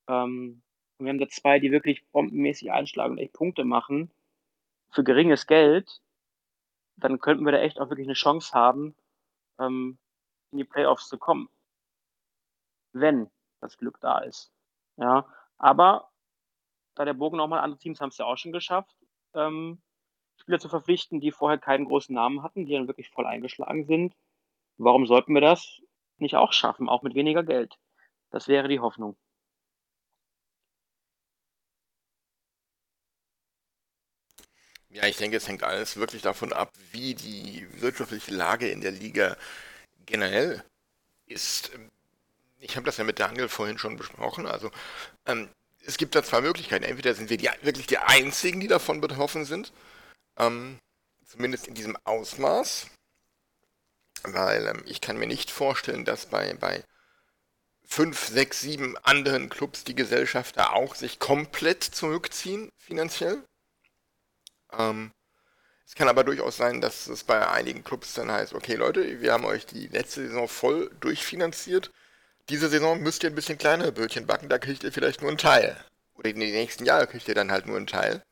Ähm, 0.07 0.61
und 1.01 1.05
wir 1.05 1.13
haben 1.13 1.19
da 1.19 1.27
zwei, 1.27 1.59
die 1.59 1.71
wirklich 1.71 2.05
bombenmäßig 2.11 2.71
einschlagen 2.71 3.13
und 3.13 3.17
echt 3.17 3.33
Punkte 3.33 3.65
machen 3.65 4.11
für 4.91 5.03
geringes 5.03 5.47
Geld, 5.47 5.99
dann 6.95 7.19
könnten 7.19 7.43
wir 7.43 7.51
da 7.51 7.57
echt 7.57 7.79
auch 7.79 7.89
wirklich 7.89 8.07
eine 8.07 8.13
Chance 8.13 8.53
haben, 8.53 8.95
ähm, 9.59 9.97
in 10.51 10.59
die 10.59 10.63
Playoffs 10.63 11.07
zu 11.07 11.17
kommen. 11.17 11.49
Wenn 12.93 13.31
das 13.61 13.79
Glück 13.79 13.99
da 13.99 14.19
ist. 14.19 14.51
Ja, 14.97 15.25
aber 15.57 16.11
da 16.93 17.03
der 17.03 17.13
Bogen 17.15 17.37
nochmal, 17.37 17.61
andere 17.61 17.79
Teams 17.79 17.99
haben 17.99 18.09
es 18.09 18.17
ja 18.19 18.25
auch 18.25 18.37
schon 18.37 18.51
geschafft, 18.51 18.95
ähm, 19.33 19.81
Spieler 20.37 20.59
zu 20.59 20.69
verpflichten, 20.69 21.19
die 21.19 21.31
vorher 21.31 21.57
keinen 21.57 21.85
großen 21.85 22.13
Namen 22.13 22.43
hatten, 22.43 22.65
die 22.65 22.73
dann 22.73 22.87
wirklich 22.87 23.09
voll 23.09 23.25
eingeschlagen 23.25 23.85
sind. 23.85 24.15
Warum 24.77 25.07
sollten 25.07 25.33
wir 25.33 25.41
das 25.41 25.81
nicht 26.17 26.35
auch 26.35 26.53
schaffen, 26.53 26.89
auch 26.89 27.01
mit 27.01 27.15
weniger 27.15 27.43
Geld? 27.43 27.79
Das 28.29 28.47
wäre 28.47 28.67
die 28.67 28.79
Hoffnung. 28.79 29.17
Ja, 34.93 35.05
ich 35.05 35.15
denke, 35.17 35.37
es 35.37 35.47
hängt 35.47 35.63
alles 35.63 35.95
wirklich 35.95 36.21
davon 36.21 36.51
ab, 36.51 36.73
wie 36.91 37.15
die 37.15 37.65
wirtschaftliche 37.81 38.33
Lage 38.33 38.69
in 38.69 38.81
der 38.81 38.91
Liga 38.91 39.37
generell 40.05 40.63
ist. 41.27 41.71
Ich 42.59 42.75
habe 42.75 42.85
das 42.85 42.97
ja 42.97 43.05
mit 43.05 43.19
Daniel 43.19 43.47
vorhin 43.47 43.77
schon 43.77 43.95
besprochen. 43.95 44.45
Also 44.45 44.69
ähm, 45.25 45.49
es 45.85 45.97
gibt 45.97 46.13
da 46.13 46.23
zwei 46.23 46.41
Möglichkeiten. 46.41 46.83
Entweder 46.83 47.15
sind 47.15 47.29
wir 47.29 47.37
die, 47.37 47.49
wirklich 47.61 47.87
die 47.87 47.99
Einzigen, 47.99 48.59
die 48.59 48.67
davon 48.67 48.99
betroffen 48.99 49.45
sind, 49.45 49.71
ähm, 50.37 50.77
zumindest 51.25 51.67
in 51.67 51.73
diesem 51.73 51.97
Ausmaß, 52.03 52.87
weil 54.23 54.67
ähm, 54.67 54.83
ich 54.85 54.99
kann 54.99 55.17
mir 55.17 55.27
nicht 55.27 55.51
vorstellen, 55.51 56.03
dass 56.03 56.25
bei, 56.25 56.53
bei 56.55 56.83
fünf, 57.85 58.27
sechs, 58.27 58.59
sieben 58.59 58.97
anderen 58.97 59.49
Clubs 59.49 59.85
die 59.85 59.95
Gesellschafter 59.95 60.73
auch 60.73 60.95
sich 60.95 61.19
komplett 61.19 61.83
zurückziehen 61.83 62.69
finanziell. 62.77 63.41
Ähm, 64.77 65.11
es 65.91 65.95
kann 65.95 66.07
aber 66.07 66.23
durchaus 66.23 66.55
sein, 66.55 66.79
dass 66.79 67.07
es 67.07 67.25
bei 67.25 67.45
einigen 67.49 67.83
Clubs 67.83 68.13
dann 68.13 68.31
heißt, 68.31 68.53
okay 68.53 68.75
Leute, 68.75 69.19
wir 69.21 69.33
haben 69.33 69.43
euch 69.43 69.65
die 69.65 69.87
letzte 69.87 70.25
Saison 70.25 70.47
voll 70.47 70.89
durchfinanziert. 71.01 71.91
Diese 72.49 72.69
Saison 72.69 73.01
müsst 73.01 73.23
ihr 73.23 73.29
ein 73.29 73.35
bisschen 73.35 73.57
kleinere 73.57 73.91
Bötchen 73.91 74.25
backen, 74.25 74.47
da 74.47 74.57
kriegt 74.57 74.83
ihr 74.83 74.93
vielleicht 74.93 75.21
nur 75.21 75.29
einen 75.29 75.37
Teil. 75.37 75.75
Oder 76.15 76.29
in 76.29 76.39
den 76.39 76.53
nächsten 76.53 76.85
Jahren 76.85 77.09
kriegt 77.09 77.27
ihr 77.27 77.35
dann 77.35 77.51
halt 77.51 77.65
nur 77.65 77.75
einen 77.75 77.87
Teil. 77.87 78.23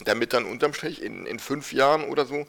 Damit 0.00 0.34
dann 0.34 0.44
unterm 0.44 0.74
Strich 0.74 1.00
in, 1.00 1.24
in 1.24 1.38
fünf 1.38 1.72
Jahren 1.72 2.04
oder 2.04 2.26
so 2.26 2.46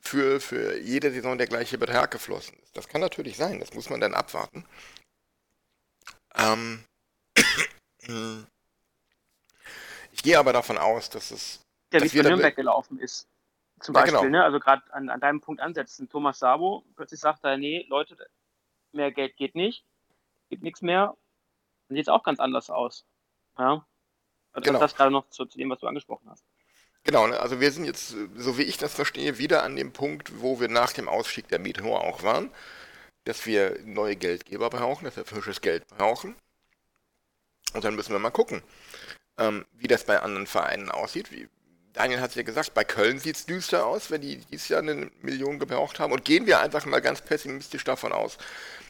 für, 0.00 0.40
für 0.40 0.78
jede 0.78 1.12
Saison 1.12 1.38
der 1.38 1.46
gleiche 1.46 1.78
Betrag 1.78 2.10
geflossen 2.10 2.58
ist. 2.62 2.76
Das 2.76 2.88
kann 2.88 3.00
natürlich 3.00 3.36
sein, 3.36 3.60
das 3.60 3.72
muss 3.72 3.88
man 3.88 4.00
dann 4.00 4.14
abwarten. 4.14 4.66
Ähm, 6.34 6.84
ich 10.12 10.22
gehe 10.24 10.40
aber 10.40 10.52
davon 10.52 10.76
aus, 10.76 11.08
dass 11.08 11.30
es 11.30 11.60
der 11.92 12.02
wie 12.02 12.08
für 12.08 12.22
Nürnberg 12.22 12.54
gelaufen 12.54 12.98
ist. 12.98 13.28
Zum 13.80 13.94
Beispiel, 13.94 14.14
ja, 14.14 14.20
genau. 14.20 14.38
ne? 14.38 14.44
also 14.44 14.60
gerade 14.60 14.82
an, 14.92 15.08
an 15.08 15.20
deinem 15.20 15.40
Punkt 15.40 15.60
ansetzen. 15.60 16.08
Thomas 16.08 16.38
Sabo 16.38 16.84
plötzlich 16.94 17.20
sagt 17.20 17.44
er, 17.44 17.56
nee, 17.56 17.84
Leute, 17.88 18.16
mehr 18.92 19.10
Geld 19.10 19.36
geht 19.36 19.54
nicht, 19.54 19.84
gibt 20.50 20.62
nichts 20.62 20.82
mehr. 20.82 21.16
Dann 21.88 21.96
sieht 21.96 22.04
es 22.04 22.08
auch 22.08 22.22
ganz 22.22 22.38
anders 22.38 22.70
aus. 22.70 23.04
Ja? 23.58 23.84
Also 24.52 24.64
genau. 24.64 24.78
das 24.78 24.94
gerade 24.94 25.10
noch 25.10 25.28
zu, 25.30 25.46
zu, 25.46 25.58
dem, 25.58 25.70
was 25.70 25.80
du 25.80 25.86
angesprochen 25.88 26.28
hast. 26.30 26.44
Genau, 27.04 27.26
ne? 27.26 27.40
also 27.40 27.60
wir 27.60 27.72
sind 27.72 27.84
jetzt, 27.84 28.14
so 28.36 28.58
wie 28.58 28.62
ich 28.62 28.78
das 28.78 28.94
verstehe, 28.94 29.38
wieder 29.38 29.64
an 29.64 29.74
dem 29.74 29.92
Punkt, 29.92 30.40
wo 30.40 30.60
wir 30.60 30.68
nach 30.68 30.92
dem 30.92 31.08
Ausstieg 31.08 31.48
der 31.48 31.58
Meteor 31.58 32.02
auch 32.02 32.22
waren, 32.22 32.50
dass 33.24 33.46
wir 33.46 33.80
neue 33.84 34.14
Geldgeber 34.14 34.70
brauchen, 34.70 35.04
dass 35.04 35.16
wir 35.16 35.24
frisches 35.24 35.60
Geld 35.60 35.86
brauchen. 35.88 36.36
Und 37.74 37.84
dann 37.84 37.96
müssen 37.96 38.12
wir 38.12 38.18
mal 38.18 38.30
gucken, 38.30 38.62
ähm, 39.38 39.66
wie 39.72 39.88
das 39.88 40.04
bei 40.04 40.20
anderen 40.20 40.46
Vereinen 40.46 40.90
aussieht, 40.90 41.32
wie, 41.32 41.48
Daniel 41.92 42.20
hat 42.20 42.30
es 42.30 42.36
ja 42.36 42.42
gesagt, 42.42 42.74
bei 42.74 42.84
Köln 42.84 43.18
sieht 43.18 43.36
es 43.36 43.46
düster 43.46 43.86
aus, 43.86 44.10
wenn 44.10 44.22
die 44.22 44.38
dieses 44.38 44.68
Jahr 44.68 44.80
eine 44.80 45.10
Million 45.20 45.58
gebraucht 45.58 46.00
haben. 46.00 46.12
Und 46.12 46.24
gehen 46.24 46.46
wir 46.46 46.60
einfach 46.60 46.86
mal 46.86 47.00
ganz 47.00 47.20
pessimistisch 47.20 47.84
davon 47.84 48.12
aus, 48.12 48.38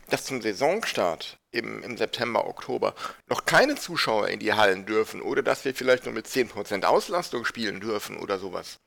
dass 0.08 0.24
zum 0.24 0.40
Saisonstart 0.40 1.38
im, 1.50 1.82
im 1.82 1.96
September, 1.96 2.46
Oktober 2.46 2.94
noch 3.28 3.44
keine 3.44 3.74
Zuschauer 3.76 4.28
in 4.28 4.40
die 4.40 4.52
Hallen 4.52 4.86
dürfen 4.86 5.20
oder 5.20 5.42
dass 5.42 5.64
wir 5.64 5.74
vielleicht 5.74 6.04
nur 6.04 6.14
mit 6.14 6.26
10% 6.26 6.84
Auslastung 6.84 7.44
spielen 7.44 7.80
dürfen 7.80 8.18
oder 8.18 8.38
sowas. 8.38 8.78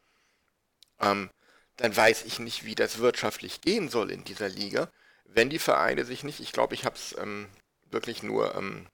Ähm, 1.01 1.29
dann 1.77 1.95
weiß 1.95 2.23
ich 2.23 2.39
nicht, 2.39 2.63
wie 2.63 2.75
das 2.75 2.99
wirtschaftlich 2.99 3.61
gehen 3.61 3.89
soll 3.89 4.11
in 4.11 4.23
dieser 4.23 4.47
Liga, 4.47 4.89
wenn 5.25 5.49
die 5.49 5.59
Vereine 5.59 6.05
sich 6.05 6.23
nicht, 6.23 6.39
ich 6.39 6.53
glaube, 6.53 6.73
ich 6.73 6.85
habe 6.85 6.95
es 6.95 7.15
ähm, 7.17 7.47
wirklich 7.91 8.23
nur 8.23 8.55
ähm, 8.55 8.87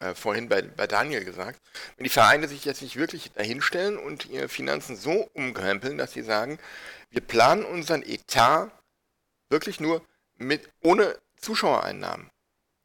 äh, 0.00 0.14
vorhin 0.14 0.48
bei, 0.48 0.62
bei 0.62 0.86
Daniel 0.86 1.24
gesagt, 1.24 1.60
wenn 1.96 2.04
die 2.04 2.10
Vereine 2.10 2.48
sich 2.48 2.64
jetzt 2.64 2.82
nicht 2.82 2.96
wirklich 2.96 3.32
dahinstellen 3.32 3.98
und 3.98 4.26
ihre 4.26 4.48
Finanzen 4.48 4.96
so 4.96 5.30
umkrempeln, 5.32 5.98
dass 5.98 6.12
sie 6.12 6.22
sagen, 6.22 6.58
wir 7.10 7.22
planen 7.22 7.64
unseren 7.64 8.02
Etat 8.02 8.70
wirklich 9.48 9.80
nur 9.80 10.02
mit 10.36 10.68
ohne 10.82 11.18
Zuschauereinnahmen. 11.40 12.30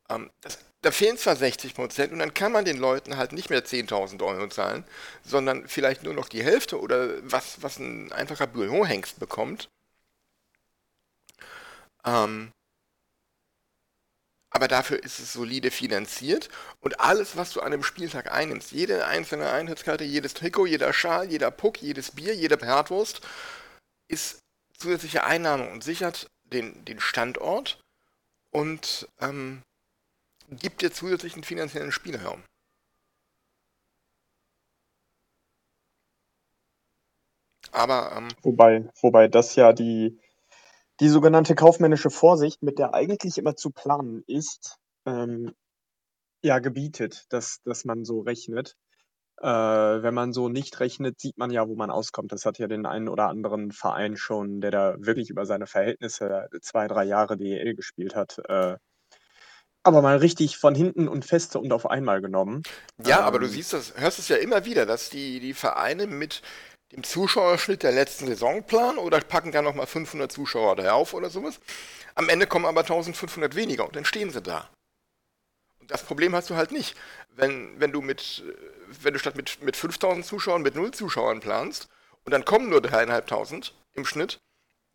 Ähm, 0.09 0.29
das, 0.41 0.59
da 0.81 0.91
fehlen 0.91 1.17
zwar 1.17 1.35
60 1.35 1.75
Prozent 1.75 2.11
und 2.11 2.19
dann 2.19 2.33
kann 2.33 2.51
man 2.51 2.65
den 2.65 2.77
Leuten 2.77 3.17
halt 3.17 3.33
nicht 3.33 3.49
mehr 3.49 3.63
10.000 3.63 4.23
Euro 4.25 4.47
zahlen, 4.47 4.83
sondern 5.23 5.67
vielleicht 5.67 6.03
nur 6.03 6.13
noch 6.13 6.27
die 6.27 6.43
Hälfte 6.43 6.79
oder 6.79 7.09
was, 7.29 7.61
was 7.61 7.77
ein 7.77 8.11
einfacher 8.11 8.47
Bürohengst 8.47 9.19
bekommt. 9.19 9.69
Ähm, 12.03 12.51
aber 14.51 14.67
dafür 14.67 15.01
ist 15.01 15.19
es 15.19 15.33
solide 15.33 15.71
finanziert 15.71 16.49
und 16.81 16.99
alles, 16.99 17.37
was 17.37 17.53
du 17.53 17.61
an 17.61 17.67
einem 17.67 17.83
Spieltag 17.83 18.31
einnimmst, 18.31 18.71
jede 18.71 19.05
einzelne 19.07 19.49
Einheitskarte, 19.49 20.03
jedes 20.03 20.33
Trikot, 20.33 20.67
jeder 20.67 20.91
Schal, 20.93 21.31
jeder 21.31 21.49
Puck, 21.51 21.81
jedes 21.81 22.11
Bier, 22.11 22.35
jede 22.35 22.57
Bratwurst, 22.57 23.21
ist 24.09 24.39
zusätzliche 24.77 25.23
Einnahme 25.23 25.69
und 25.69 25.83
sichert 25.83 26.29
den, 26.43 26.83
den 26.83 26.99
Standort 26.99 27.79
und 28.51 29.07
ähm, 29.21 29.61
gibt 30.49 30.81
dir 30.81 30.91
zusätzlichen 30.91 31.43
finanziellen 31.43 31.93
Spielraum. 31.93 32.43
Aber 37.71 38.11
ähm, 38.17 38.27
wobei, 38.41 38.89
wobei 38.99 39.29
das 39.29 39.55
ja 39.55 39.71
die 39.71 40.19
die 40.99 41.09
sogenannte 41.09 41.55
kaufmännische 41.55 42.09
Vorsicht, 42.09 42.61
mit 42.61 42.79
der 42.79 42.93
eigentlich 42.93 43.37
immer 43.37 43.55
zu 43.55 43.71
planen 43.71 44.23
ist, 44.27 44.77
ähm, 45.05 45.53
ja, 46.43 46.59
gebietet, 46.59 47.25
dass, 47.29 47.61
dass 47.63 47.85
man 47.85 48.05
so 48.05 48.21
rechnet. 48.21 48.75
Äh, 49.41 49.47
wenn 49.47 50.13
man 50.13 50.33
so 50.33 50.49
nicht 50.49 50.79
rechnet, 50.79 51.19
sieht 51.19 51.37
man 51.37 51.51
ja, 51.51 51.67
wo 51.67 51.75
man 51.75 51.89
auskommt. 51.91 52.31
Das 52.31 52.45
hat 52.45 52.59
ja 52.59 52.67
den 52.67 52.85
einen 52.85 53.09
oder 53.09 53.27
anderen 53.29 53.71
Verein 53.71 54.17
schon, 54.17 54.61
der 54.61 54.71
da 54.71 54.95
wirklich 54.99 55.29
über 55.29 55.45
seine 55.45 55.67
Verhältnisse 55.67 56.47
zwei, 56.61 56.87
drei 56.87 57.05
Jahre 57.05 57.37
DEL 57.37 57.75
gespielt 57.75 58.15
hat, 58.15 58.39
äh, 58.47 58.77
aber 59.83 60.01
mal 60.01 60.17
richtig 60.17 60.57
von 60.57 60.75
hinten 60.75 61.07
und 61.07 61.25
feste 61.25 61.59
und 61.59 61.73
auf 61.73 61.89
einmal 61.89 62.21
genommen. 62.21 62.61
Ja, 63.03 63.21
aber 63.21 63.39
du 63.39 63.45
Ähm, 63.45 63.51
siehst 63.51 63.73
das, 63.73 63.93
hörst 63.97 64.19
es 64.19 64.27
ja 64.27 64.35
immer 64.37 64.63
wieder, 64.65 64.85
dass 64.85 65.09
die, 65.09 65.39
die 65.39 65.53
Vereine 65.53 66.05
mit 66.07 66.41
dem 66.91 67.03
Zuschauerschnitt 67.03 67.83
der 67.83 67.91
letzten 67.91 68.27
Saison 68.27 68.63
planen 68.63 68.97
oder 68.97 69.19
packen 69.21 69.51
da 69.51 69.61
nochmal 69.61 69.87
500 69.87 70.31
Zuschauer 70.31 70.75
drauf 70.75 71.13
oder 71.13 71.29
sowas. 71.29 71.59
Am 72.15 72.29
Ende 72.29 72.47
kommen 72.47 72.65
aber 72.65 72.81
1500 72.81 73.55
weniger 73.55 73.85
und 73.85 73.95
dann 73.95 74.05
stehen 74.05 74.31
sie 74.31 74.41
da. 74.41 74.69
Und 75.79 75.89
das 75.89 76.03
Problem 76.03 76.35
hast 76.35 76.49
du 76.49 76.55
halt 76.55 76.71
nicht. 76.71 76.95
Wenn, 77.29 77.79
wenn 77.79 77.91
du 77.91 78.01
mit, 78.01 78.43
äh, 78.45 78.53
wenn 79.01 79.13
du 79.13 79.19
statt 79.19 79.35
mit, 79.35 79.61
mit 79.61 79.77
5000 79.77 80.25
Zuschauern 80.25 80.61
mit 80.61 80.75
0 80.75 80.91
Zuschauern 80.91 81.39
planst 81.39 81.87
und 82.23 82.31
dann 82.31 82.45
kommen 82.45 82.69
nur 82.69 82.79
3.500 82.79 83.71
im 83.93 84.05
Schnitt, 84.05 84.39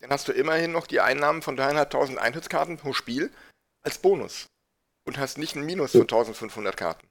dann 0.00 0.10
hast 0.10 0.28
du 0.28 0.32
immerhin 0.32 0.72
noch 0.72 0.86
die 0.86 1.00
Einnahmen 1.00 1.40
von 1.40 1.58
3.500 1.58 2.16
Eintrittskarten 2.18 2.76
pro 2.76 2.92
Spiel 2.92 3.32
als 3.82 3.98
Bonus. 3.98 4.46
Und 5.06 5.18
hast 5.18 5.38
nicht 5.38 5.54
ein 5.54 5.64
Minus 5.64 5.92
von 5.92 6.02
1500 6.02 6.76
Karten. 6.76 7.06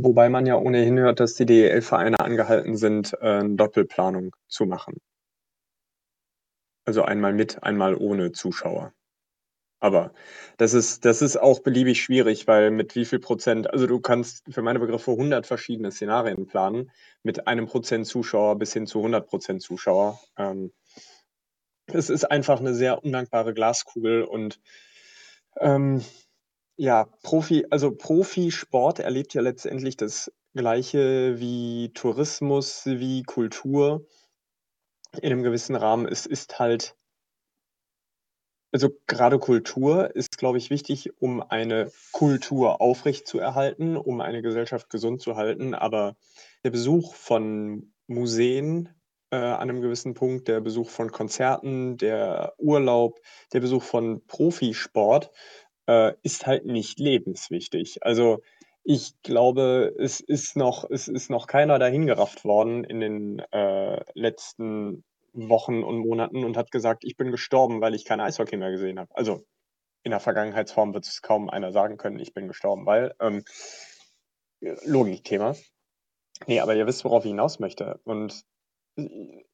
Wobei 0.00 0.28
man 0.28 0.46
ja 0.46 0.54
ohnehin 0.54 0.96
hört, 1.00 1.18
dass 1.18 1.34
die 1.34 1.44
DEL-Vereine 1.44 2.20
angehalten 2.20 2.76
sind, 2.76 3.20
äh, 3.20 3.42
Doppelplanung 3.44 4.30
zu 4.46 4.64
machen. 4.64 5.00
Also 6.84 7.02
einmal 7.02 7.32
mit, 7.32 7.64
einmal 7.64 7.96
ohne 7.96 8.30
Zuschauer. 8.30 8.92
Aber 9.80 10.12
das 10.56 10.72
ist, 10.72 11.04
das 11.04 11.20
ist 11.20 11.36
auch 11.36 11.58
beliebig 11.64 12.00
schwierig, 12.00 12.46
weil 12.46 12.70
mit 12.70 12.94
wie 12.94 13.06
viel 13.06 13.18
Prozent, 13.18 13.70
also 13.70 13.88
du 13.88 13.98
kannst 13.98 14.44
für 14.48 14.62
meine 14.62 14.78
Begriffe 14.78 15.10
100 15.10 15.48
verschiedene 15.48 15.90
Szenarien 15.90 16.46
planen, 16.46 16.92
mit 17.24 17.48
einem 17.48 17.66
Prozent 17.66 18.06
Zuschauer 18.06 18.56
bis 18.56 18.72
hin 18.72 18.86
zu 18.86 18.98
100 18.98 19.26
Prozent 19.26 19.62
Zuschauer. 19.62 20.20
Ähm, 20.36 20.72
es 21.86 22.08
ist 22.08 22.24
einfach 22.24 22.60
eine 22.60 22.72
sehr 22.72 23.02
undankbare 23.02 23.52
Glaskugel 23.52 24.22
und 24.22 24.60
ähm, 25.58 26.04
ja, 26.78 27.06
Profi, 27.22 27.66
also 27.70 27.90
Profisport 27.90 29.00
erlebt 29.00 29.34
ja 29.34 29.42
letztendlich 29.42 29.96
das 29.96 30.32
Gleiche 30.54 31.40
wie 31.40 31.90
Tourismus, 31.92 32.86
wie 32.86 33.24
Kultur 33.24 34.06
in 35.20 35.32
einem 35.32 35.42
gewissen 35.42 35.74
Rahmen. 35.74 36.06
Es 36.06 36.24
ist 36.24 36.60
halt, 36.60 36.96
also 38.72 38.90
gerade 39.08 39.40
Kultur 39.40 40.14
ist, 40.14 40.38
glaube 40.38 40.58
ich, 40.58 40.70
wichtig, 40.70 41.20
um 41.20 41.42
eine 41.42 41.90
Kultur 42.12 42.80
aufrechtzuerhalten, 42.80 43.96
um 43.96 44.20
eine 44.20 44.40
Gesellschaft 44.40 44.88
gesund 44.88 45.20
zu 45.20 45.34
halten. 45.34 45.74
Aber 45.74 46.16
der 46.62 46.70
Besuch 46.70 47.14
von 47.14 47.92
Museen 48.06 48.88
äh, 49.30 49.36
an 49.36 49.68
einem 49.68 49.80
gewissen 49.80 50.14
Punkt, 50.14 50.46
der 50.46 50.60
Besuch 50.60 50.90
von 50.90 51.10
Konzerten, 51.10 51.96
der 51.96 52.54
Urlaub, 52.58 53.20
der 53.52 53.60
Besuch 53.60 53.82
von 53.82 54.24
Profisport 54.26 55.32
äh, 55.88 56.12
ist 56.22 56.46
halt 56.46 56.66
nicht 56.66 57.00
lebenswichtig. 57.00 57.98
Also 58.02 58.42
ich 58.84 59.20
glaube, 59.22 59.94
es 59.98 60.20
ist 60.20 60.56
noch, 60.56 60.88
es 60.88 61.08
ist 61.08 61.30
noch 61.30 61.46
keiner 61.46 61.78
dahingerafft 61.78 62.44
worden 62.44 62.84
in 62.84 63.00
den 63.00 63.38
äh, 63.50 64.04
letzten 64.14 65.04
Wochen 65.32 65.82
und 65.82 65.98
Monaten 65.98 66.44
und 66.44 66.56
hat 66.56 66.70
gesagt, 66.70 67.04
ich 67.04 67.16
bin 67.16 67.30
gestorben, 67.30 67.80
weil 67.80 67.94
ich 67.94 68.04
kein 68.04 68.20
Eishockey 68.20 68.56
mehr 68.56 68.70
gesehen 68.70 68.98
habe. 68.98 69.14
Also 69.14 69.44
in 70.04 70.10
der 70.10 70.20
Vergangenheitsform 70.20 70.94
wird 70.94 71.06
es 71.06 71.22
kaum 71.22 71.50
einer 71.50 71.72
sagen 71.72 71.96
können, 71.96 72.18
ich 72.18 72.34
bin 72.34 72.48
gestorben, 72.48 72.86
weil 72.86 73.14
ähm, 73.20 73.44
Logikthema. 74.60 75.54
Nee, 76.46 76.60
aber 76.60 76.74
ihr 76.74 76.86
wisst, 76.86 77.04
worauf 77.04 77.24
ich 77.24 77.30
hinaus 77.30 77.58
möchte. 77.58 78.00
Und 78.04 78.44
äh, 78.96 79.08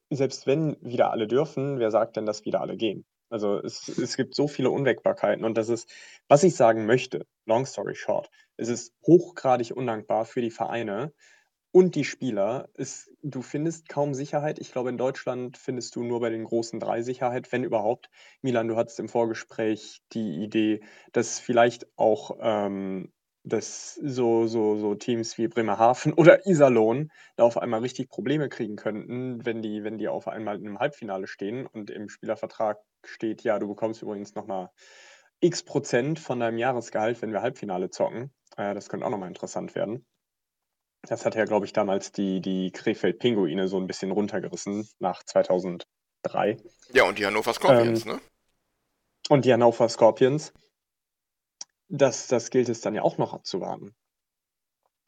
selbst 0.09 0.47
wenn 0.47 0.77
wieder 0.81 1.11
alle 1.11 1.27
dürfen, 1.27 1.79
wer 1.79 1.91
sagt 1.91 2.17
denn, 2.17 2.25
dass 2.25 2.45
wieder 2.45 2.61
alle 2.61 2.77
gehen? 2.77 3.05
Also 3.29 3.59
es, 3.59 3.87
es 3.87 4.17
gibt 4.17 4.35
so 4.35 4.47
viele 4.47 4.69
Unwägbarkeiten 4.69 5.45
und 5.45 5.57
das 5.57 5.69
ist, 5.69 5.91
was 6.27 6.43
ich 6.43 6.55
sagen 6.55 6.85
möchte, 6.85 7.25
long 7.45 7.65
story 7.65 7.95
short, 7.95 8.29
es 8.57 8.69
ist 8.69 8.93
hochgradig 9.05 9.75
undankbar 9.75 10.25
für 10.25 10.41
die 10.41 10.51
Vereine 10.51 11.13
und 11.71 11.95
die 11.95 12.05
Spieler. 12.05 12.69
Es, 12.75 13.11
du 13.21 13.41
findest 13.41 13.89
kaum 13.89 14.13
Sicherheit. 14.13 14.59
Ich 14.59 14.71
glaube, 14.71 14.89
in 14.89 14.97
Deutschland 14.97 15.57
findest 15.57 15.95
du 15.97 16.03
nur 16.03 16.21
bei 16.21 16.29
den 16.29 16.45
großen 16.45 16.79
drei 16.79 17.01
Sicherheit, 17.01 17.51
wenn 17.51 17.65
überhaupt. 17.65 18.09
Milan, 18.41 18.69
du 18.69 18.77
hattest 18.77 18.99
im 19.01 19.09
Vorgespräch 19.09 20.01
die 20.13 20.41
Idee, 20.41 20.81
dass 21.11 21.39
vielleicht 21.39 21.87
auch 21.97 22.37
ähm, 22.39 23.11
dass 23.45 23.95
so, 23.95 24.47
so, 24.47 24.75
so 24.75 24.95
Teams 24.95 25.37
wie 25.37 25.47
Bremerhaven 25.47 26.13
oder 26.17 26.47
Iserlohn 26.47 27.11
da 27.35 27.43
auf 27.43 27.57
einmal 27.57 27.81
richtig 27.81 28.09
Probleme 28.09 28.49
kriegen 28.49 28.75
könnten, 28.75 29.45
wenn 29.45 29.61
die, 29.61 29.83
wenn 29.83 29.97
die 29.97 30.07
auf 30.07 30.27
einmal 30.27 30.57
in 30.57 30.67
einem 30.67 30.79
Halbfinale 30.79 31.27
stehen 31.27 31.67
und 31.67 31.89
im 31.89 32.09
Spielervertrag 32.09 32.79
steht, 33.07 33.43
ja, 33.43 33.59
du 33.59 33.67
bekommst 33.67 34.01
übrigens 34.01 34.35
nochmal 34.35 34.69
x 35.39 35.63
Prozent 35.63 36.19
von 36.19 36.39
deinem 36.39 36.57
Jahresgehalt, 36.57 37.21
wenn 37.21 37.31
wir 37.31 37.41
Halbfinale 37.41 37.89
zocken. 37.89 38.33
Äh, 38.57 38.73
das 38.73 38.89
könnte 38.89 39.05
auch 39.05 39.11
nochmal 39.11 39.29
interessant 39.29 39.75
werden. 39.75 40.05
Das 41.03 41.25
hat 41.25 41.35
ja, 41.35 41.45
glaube 41.45 41.65
ich, 41.65 41.73
damals 41.73 42.11
die, 42.11 42.41
die 42.41 42.71
Krefeld-Pinguine 42.71 43.67
so 43.67 43.77
ein 43.77 43.87
bisschen 43.87 44.11
runtergerissen 44.11 44.89
nach 44.99 45.23
2003. 45.23 46.57
Ja, 46.93 47.03
und 47.03 47.19
die 47.19 47.25
Hannover 47.25 47.53
Scorpions, 47.53 48.05
Ähm, 48.05 48.13
ne? 48.13 48.21
Und 49.29 49.45
die 49.45 49.53
Hannover 49.53 49.87
Scorpions. 49.89 50.53
Das, 51.87 52.27
das 52.27 52.49
gilt 52.49 52.69
es 52.69 52.81
dann 52.81 52.95
ja 52.95 53.03
auch 53.03 53.19
noch 53.19 53.33
abzuwarten. 53.33 53.95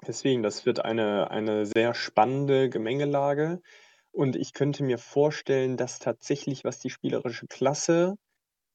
Deswegen, 0.06 0.44
das 0.44 0.68
wird 0.68 0.86
eine, 0.86 1.32
eine 1.32 1.66
sehr 1.66 1.96
spannende 1.96 2.70
Gemengelage. 2.70 3.62
Und 4.18 4.36
ich 4.36 4.54
könnte 4.54 4.84
mir 4.84 4.98
vorstellen, 4.98 5.78
dass 5.78 6.00
tatsächlich, 6.00 6.64
was 6.64 6.80
die 6.80 6.90
spielerische 6.90 7.46
Klasse 7.46 8.16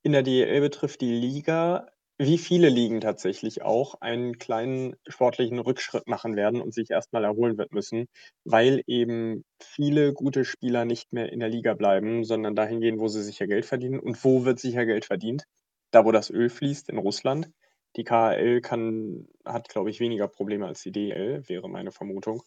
in 0.05 0.13
der 0.13 0.23
DEL 0.23 0.61
betrifft, 0.61 1.01
die 1.01 1.13
Liga, 1.13 1.89
wie 2.17 2.39
viele 2.39 2.69
Ligen 2.69 3.01
tatsächlich 3.01 3.63
auch, 3.63 4.01
einen 4.01 4.39
kleinen 4.39 4.95
sportlichen 5.09 5.59
Rückschritt 5.59 6.07
machen 6.07 6.37
werden 6.37 6.61
und 6.61 6.73
sich 6.73 6.91
erstmal 6.91 7.25
erholen 7.25 7.59
wird 7.59 7.73
müssen, 7.73 8.07
weil 8.45 8.85
eben 8.87 9.45
viele 9.61 10.13
gute 10.13 10.45
Spieler 10.45 10.85
nicht 10.85 11.13
mehr 11.13 11.33
in 11.33 11.41
der 11.41 11.49
Liga 11.49 11.75
bleiben, 11.75 12.23
sondern 12.23 12.55
dahin 12.55 12.81
gehen, 12.81 13.01
wo 13.01 13.09
sie 13.09 13.25
sicher 13.25 13.49
Geld 13.49 13.67
verdienen. 13.67 13.99
Und 13.99 14.23
wo 14.25 14.45
wird 14.45 14.61
sicher 14.61 14.87
Geld 14.87 15.07
verdient? 15.07 15.43
Da, 15.91 16.05
wo 16.05 16.13
das 16.13 16.31
Öl 16.31 16.51
fließt, 16.51 16.89
in 16.89 16.99
Russland. 16.99 17.51
Die 17.97 18.05
KHL 18.05 18.61
kann, 18.61 19.27
hat, 19.45 19.69
glaube 19.69 19.91
ich, 19.91 19.99
weniger 19.99 20.29
Probleme 20.29 20.69
als 20.69 20.83
die 20.83 20.93
DEL, 20.93 21.43
wäre 21.49 21.69
meine 21.69 21.91
Vermutung. 21.91 22.45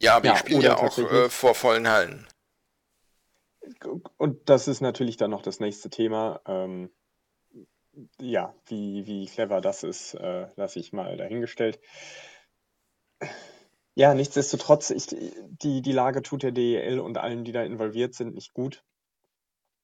Ja, 0.00 0.16
aber 0.16 0.26
Ja, 0.26 0.36
spielen 0.36 0.58
oder 0.58 0.68
ja 0.68 0.76
auch 0.76 0.98
äh, 0.98 1.28
vor 1.30 1.54
vollen 1.54 1.88
Hallen. 1.88 2.26
Und 4.18 4.48
das 4.48 4.68
ist 4.68 4.80
natürlich 4.80 5.16
dann 5.16 5.30
noch 5.30 5.42
das 5.42 5.60
nächste 5.60 5.90
Thema. 5.90 6.40
Ähm, 6.46 6.90
ja, 8.20 8.54
wie, 8.66 9.06
wie 9.06 9.26
clever 9.26 9.60
das 9.60 9.82
ist, 9.82 10.14
äh, 10.14 10.48
lasse 10.56 10.80
ich 10.80 10.92
mal 10.92 11.16
dahingestellt. 11.16 11.78
Ja, 13.94 14.14
nichtsdestotrotz, 14.14 14.90
ich, 14.90 15.06
die, 15.06 15.80
die 15.80 15.92
Lage 15.92 16.22
tut 16.22 16.42
der 16.42 16.50
DEL 16.50 16.98
und 16.98 17.16
allen, 17.16 17.44
die 17.44 17.52
da 17.52 17.62
involviert 17.62 18.14
sind, 18.14 18.34
nicht 18.34 18.52
gut. 18.52 18.82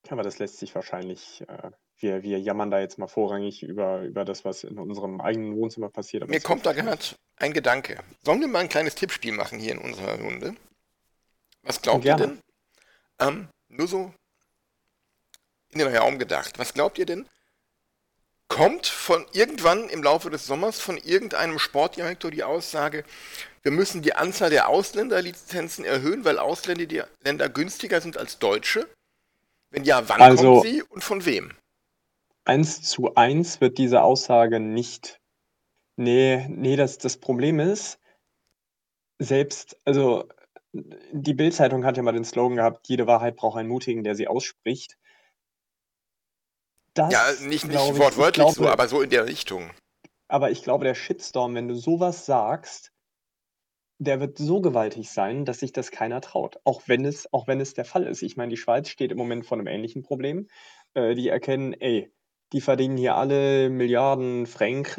Aber 0.08 0.22
das 0.22 0.38
lässt 0.38 0.58
sich 0.58 0.74
wahrscheinlich, 0.74 1.44
äh, 1.46 1.70
wir, 1.98 2.22
wir 2.22 2.40
jammern 2.40 2.70
da 2.70 2.80
jetzt 2.80 2.98
mal 2.98 3.06
vorrangig 3.06 3.62
über, 3.62 4.02
über 4.02 4.24
das, 4.24 4.44
was 4.44 4.64
in 4.64 4.78
unserem 4.78 5.20
eigenen 5.20 5.56
Wohnzimmer 5.56 5.90
passiert. 5.90 6.24
aber 6.24 6.30
Mir 6.30 6.40
kommt 6.40 6.66
da 6.66 6.72
gerade 6.72 7.00
ein 7.40 7.52
Gedanke. 7.52 8.02
Sollen 8.22 8.40
wir 8.40 8.48
mal 8.48 8.60
ein 8.60 8.68
kleines 8.68 8.94
Tippspiel 8.94 9.32
machen 9.32 9.58
hier 9.58 9.72
in 9.72 9.78
unserer 9.78 10.20
Runde? 10.20 10.54
Was 11.62 11.82
glaubt 11.82 12.04
ihr 12.04 12.16
denn? 12.16 12.40
Ähm, 13.18 13.48
nur 13.68 13.88
so 13.88 14.14
in 15.70 15.78
den 15.78 15.94
Raum 15.94 16.18
gedacht. 16.18 16.58
Was 16.58 16.74
glaubt 16.74 16.98
ihr 16.98 17.06
denn? 17.06 17.28
Kommt 18.48 18.86
von 18.86 19.26
irgendwann 19.32 19.88
im 19.88 20.02
Laufe 20.02 20.28
des 20.30 20.46
Sommers 20.46 20.80
von 20.80 20.96
irgendeinem 20.96 21.58
Sportdirektor 21.58 22.30
die 22.30 22.42
Aussage, 22.42 23.04
wir 23.62 23.70
müssen 23.72 24.02
die 24.02 24.14
Anzahl 24.14 24.50
der 24.50 24.68
Ausländerlizenzen 24.68 25.84
erhöhen, 25.84 26.24
weil 26.24 26.38
Ausländer 26.38 27.06
Länder 27.22 27.48
günstiger 27.48 28.00
sind 28.00 28.16
als 28.16 28.38
Deutsche? 28.38 28.88
Wenn 29.70 29.84
ja, 29.84 30.08
wann 30.08 30.20
Also- 30.20 30.54
kommt 30.54 30.66
sie 30.66 30.82
und 30.82 31.04
von 31.04 31.24
wem? 31.24 31.52
Eins 32.44 32.82
zu 32.82 33.14
eins 33.14 33.60
wird 33.60 33.78
diese 33.78 34.02
Aussage 34.02 34.58
nicht. 34.58 35.19
Nee, 36.00 36.46
nee, 36.48 36.76
das, 36.76 36.96
das 36.96 37.18
Problem 37.18 37.60
ist, 37.60 38.00
selbst, 39.18 39.76
also 39.84 40.26
die 40.72 41.34
Bild-Zeitung 41.34 41.84
hat 41.84 41.98
ja 41.98 42.02
mal 42.02 42.12
den 42.12 42.24
Slogan 42.24 42.56
gehabt, 42.56 42.88
jede 42.88 43.06
Wahrheit 43.06 43.36
braucht 43.36 43.58
einen 43.58 43.68
Mutigen, 43.68 44.02
der 44.02 44.14
sie 44.14 44.26
ausspricht. 44.26 44.96
Das, 46.94 47.12
Ja, 47.12 47.30
nicht, 47.46 47.66
nicht 47.66 47.74
ich, 47.74 47.98
wortwörtlich 47.98 48.46
ich 48.46 48.54
so, 48.54 48.62
glaube, 48.62 48.72
aber 48.72 48.88
so 48.88 49.02
in 49.02 49.10
der 49.10 49.26
Richtung. 49.26 49.72
aber 50.26 50.50
ich 50.50 50.62
glaube, 50.62 50.86
der 50.86 50.94
Shitstorm, 50.94 51.54
wenn 51.54 51.68
du 51.68 51.74
sowas 51.74 52.24
sagst, 52.24 52.94
der 53.98 54.20
wird 54.20 54.38
so 54.38 54.62
gewaltig 54.62 55.10
sein, 55.10 55.44
dass 55.44 55.60
sich 55.60 55.72
das 55.72 55.90
keiner 55.90 56.22
traut. 56.22 56.58
Auch 56.64 56.80
wenn 56.86 57.04
es, 57.04 57.30
auch 57.30 57.46
wenn 57.46 57.60
es 57.60 57.74
der 57.74 57.84
Fall 57.84 58.06
ist. 58.06 58.22
Ich 58.22 58.38
meine, 58.38 58.48
die 58.48 58.56
Schweiz 58.56 58.88
steht 58.88 59.12
im 59.12 59.18
Moment 59.18 59.44
vor 59.44 59.58
einem 59.58 59.66
ähnlichen 59.66 60.02
Problem. 60.02 60.48
Äh, 60.94 61.14
die 61.14 61.28
erkennen, 61.28 61.74
ey, 61.74 62.10
die 62.52 62.60
verdienen 62.60 62.96
hier 62.96 63.16
alle 63.16 63.70
Milliarden 63.70 64.46
Franc 64.46 64.98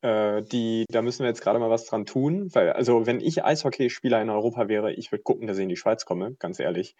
äh, 0.00 0.42
die, 0.42 0.84
da 0.90 1.02
müssen 1.02 1.20
wir 1.20 1.28
jetzt 1.28 1.42
gerade 1.42 1.58
mal 1.58 1.70
was 1.70 1.86
dran 1.86 2.06
tun. 2.06 2.54
Weil, 2.54 2.72
also, 2.72 3.06
wenn 3.06 3.20
ich 3.20 3.44
Eishockeyspieler 3.44 4.20
in 4.22 4.30
Europa 4.30 4.68
wäre, 4.68 4.92
ich 4.92 5.10
würde 5.12 5.22
gucken, 5.24 5.46
dass 5.46 5.58
ich 5.58 5.64
in 5.64 5.68
die 5.68 5.76
Schweiz 5.76 6.04
komme, 6.04 6.34
ganz 6.38 6.60
ehrlich. 6.60 6.94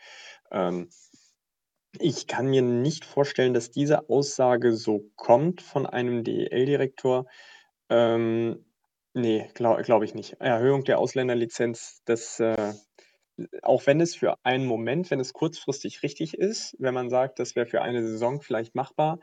Ähm, 0.50 0.88
Ich 2.00 2.26
kann 2.26 2.46
mir 2.48 2.62
nicht 2.62 3.04
vorstellen, 3.04 3.54
dass 3.54 3.70
diese 3.70 4.08
Aussage 4.08 4.74
so 4.74 5.10
kommt 5.16 5.62
von 5.62 5.86
einem 5.86 6.22
DEL-Direktor. 6.22 7.26
Ähm, 7.88 8.64
ne, 9.14 9.48
glaube 9.54 9.82
glaub 9.82 10.02
ich 10.02 10.14
nicht. 10.14 10.34
Erhöhung 10.40 10.84
der 10.84 10.98
Ausländerlizenz, 10.98 12.02
das, 12.04 12.40
äh, 12.40 12.74
auch 13.62 13.86
wenn 13.86 14.00
es 14.00 14.14
für 14.16 14.36
einen 14.44 14.66
Moment, 14.66 15.10
wenn 15.10 15.20
es 15.20 15.32
kurzfristig 15.32 16.02
richtig 16.02 16.34
ist, 16.34 16.76
wenn 16.78 16.94
man 16.94 17.08
sagt, 17.10 17.38
das 17.38 17.56
wäre 17.56 17.66
für 17.66 17.82
eine 17.82 18.02
Saison 18.06 18.40
vielleicht 18.42 18.74
machbar, 18.74 19.18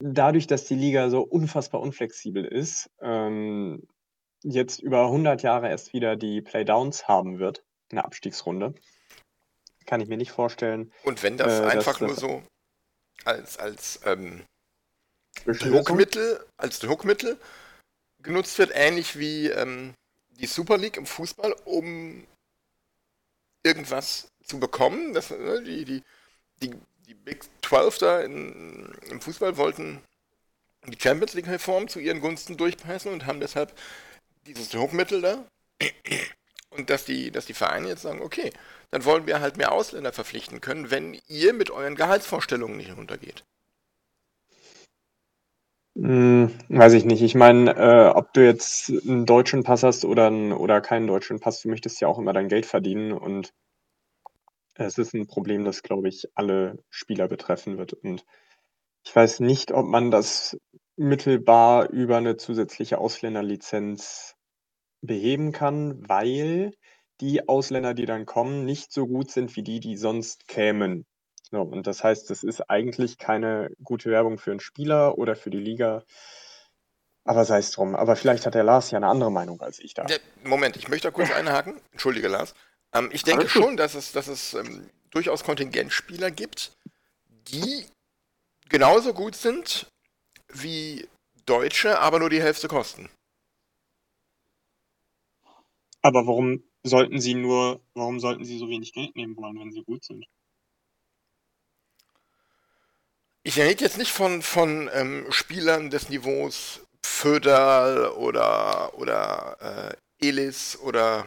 dadurch, 0.00 0.46
dass 0.46 0.64
die 0.64 0.74
Liga 0.74 1.10
so 1.10 1.20
unfassbar 1.22 1.80
unflexibel 1.80 2.44
ist, 2.44 2.90
ähm, 3.00 3.86
jetzt 4.42 4.80
über 4.80 5.06
100 5.06 5.42
Jahre 5.42 5.68
erst 5.68 5.92
wieder 5.92 6.16
die 6.16 6.40
Playdowns 6.40 7.06
haben 7.06 7.38
wird, 7.38 7.64
eine 7.90 8.04
Abstiegsrunde, 8.04 8.74
kann 9.86 10.00
ich 10.00 10.08
mir 10.08 10.16
nicht 10.16 10.32
vorstellen. 10.32 10.92
Und 11.04 11.22
wenn 11.22 11.36
das 11.36 11.60
äh, 11.60 11.64
einfach 11.64 11.98
das, 11.98 12.08
nur 12.08 12.16
so 12.16 12.42
als, 13.24 13.58
als 13.58 14.00
ähm, 14.06 14.42
Druckmittel, 15.44 16.44
als 16.56 16.78
Druckmittel 16.78 17.38
genutzt 18.22 18.58
wird, 18.58 18.72
ähnlich 18.74 19.18
wie 19.18 19.48
ähm, 19.48 19.94
die 20.30 20.46
Super 20.46 20.78
League 20.78 20.96
im 20.96 21.06
Fußball, 21.06 21.54
um 21.64 22.26
irgendwas 23.62 24.28
zu 24.44 24.58
bekommen. 24.58 25.12
Das, 25.12 25.30
ne, 25.30 25.62
die, 25.62 25.84
die, 25.84 26.02
die, 26.62 26.74
die 27.10 27.14
Big 27.14 27.44
12 27.62 27.98
da 27.98 28.20
in, 28.20 28.92
im 29.10 29.20
Fußball 29.20 29.56
wollten 29.56 29.98
die 30.86 30.98
Champions 30.98 31.34
League-Reform 31.34 31.88
zu 31.88 31.98
ihren 31.98 32.20
Gunsten 32.20 32.56
durchpressen 32.56 33.12
und 33.12 33.26
haben 33.26 33.40
deshalb 33.40 33.72
dieses 34.46 34.70
Druckmittel 34.70 35.20
da. 35.20 35.44
Und 36.70 36.88
dass 36.88 37.04
die, 37.04 37.32
dass 37.32 37.46
die 37.46 37.54
Vereine 37.54 37.88
jetzt 37.88 38.02
sagen, 38.02 38.22
okay, 38.22 38.52
dann 38.92 39.04
wollen 39.04 39.26
wir 39.26 39.40
halt 39.40 39.56
mehr 39.56 39.72
Ausländer 39.72 40.12
verpflichten 40.12 40.60
können, 40.60 40.90
wenn 40.90 41.20
ihr 41.26 41.52
mit 41.52 41.70
euren 41.70 41.96
Gehaltsvorstellungen 41.96 42.76
nicht 42.76 42.96
runtergeht. 42.96 43.44
Hm, 45.96 46.52
weiß 46.68 46.92
ich 46.92 47.04
nicht. 47.04 47.22
Ich 47.22 47.34
meine, 47.34 47.76
äh, 47.76 48.08
ob 48.10 48.32
du 48.34 48.44
jetzt 48.44 48.88
einen 48.88 49.26
deutschen 49.26 49.64
Pass 49.64 49.82
hast 49.82 50.04
oder, 50.04 50.28
einen, 50.28 50.52
oder 50.52 50.80
keinen 50.80 51.08
deutschen 51.08 51.40
Pass, 51.40 51.62
du 51.62 51.68
möchtest 51.68 52.00
ja 52.00 52.06
auch 52.06 52.18
immer 52.18 52.32
dein 52.32 52.48
Geld 52.48 52.66
verdienen 52.66 53.12
und 53.12 53.52
es 54.86 54.98
ist 54.98 55.14
ein 55.14 55.26
Problem, 55.26 55.64
das, 55.64 55.82
glaube 55.82 56.08
ich, 56.08 56.28
alle 56.34 56.82
Spieler 56.90 57.28
betreffen 57.28 57.78
wird. 57.78 57.92
Und 57.92 58.24
ich 59.04 59.14
weiß 59.14 59.40
nicht, 59.40 59.72
ob 59.72 59.86
man 59.86 60.10
das 60.10 60.56
mittelbar 60.96 61.88
über 61.90 62.18
eine 62.18 62.36
zusätzliche 62.36 62.98
Ausländerlizenz 62.98 64.36
beheben 65.00 65.52
kann, 65.52 66.08
weil 66.08 66.72
die 67.20 67.48
Ausländer, 67.48 67.94
die 67.94 68.06
dann 68.06 68.26
kommen, 68.26 68.64
nicht 68.64 68.92
so 68.92 69.06
gut 69.06 69.30
sind 69.30 69.54
wie 69.56 69.62
die, 69.62 69.80
die 69.80 69.96
sonst 69.96 70.48
kämen. 70.48 71.06
So, 71.50 71.62
und 71.62 71.86
das 71.86 72.04
heißt, 72.04 72.30
es 72.30 72.42
ist 72.42 72.70
eigentlich 72.70 73.18
keine 73.18 73.70
gute 73.82 74.10
Werbung 74.10 74.38
für 74.38 74.52
einen 74.52 74.60
Spieler 74.60 75.18
oder 75.18 75.34
für 75.36 75.50
die 75.50 75.58
Liga. 75.58 76.04
Aber 77.24 77.44
sei 77.44 77.58
es 77.58 77.70
drum. 77.70 77.94
Aber 77.94 78.16
vielleicht 78.16 78.46
hat 78.46 78.54
der 78.54 78.64
Lars 78.64 78.90
ja 78.90 78.98
eine 78.98 79.08
andere 79.08 79.32
Meinung 79.32 79.60
als 79.60 79.78
ich 79.78 79.94
da. 79.94 80.06
Moment, 80.44 80.76
ich 80.76 80.88
möchte 80.88 81.08
da 81.08 81.12
kurz 81.12 81.30
einhaken. 81.34 81.80
Entschuldige, 81.92 82.28
Lars. 82.28 82.54
Ähm, 82.92 83.10
ich 83.12 83.22
denke 83.22 83.48
schon, 83.48 83.76
dass 83.76 83.94
es, 83.94 84.12
dass 84.12 84.28
es 84.28 84.54
ähm, 84.54 84.88
durchaus 85.10 85.44
Kontingentspieler 85.44 86.30
gibt, 86.30 86.72
die 87.28 87.86
genauso 88.68 89.14
gut 89.14 89.34
sind 89.34 89.86
wie 90.48 91.08
Deutsche, 91.46 91.98
aber 91.98 92.18
nur 92.18 92.30
die 92.30 92.42
Hälfte 92.42 92.68
kosten. 92.68 93.08
Aber 96.02 96.26
warum 96.26 96.62
sollten 96.82 97.20
sie 97.20 97.34
nur, 97.34 97.80
warum 97.94 98.20
sollten 98.20 98.44
sie 98.44 98.58
so 98.58 98.68
wenig 98.68 98.92
Geld 98.92 99.14
nehmen 99.16 99.36
wollen, 99.36 99.58
wenn 99.58 99.72
sie 99.72 99.82
gut 99.82 100.04
sind? 100.04 100.24
Ich 103.42 103.58
rede 103.58 103.84
jetzt 103.84 103.98
nicht 103.98 104.12
von, 104.12 104.42
von 104.42 104.88
ähm, 104.92 105.26
Spielern 105.30 105.90
des 105.90 106.08
Niveaus 106.08 106.86
Föderl 107.04 108.08
oder, 108.12 108.96
oder 108.98 109.96
äh, 110.20 110.26
Elis 110.26 110.78
oder 110.78 111.26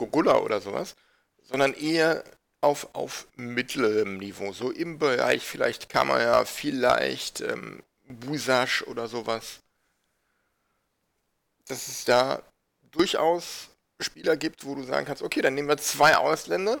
Gogula 0.00 0.38
oder 0.38 0.60
sowas, 0.62 0.96
sondern 1.42 1.74
eher 1.74 2.24
auf, 2.62 2.94
auf 2.94 3.26
mittlerem 3.36 4.16
Niveau, 4.16 4.52
so 4.52 4.70
im 4.70 4.98
Bereich 4.98 5.46
vielleicht 5.46 5.90
Kamera, 5.90 6.44
vielleicht 6.46 7.42
ähm, 7.42 7.82
Busasch 8.08 8.82
oder 8.82 9.08
sowas. 9.08 9.60
Dass 11.68 11.88
es 11.88 12.04
da 12.04 12.42
durchaus 12.90 13.68
Spieler 14.00 14.36
gibt, 14.36 14.64
wo 14.64 14.74
du 14.74 14.82
sagen 14.84 15.06
kannst, 15.06 15.22
okay, 15.22 15.42
dann 15.42 15.54
nehmen 15.54 15.68
wir 15.68 15.76
zwei 15.76 16.16
Ausländer 16.16 16.80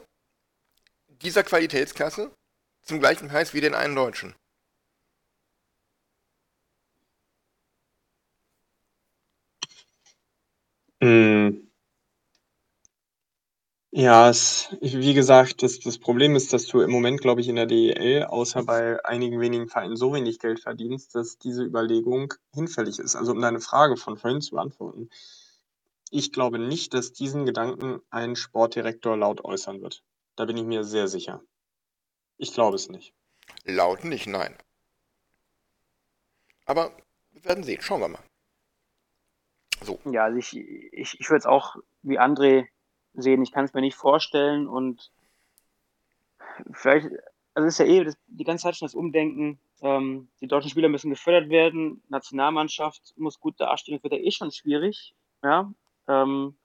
dieser 1.08 1.44
Qualitätsklasse 1.44 2.30
zum 2.82 2.98
gleichen 3.00 3.28
Preis 3.28 3.52
wie 3.52 3.60
den 3.60 3.74
einen 3.74 3.94
Deutschen. 3.94 4.34
Mm. 11.02 11.69
Ja, 13.92 14.30
es, 14.30 14.68
wie 14.80 15.14
gesagt, 15.14 15.64
das, 15.64 15.80
das 15.80 15.98
Problem 15.98 16.36
ist, 16.36 16.52
dass 16.52 16.66
du 16.66 16.80
im 16.80 16.92
Moment, 16.92 17.20
glaube 17.20 17.40
ich, 17.40 17.48
in 17.48 17.56
der 17.56 17.66
DEL, 17.66 18.22
außer 18.24 18.62
bei 18.62 19.04
einigen 19.04 19.40
wenigen 19.40 19.66
Vereinen, 19.66 19.96
so 19.96 20.14
wenig 20.14 20.38
Geld 20.38 20.60
verdienst, 20.60 21.16
dass 21.16 21.38
diese 21.38 21.64
Überlegung 21.64 22.32
hinfällig 22.54 23.00
ist. 23.00 23.16
Also 23.16 23.32
um 23.32 23.40
deine 23.40 23.58
Frage 23.58 23.96
von 23.96 24.16
vorhin 24.16 24.42
zu 24.42 24.52
beantworten. 24.54 25.10
Ich 26.10 26.32
glaube 26.32 26.60
nicht, 26.60 26.94
dass 26.94 27.12
diesen 27.12 27.46
Gedanken 27.46 28.00
ein 28.10 28.36
Sportdirektor 28.36 29.16
laut 29.16 29.44
äußern 29.44 29.82
wird. 29.82 30.04
Da 30.36 30.44
bin 30.44 30.56
ich 30.56 30.64
mir 30.64 30.84
sehr 30.84 31.08
sicher. 31.08 31.42
Ich 32.36 32.54
glaube 32.54 32.76
es 32.76 32.88
nicht. 32.88 33.12
Laut 33.64 34.04
nicht, 34.04 34.28
nein. 34.28 34.56
Aber 36.64 36.92
wir 37.32 37.44
werden 37.44 37.64
sehen. 37.64 37.80
Schauen 37.80 38.00
wir 38.00 38.08
mal. 38.08 38.22
So. 39.82 39.98
Ja, 40.04 40.24
also 40.24 40.38
ich, 40.38 40.56
ich, 40.56 41.18
ich 41.18 41.28
würde 41.28 41.40
es 41.40 41.46
auch 41.46 41.74
wie 42.02 42.20
André 42.20 42.68
sehen. 43.14 43.42
Ich 43.42 43.52
kann 43.52 43.64
es 43.64 43.74
mir 43.74 43.80
nicht 43.80 43.96
vorstellen 43.96 44.66
und 44.68 45.10
vielleicht, 46.72 47.06
also 47.54 47.66
es 47.66 47.74
ist 47.74 47.78
ja 47.78 47.86
eh 47.86 48.04
das, 48.04 48.16
die 48.26 48.44
ganze 48.44 48.64
Zeit 48.64 48.76
schon 48.76 48.86
das 48.86 48.94
Umdenken. 48.94 49.58
Ähm, 49.82 50.28
die 50.40 50.46
deutschen 50.46 50.70
Spieler 50.70 50.88
müssen 50.88 51.10
gefördert 51.10 51.48
werden, 51.48 52.02
Nationalmannschaft 52.08 53.14
muss 53.16 53.40
gut 53.40 53.58
dastehen, 53.58 53.96
das 53.96 54.02
wird 54.02 54.12
ja 54.12 54.26
eh 54.26 54.30
schon 54.30 54.50
schwierig. 54.50 55.14
Ja, 55.42 55.72
ähm, 56.06 56.56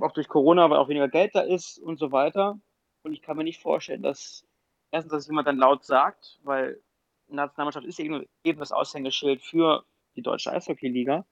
auch 0.00 0.12
durch 0.12 0.28
Corona, 0.28 0.70
weil 0.70 0.78
auch 0.78 0.88
weniger 0.88 1.08
Geld 1.08 1.34
da 1.34 1.40
ist 1.40 1.78
und 1.78 1.98
so 1.98 2.12
weiter. 2.12 2.58
Und 3.02 3.12
ich 3.12 3.22
kann 3.22 3.36
mir 3.36 3.44
nicht 3.44 3.60
vorstellen, 3.60 4.02
dass 4.02 4.46
erstens, 4.90 5.12
dass 5.12 5.26
jemand 5.26 5.48
dann 5.48 5.58
laut 5.58 5.84
sagt, 5.84 6.38
weil 6.44 6.80
Nationalmannschaft 7.28 7.86
ist 7.86 7.98
eben, 7.98 8.26
eben 8.44 8.58
das 8.58 8.72
Aushängeschild 8.72 9.42
für 9.42 9.84
die 10.16 10.22
deutsche 10.22 10.52
Eishockey-Liga. 10.52 11.24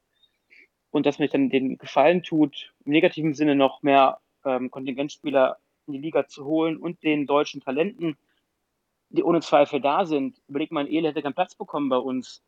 Und 0.96 1.04
dass 1.04 1.18
man 1.18 1.24
sich 1.24 1.32
dann 1.32 1.50
den 1.50 1.76
Gefallen 1.76 2.22
tut, 2.22 2.72
im 2.86 2.92
negativen 2.92 3.34
Sinne 3.34 3.54
noch 3.54 3.82
mehr 3.82 4.18
ähm, 4.46 4.70
Kontingentspieler 4.70 5.58
in 5.86 5.92
die 5.92 5.98
Liga 5.98 6.26
zu 6.26 6.46
holen 6.46 6.78
und 6.78 7.02
den 7.02 7.26
deutschen 7.26 7.60
Talenten, 7.60 8.16
die 9.10 9.22
ohne 9.22 9.42
Zweifel 9.42 9.82
da 9.82 10.06
sind. 10.06 10.40
Überlegt 10.48 10.72
mal, 10.72 10.88
Ele 10.88 11.08
hätte 11.08 11.20
keinen 11.20 11.34
Platz 11.34 11.54
bekommen 11.54 11.90
bei 11.90 11.98
uns. 11.98 12.42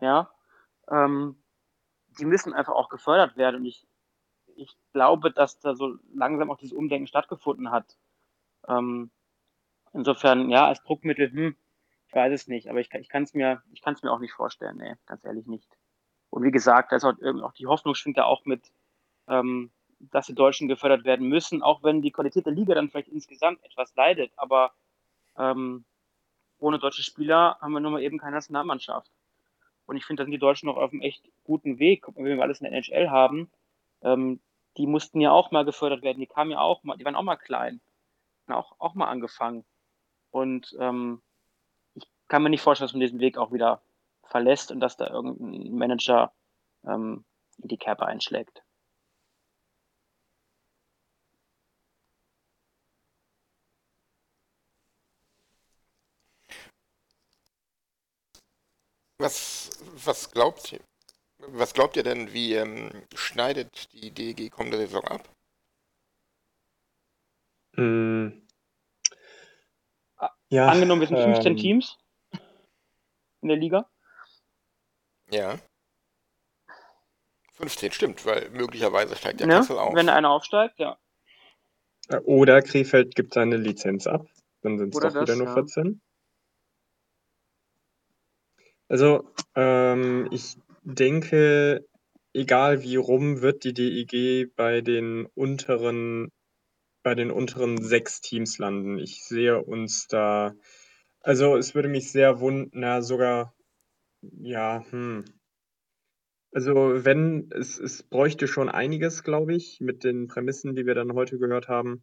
Ja. 0.00 0.30
Ähm, 0.90 1.36
die 2.18 2.24
müssen 2.24 2.54
einfach 2.54 2.72
auch 2.72 2.88
gefördert 2.88 3.36
werden. 3.36 3.56
Und 3.56 3.66
ich, 3.66 3.86
ich 4.56 4.74
glaube, 4.94 5.30
dass 5.30 5.60
da 5.60 5.74
so 5.74 5.98
langsam 6.14 6.50
auch 6.50 6.56
dieses 6.56 6.72
Umdenken 6.72 7.08
stattgefunden 7.08 7.72
hat. 7.72 7.98
Ähm, 8.68 9.10
insofern, 9.92 10.48
ja, 10.48 10.66
als 10.66 10.82
Druckmittel, 10.82 11.30
hm, 11.30 11.56
ich 12.06 12.14
weiß 12.14 12.32
es 12.32 12.48
nicht, 12.48 12.70
aber 12.70 12.80
ich, 12.80 12.88
ich 12.94 13.10
kann 13.10 13.24
es 13.24 13.34
mir, 13.34 13.62
mir 13.68 14.10
auch 14.10 14.18
nicht 14.18 14.32
vorstellen, 14.32 14.78
nee, 14.78 14.94
ganz 15.04 15.26
ehrlich 15.26 15.46
nicht. 15.46 15.68
Und 16.32 16.44
wie 16.44 16.50
gesagt, 16.50 16.92
da 16.92 16.96
auch, 16.96 17.52
die 17.52 17.66
Hoffnung 17.66 17.94
schwingt 17.94 18.16
da 18.16 18.24
auch 18.24 18.46
mit, 18.46 18.72
ähm, 19.28 19.70
dass 20.00 20.26
die 20.26 20.34
Deutschen 20.34 20.66
gefördert 20.66 21.04
werden 21.04 21.28
müssen, 21.28 21.62
auch 21.62 21.82
wenn 21.82 22.00
die 22.00 22.10
Qualität 22.10 22.46
der 22.46 22.54
Liga 22.54 22.74
dann 22.74 22.88
vielleicht 22.88 23.08
insgesamt 23.08 23.62
etwas 23.62 23.94
leidet, 23.96 24.32
aber 24.36 24.72
ähm, 25.36 25.84
ohne 26.58 26.78
deutsche 26.78 27.02
Spieler 27.02 27.58
haben 27.60 27.72
wir 27.72 27.80
nun 27.80 27.92
mal 27.92 28.02
eben 28.02 28.16
keine 28.16 28.36
Nationalmannschaft. 28.36 29.10
Und 29.84 29.98
ich 29.98 30.06
finde, 30.06 30.22
da 30.22 30.24
sind 30.24 30.32
die 30.32 30.38
Deutschen 30.38 30.68
noch 30.68 30.78
auf 30.78 30.90
einem 30.90 31.02
echt 31.02 31.28
guten 31.44 31.78
Weg. 31.78 32.04
Guck 32.04 32.16
wenn 32.16 32.24
wir 32.24 32.42
alles 32.42 32.62
in 32.62 32.64
der 32.64 32.72
NHL 32.72 33.10
haben, 33.10 33.50
ähm, 34.00 34.40
die 34.78 34.86
mussten 34.86 35.20
ja 35.20 35.32
auch 35.32 35.50
mal 35.50 35.66
gefördert 35.66 36.02
werden. 36.02 36.20
Die 36.20 36.26
kamen 36.26 36.52
ja 36.52 36.60
auch 36.60 36.82
mal, 36.82 36.96
die 36.96 37.04
waren 37.04 37.16
auch 37.16 37.22
mal 37.22 37.36
klein. 37.36 37.82
Auch, 38.46 38.74
auch 38.78 38.94
mal 38.94 39.08
angefangen. 39.08 39.66
Und 40.30 40.74
ähm, 40.80 41.20
ich 41.94 42.04
kann 42.28 42.42
mir 42.42 42.48
nicht 42.48 42.62
vorstellen, 42.62 42.86
dass 42.86 42.94
man 42.94 43.00
diesen 43.00 43.20
Weg 43.20 43.36
auch 43.36 43.52
wieder 43.52 43.82
verlässt 44.24 44.70
und 44.70 44.80
dass 44.80 44.96
da 44.96 45.08
irgendein 45.08 45.72
Manager 45.74 46.32
ähm, 46.84 47.24
in 47.58 47.68
die 47.68 47.78
Kerbe 47.78 48.06
einschlägt. 48.06 48.62
Was, 59.18 59.70
was 60.04 60.32
glaubt 60.32 60.72
ihr? 60.72 60.80
Was 61.38 61.74
glaubt 61.74 61.96
ihr 61.96 62.02
denn, 62.02 62.32
wie 62.32 62.54
ähm, 62.54 62.90
schneidet 63.14 63.92
die 63.92 64.10
DEG 64.10 64.50
kommende 64.50 64.78
Saison 64.78 65.04
ab? 65.04 65.28
Mm. 67.76 68.42
Ja, 70.50 70.68
Angenommen, 70.68 71.00
wir 71.00 71.08
sind 71.08 71.18
15 71.18 71.52
ähm, 71.52 71.56
Teams 71.56 71.98
in 73.42 73.48
der 73.48 73.56
Liga. 73.56 73.88
Ja. 75.32 75.58
15 77.54 77.92
stimmt, 77.92 78.26
weil 78.26 78.50
möglicherweise 78.50 79.16
steigt 79.16 79.40
der 79.40 79.46
Ne? 79.46 79.54
Kassel 79.54 79.78
auf. 79.78 79.94
Wenn 79.94 80.08
einer 80.08 80.30
aufsteigt, 80.30 80.78
ja. 80.78 80.98
Oder 82.24 82.62
Krefeld 82.62 83.14
gibt 83.14 83.34
seine 83.34 83.56
Lizenz 83.56 84.06
ab. 84.06 84.26
Dann 84.62 84.78
sind 84.78 84.94
es 84.94 85.00
doch 85.00 85.10
wieder 85.10 85.24
das, 85.24 85.38
nur 85.38 85.46
ja. 85.46 85.54
14. 85.54 86.00
Also, 88.88 89.32
ähm, 89.54 90.28
ich 90.30 90.56
denke, 90.82 91.86
egal 92.34 92.82
wie 92.82 92.96
rum, 92.96 93.40
wird 93.40 93.64
die 93.64 93.72
DEG 93.72 94.54
bei 94.54 94.80
den 94.80 95.26
unteren, 95.34 96.30
bei 97.02 97.14
den 97.14 97.30
unteren 97.30 97.82
sechs 97.82 98.20
Teams 98.20 98.58
landen. 98.58 98.98
Ich 98.98 99.24
sehe 99.24 99.62
uns 99.62 100.08
da, 100.08 100.54
also 101.20 101.56
es 101.56 101.74
würde 101.74 101.88
mich 101.88 102.12
sehr 102.12 102.40
wundern, 102.40 103.02
sogar, 103.02 103.54
ja, 104.22 104.84
hm. 104.90 105.24
Also 106.54 107.04
wenn, 107.04 107.50
es, 107.50 107.78
es 107.78 108.02
bräuchte 108.02 108.46
schon 108.46 108.68
einiges, 108.68 109.22
glaube 109.22 109.54
ich, 109.54 109.80
mit 109.80 110.04
den 110.04 110.28
Prämissen, 110.28 110.74
die 110.74 110.84
wir 110.84 110.94
dann 110.94 111.14
heute 111.14 111.38
gehört 111.38 111.68
haben, 111.68 112.02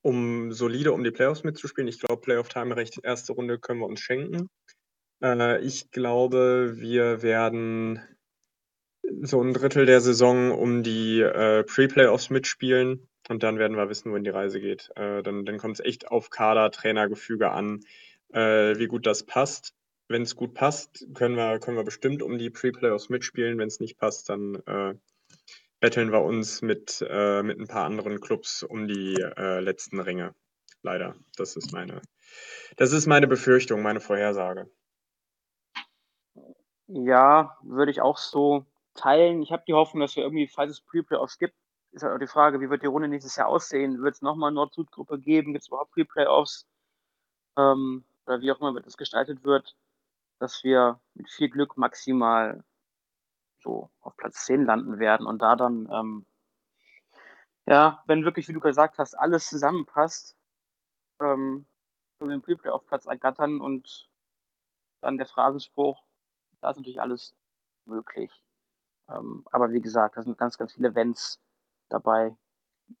um 0.00 0.52
solide 0.52 0.92
um 0.92 1.04
die 1.04 1.10
Playoffs 1.10 1.44
mitzuspielen. 1.44 1.88
Ich 1.88 2.00
glaube, 2.00 2.22
Playoff-Time-Recht 2.22 3.00
erste 3.02 3.32
Runde 3.32 3.58
können 3.58 3.80
wir 3.80 3.86
uns 3.86 4.00
schenken. 4.00 4.48
Äh, 5.22 5.60
ich 5.60 5.90
glaube, 5.90 6.74
wir 6.76 7.22
werden 7.22 8.00
so 9.20 9.42
ein 9.42 9.52
Drittel 9.52 9.84
der 9.86 10.00
Saison 10.00 10.52
um 10.52 10.82
die 10.82 11.20
äh, 11.20 11.64
Pre-Playoffs 11.64 12.30
mitspielen 12.30 13.08
und 13.28 13.42
dann 13.42 13.58
werden 13.58 13.76
wir 13.76 13.88
wissen, 13.88 14.10
wohin 14.12 14.24
die 14.24 14.30
Reise 14.30 14.60
geht. 14.60 14.90
Äh, 14.96 15.22
dann 15.22 15.44
dann 15.44 15.58
kommt 15.58 15.78
es 15.78 15.84
echt 15.84 16.08
auf 16.08 16.30
Kader, 16.30 16.70
Trainergefüge 16.70 17.50
an, 17.50 17.80
äh, 18.32 18.78
wie 18.78 18.86
gut 18.86 19.06
das 19.06 19.24
passt. 19.24 19.74
Wenn 20.08 20.22
es 20.22 20.36
gut 20.36 20.54
passt, 20.54 21.06
können 21.14 21.36
wir, 21.36 21.58
können 21.58 21.76
wir 21.76 21.84
bestimmt 21.84 22.22
um 22.22 22.38
die 22.38 22.50
Pre-Playoffs 22.50 23.08
mitspielen. 23.08 23.58
Wenn 23.58 23.68
es 23.68 23.80
nicht 23.80 23.98
passt, 23.98 24.28
dann 24.28 24.56
äh, 24.66 24.94
betteln 25.80 26.12
wir 26.12 26.22
uns 26.22 26.62
mit, 26.62 27.04
äh, 27.08 27.42
mit 27.42 27.58
ein 27.58 27.66
paar 27.66 27.84
anderen 27.84 28.20
Clubs 28.20 28.62
um 28.62 28.86
die 28.86 29.14
äh, 29.14 29.60
letzten 29.60 30.00
Ränge. 30.00 30.34
Leider. 30.82 31.14
Das 31.36 31.56
ist 31.56 31.72
meine, 31.72 32.02
das 32.76 32.92
ist 32.92 33.06
meine 33.06 33.26
Befürchtung, 33.28 33.82
meine 33.82 34.00
Vorhersage. 34.00 34.70
Ja, 36.88 37.56
würde 37.62 37.90
ich 37.90 38.00
auch 38.00 38.18
so 38.18 38.66
teilen. 38.94 39.42
Ich 39.42 39.52
habe 39.52 39.64
die 39.66 39.74
Hoffnung, 39.74 40.00
dass 40.00 40.16
wir 40.16 40.24
irgendwie, 40.24 40.48
falls 40.48 40.72
es 40.72 40.80
Pre-Playoffs 40.80 41.38
gibt, 41.38 41.54
ist 41.92 42.02
halt 42.02 42.14
auch 42.14 42.18
die 42.18 42.26
Frage, 42.26 42.60
wie 42.60 42.70
wird 42.70 42.82
die 42.82 42.86
Runde 42.86 43.08
nächstes 43.08 43.36
Jahr 43.36 43.48
aussehen? 43.48 44.02
Wird 44.02 44.14
es 44.14 44.22
nochmal 44.22 44.50
Nord-Süd-Gruppe 44.50 45.18
geben? 45.18 45.52
Gibt 45.52 45.62
es 45.62 45.68
überhaupt 45.68 45.92
Pre-Playoffs? 45.92 46.66
Ähm, 47.56 48.04
oder 48.26 48.40
wie 48.40 48.50
auch 48.50 48.60
immer 48.60 48.80
das 48.80 48.96
gestaltet 48.96 49.44
wird, 49.44 49.76
dass 50.42 50.64
wir 50.64 51.00
mit 51.14 51.30
viel 51.30 51.48
Glück 51.48 51.76
maximal 51.76 52.64
so 53.60 53.90
auf 54.00 54.16
Platz 54.16 54.44
10 54.46 54.64
landen 54.64 54.98
werden 54.98 55.24
und 55.24 55.40
da 55.40 55.54
dann, 55.54 55.88
ähm, 55.92 56.26
ja, 57.64 58.02
wenn 58.06 58.24
wirklich, 58.24 58.48
wie 58.48 58.52
du 58.52 58.58
gesagt 58.58 58.98
hast, 58.98 59.14
alles 59.14 59.46
zusammenpasst, 59.46 60.36
ähm, 61.20 61.64
den 62.20 62.42
Pre-Playoff-Platz 62.42 63.06
ergattern 63.06 63.60
und 63.60 64.10
dann 65.00 65.16
der 65.16 65.26
Phrasenspruch, 65.26 66.02
da 66.60 66.70
ist 66.70 66.76
natürlich 66.76 67.00
alles 67.00 67.36
möglich. 67.84 68.32
Ähm, 69.08 69.46
aber 69.52 69.70
wie 69.70 69.80
gesagt, 69.80 70.16
da 70.16 70.22
sind 70.22 70.38
ganz, 70.38 70.58
ganz 70.58 70.72
viele 70.72 70.88
Events 70.88 71.40
dabei. 71.88 72.36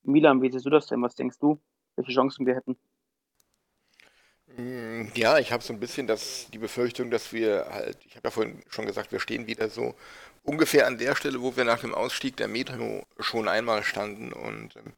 Milan, 0.04 0.42
wie 0.42 0.50
siehst 0.52 0.66
du 0.66 0.70
das 0.70 0.86
denn? 0.86 1.02
Was 1.02 1.16
denkst 1.16 1.40
du, 1.40 1.60
welche 1.96 2.12
Chancen 2.12 2.46
wir 2.46 2.54
hätten? 2.54 2.78
Ja, 5.14 5.38
ich 5.38 5.50
habe 5.52 5.62
so 5.62 5.72
ein 5.72 5.80
bisschen 5.80 6.06
das, 6.06 6.46
die 6.52 6.58
Befürchtung, 6.58 7.10
dass 7.10 7.32
wir 7.32 7.66
halt, 7.70 7.96
ich 8.04 8.16
habe 8.16 8.28
ja 8.28 8.30
vorhin 8.30 8.62
schon 8.68 8.86
gesagt, 8.86 9.10
wir 9.12 9.20
stehen 9.20 9.46
wieder 9.46 9.70
so 9.70 9.94
ungefähr 10.42 10.86
an 10.86 10.98
der 10.98 11.14
Stelle, 11.14 11.40
wo 11.40 11.56
wir 11.56 11.64
nach 11.64 11.80
dem 11.80 11.94
Ausstieg 11.94 12.36
der 12.36 12.48
Metro 12.48 13.06
schon 13.18 13.48
einmal 13.48 13.82
standen. 13.82 14.32
Und 14.32 14.76
ähm, 14.76 14.92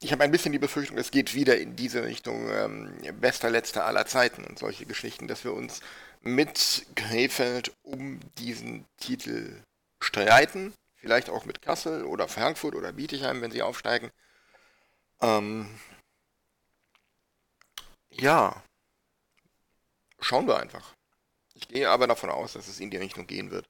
ich 0.00 0.12
habe 0.12 0.22
ein 0.24 0.30
bisschen 0.30 0.52
die 0.52 0.58
Befürchtung, 0.58 0.98
es 0.98 1.10
geht 1.10 1.34
wieder 1.34 1.58
in 1.58 1.74
diese 1.74 2.04
Richtung 2.04 2.48
ähm, 2.50 2.92
bester 3.20 3.50
letzter 3.50 3.86
aller 3.86 4.06
Zeiten 4.06 4.44
und 4.44 4.58
solche 4.58 4.86
Geschichten, 4.86 5.26
dass 5.26 5.44
wir 5.44 5.52
uns 5.52 5.80
mit 6.22 6.86
Krefeld 6.94 7.72
um 7.82 8.20
diesen 8.38 8.84
Titel 8.98 9.62
streiten. 10.00 10.72
Vielleicht 10.96 11.30
auch 11.30 11.44
mit 11.44 11.62
Kassel 11.62 12.04
oder 12.04 12.28
Frankfurt 12.28 12.74
oder 12.74 12.92
Bietigheim, 12.92 13.40
wenn 13.42 13.50
sie 13.50 13.62
aufsteigen. 13.62 14.10
Ähm, 15.20 15.68
ja, 18.10 18.62
schauen 20.20 20.46
wir 20.46 20.58
einfach. 20.58 20.94
Ich 21.54 21.68
gehe 21.68 21.88
aber 21.88 22.06
davon 22.06 22.30
aus, 22.30 22.52
dass 22.52 22.68
es 22.68 22.80
in 22.80 22.90
die 22.90 22.98
Richtung 22.98 23.26
gehen 23.26 23.50
wird. 23.50 23.68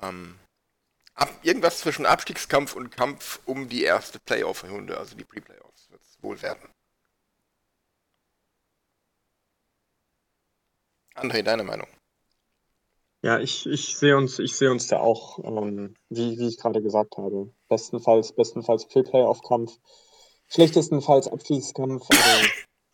Ähm, 0.00 0.38
ab, 1.14 1.30
irgendwas 1.42 1.78
zwischen 1.78 2.06
Abstiegskampf 2.06 2.74
und 2.74 2.90
Kampf 2.90 3.40
um 3.46 3.68
die 3.68 3.84
erste 3.84 4.18
Playoff-Runde, 4.18 4.98
also 4.98 5.16
die 5.16 5.24
Pre-Playoffs, 5.24 5.90
wird 5.90 6.02
es 6.02 6.22
wohl 6.22 6.40
werden. 6.42 6.68
André, 11.14 11.42
deine 11.42 11.62
Meinung? 11.62 11.88
Ja, 13.24 13.38
ich, 13.38 13.66
ich 13.66 13.96
sehe 13.96 14.16
uns, 14.16 14.40
ich 14.40 14.60
uns 14.62 14.88
da 14.88 14.98
auch, 14.98 15.38
ähm, 15.44 15.94
wie, 16.08 16.38
wie 16.38 16.48
ich 16.48 16.58
gerade 16.58 16.82
gesagt 16.82 17.16
habe. 17.16 17.54
Bestenfalls, 17.68 18.34
bestenfalls 18.34 18.88
Pre-Playoff-Kampf, 18.88 19.78
schlechtestenfalls 20.48 21.28
Abstiegskampf, 21.28 22.04
aber 22.10 22.48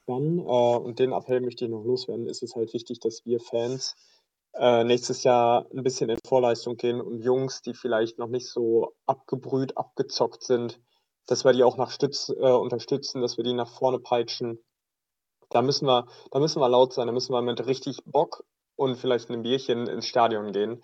dann, 0.08 0.38
äh, 0.38 0.42
und 0.42 0.98
den 0.98 1.12
Appell 1.12 1.40
möchte 1.40 1.64
ich 1.64 1.70
noch 1.70 1.84
loswerden, 1.84 2.26
ist 2.26 2.42
es 2.42 2.54
halt 2.54 2.72
wichtig, 2.72 3.00
dass 3.00 3.24
wir 3.26 3.40
Fans 3.40 3.96
äh, 4.54 4.84
nächstes 4.84 5.22
Jahr 5.24 5.66
ein 5.72 5.82
bisschen 5.82 6.10
in 6.10 6.18
Vorleistung 6.26 6.76
gehen 6.76 7.00
und 7.00 7.22
Jungs, 7.22 7.62
die 7.62 7.74
vielleicht 7.74 8.18
noch 8.18 8.28
nicht 8.28 8.48
so 8.48 8.94
abgebrüht, 9.06 9.76
abgezockt 9.76 10.42
sind, 10.42 10.80
dass 11.26 11.44
wir 11.44 11.52
die 11.52 11.64
auch 11.64 11.76
nach 11.76 11.90
Stütz, 11.90 12.30
äh, 12.30 12.52
unterstützen, 12.52 13.20
dass 13.20 13.36
wir 13.36 13.44
die 13.44 13.52
nach 13.52 13.70
vorne 13.70 13.98
peitschen. 13.98 14.58
Da 15.50 15.62
müssen 15.62 15.86
wir, 15.86 16.06
da 16.30 16.40
müssen 16.40 16.60
wir 16.60 16.68
laut 16.68 16.92
sein, 16.92 17.06
da 17.06 17.12
müssen 17.12 17.32
wir 17.32 17.42
mit 17.42 17.66
richtig 17.66 18.02
Bock 18.04 18.44
und 18.76 18.96
vielleicht 18.96 19.30
einem 19.30 19.42
Bierchen 19.42 19.86
ins 19.86 20.06
Stadion 20.06 20.52
gehen 20.52 20.82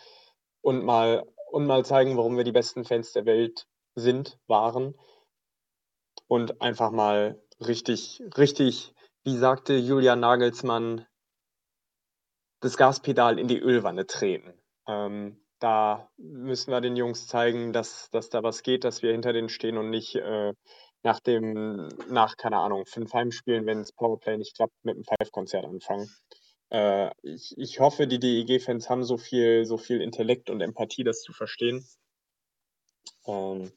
und 0.61 0.85
mal, 0.85 1.25
und 1.51 1.66
mal 1.66 1.85
zeigen, 1.85 2.16
warum 2.16 2.37
wir 2.37 2.45
die 2.45 2.53
besten 2.53 2.85
Fans 2.85 3.12
der 3.12 3.27
Welt 3.27 3.66
sind, 3.95 4.39
waren. 4.47 4.95
Und 6.27 6.61
einfach 6.62 6.91
mal 6.91 7.41
richtig, 7.61 8.22
richtig, 8.37 8.94
wie 9.25 9.37
sagte 9.37 9.75
Julian 9.75 10.20
Nagelsmann, 10.20 11.07
das 12.61 12.77
Gaspedal 12.77 13.39
in 13.39 13.49
die 13.49 13.59
Ölwanne 13.59 14.07
treten. 14.07 14.55
Ähm, 14.87 15.41
da 15.59 16.11
müssen 16.18 16.70
wir 16.70 16.81
den 16.81 16.97
Jungs 16.97 17.27
zeigen, 17.27 17.72
dass, 17.72 18.11
dass 18.11 18.29
da 18.29 18.43
was 18.43 18.62
geht, 18.62 18.85
dass 18.85 19.03
wir 19.03 19.12
hinter 19.12 19.33
denen 19.33 19.49
stehen 19.49 19.79
und 19.79 19.91
nicht 19.91 20.14
äh, 20.14 20.53
nach 21.03 21.20
dem, 21.20 21.89
nach, 22.11 22.37
keine 22.37 22.59
Ahnung, 22.59 22.85
fünf 22.87 23.12
Heimspielen, 23.12 23.66
wenn 23.66 23.79
das 23.79 23.93
Powerplay 23.93 24.37
nicht 24.37 24.57
klappt, 24.57 24.75
mit 24.83 24.95
einem 24.95 25.05
Five-Konzert 25.05 25.64
anfangen. 25.64 26.11
Äh, 26.70 27.11
ich, 27.22 27.55
ich 27.57 27.81
hoffe, 27.81 28.07
die 28.07 28.18
DEG-Fans 28.18 28.91
haben 28.91 29.05
so 29.05 29.16
viel, 29.16 29.64
so 29.64 29.79
viel 29.79 30.01
Intellekt 30.03 30.51
und 30.51 30.61
Empathie, 30.61 31.05
das 31.05 31.20
zu 31.20 31.33
verstehen. 31.33 31.87
Ähm, 33.27 33.72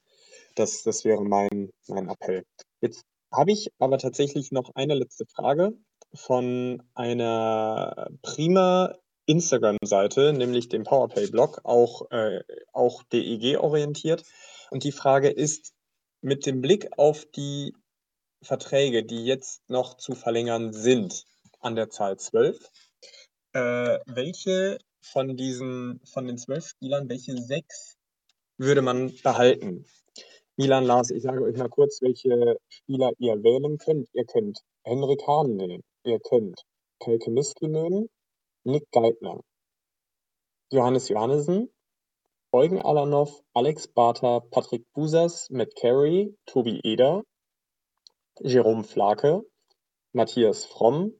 das, 0.55 0.83
das 0.83 1.05
wäre 1.05 1.23
mein, 1.23 1.71
mein 1.87 2.09
Appell. 2.09 2.43
Jetzt 2.81 3.05
habe 3.31 3.51
ich 3.51 3.69
aber 3.79 3.97
tatsächlich 3.97 4.51
noch 4.51 4.75
eine 4.75 4.95
letzte 4.95 5.25
Frage 5.25 5.73
von 6.13 6.83
einer 6.95 8.09
prima 8.21 8.95
Instagram-Seite, 9.25 10.33
nämlich 10.33 10.69
dem 10.69 10.83
Powerplay-Blog, 10.83 11.61
auch, 11.63 12.09
äh, 12.11 12.41
auch 12.71 13.03
DEG-orientiert. 13.03 14.23
Und 14.71 14.83
die 14.83 14.93
Frage 14.93 15.29
ist, 15.29 15.73
mit 16.21 16.45
dem 16.45 16.61
Blick 16.61 16.89
auf 16.97 17.25
die 17.25 17.73
Verträge, 18.41 19.03
die 19.03 19.25
jetzt 19.25 19.69
noch 19.69 19.97
zu 19.97 20.15
verlängern 20.15 20.73
sind, 20.73 21.25
an 21.59 21.75
der 21.75 21.89
Zahl 21.89 22.17
12, 22.17 22.57
äh, 23.53 23.99
welche 24.05 24.77
von 25.01 25.35
diesen, 25.35 26.01
von 26.05 26.27
den 26.27 26.37
zwölf 26.37 26.67
Spielern, 26.67 27.09
welche 27.09 27.37
sechs 27.37 27.97
würde 28.57 28.81
man 28.81 29.13
behalten? 29.23 29.85
Milan, 30.59 30.85
Lars, 30.85 31.11
ich 31.11 31.21
sage 31.21 31.43
euch 31.43 31.55
mal 31.55 31.69
kurz, 31.69 32.01
welche 32.01 32.57
Spieler 32.67 33.11
ihr 33.19 33.43
wählen 33.43 33.77
könnt. 33.77 34.09
Ihr 34.13 34.25
könnt 34.25 34.59
Henrik 34.83 35.21
Hahn 35.27 35.55
nehmen, 35.55 35.83
ihr 36.03 36.19
könnt 36.19 36.63
Kelke 36.99 37.29
Miski 37.29 37.67
nehmen, 37.67 38.09
Nick 38.63 38.89
Geithner, 38.91 39.39
Johannes 40.71 41.09
Johannessen, 41.09 41.71
Eugen 42.51 42.81
Alanov, 42.81 43.43
Alex 43.53 43.87
Barter, 43.87 44.41
Patrick 44.49 44.91
Busas, 44.93 45.47
Matt 45.51 45.75
Carey, 45.75 46.35
Tobi 46.47 46.81
Eder, 46.83 47.21
Jerome 48.39 48.83
Flake, 48.83 49.43
Matthias 50.11 50.65
Fromm, 50.65 51.13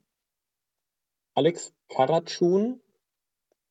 Alex 1.35 1.75
Karatschun 1.89 2.81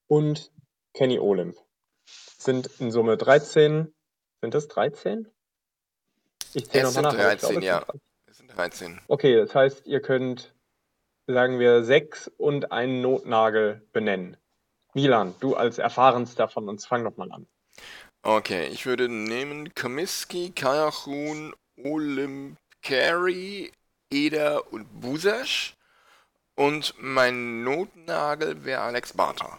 und 0.06 0.52
Kenny 0.94 1.18
Olymp. 1.18 1.56
Sind 2.04 2.70
in 2.78 2.92
Summe 2.92 3.16
13. 3.16 3.92
Sind 4.40 4.54
das 4.54 4.68
13? 4.68 5.26
Ich 6.56 6.70
zähle 6.70 6.84
nochmal 6.84 7.10
sind 7.10 7.18
nach. 7.18 7.32
ich 7.34 7.40
13, 7.40 7.48
glaube, 7.50 7.58
es 7.58 7.66
ja. 7.66 7.78
sind 7.78 7.86
13. 7.86 8.00
Es 8.26 8.36
sind 8.38 8.56
13. 8.56 9.00
Okay, 9.08 9.36
das 9.36 9.54
heißt, 9.54 9.86
ihr 9.86 10.00
könnt 10.00 10.54
sagen 11.26 11.58
wir, 11.58 11.84
sechs 11.84 12.30
und 12.38 12.72
einen 12.72 13.02
Notnagel 13.02 13.82
benennen. 13.92 14.36
Milan, 14.94 15.34
du 15.40 15.54
als 15.54 15.78
erfahrenster 15.78 16.48
von 16.48 16.68
uns, 16.68 16.86
fang 16.86 17.04
doch 17.04 17.16
mal 17.16 17.30
an. 17.30 17.46
Okay, 18.22 18.68
ich 18.68 18.86
würde 18.86 19.08
nehmen 19.08 19.74
Komiski, 19.74 20.50
Kajachun, 20.50 21.54
Olim 21.84 22.56
Carey, 22.82 23.70
Eder 24.10 24.72
und 24.72 25.00
Busasch. 25.00 25.76
Und 26.54 26.94
mein 26.98 27.64
Notnagel 27.64 28.64
wäre 28.64 28.80
Alex 28.80 29.12
Barter. 29.12 29.58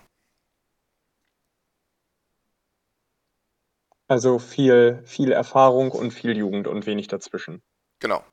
Also 4.07 4.39
viel, 4.39 5.01
viel 5.05 5.31
Erfahrung 5.31 5.91
und 5.91 6.11
viel 6.11 6.37
Jugend 6.37 6.67
und 6.67 6.85
wenig 6.85 7.07
dazwischen. 7.07 7.61
Genau. 7.99 8.23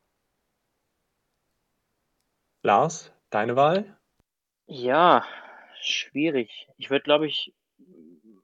Lars, 2.63 3.13
deine 3.31 3.57
Wahl? 3.57 3.99
Ja, 4.67 5.27
schwierig. 5.81 6.69
Ich 6.79 6.91
würde, 6.91 7.03
glaube 7.03 7.27
ich, 7.27 7.53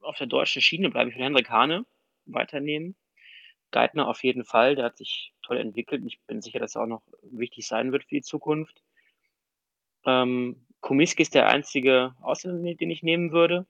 auf 0.00 0.16
der 0.18 0.26
deutschen 0.26 0.60
Schiene 0.60 0.90
bleiben. 0.90 1.10
Ich 1.10 1.16
würde 1.16 1.24
Hendrik 1.24 1.50
Hane 1.50 1.86
weiternehmen. 2.26 2.96
Geithner 3.70 4.08
auf 4.08 4.24
jeden 4.24 4.44
Fall, 4.44 4.74
der 4.74 4.86
hat 4.86 4.98
sich 4.98 5.32
toll 5.42 5.58
entwickelt. 5.58 6.02
Ich 6.04 6.20
bin 6.26 6.42
sicher, 6.42 6.58
dass 6.58 6.74
er 6.74 6.82
auch 6.82 6.86
noch 6.86 7.02
wichtig 7.22 7.66
sein 7.66 7.92
wird 7.92 8.04
für 8.04 8.16
die 8.16 8.22
Zukunft. 8.22 8.82
Ähm, 10.04 10.66
Komiski 10.80 11.22
ist 11.22 11.34
der 11.34 11.48
einzige 11.48 12.14
Ausländer, 12.20 12.74
den 12.74 12.90
ich 12.90 13.02
nehmen 13.02 13.32
würde. 13.32 13.66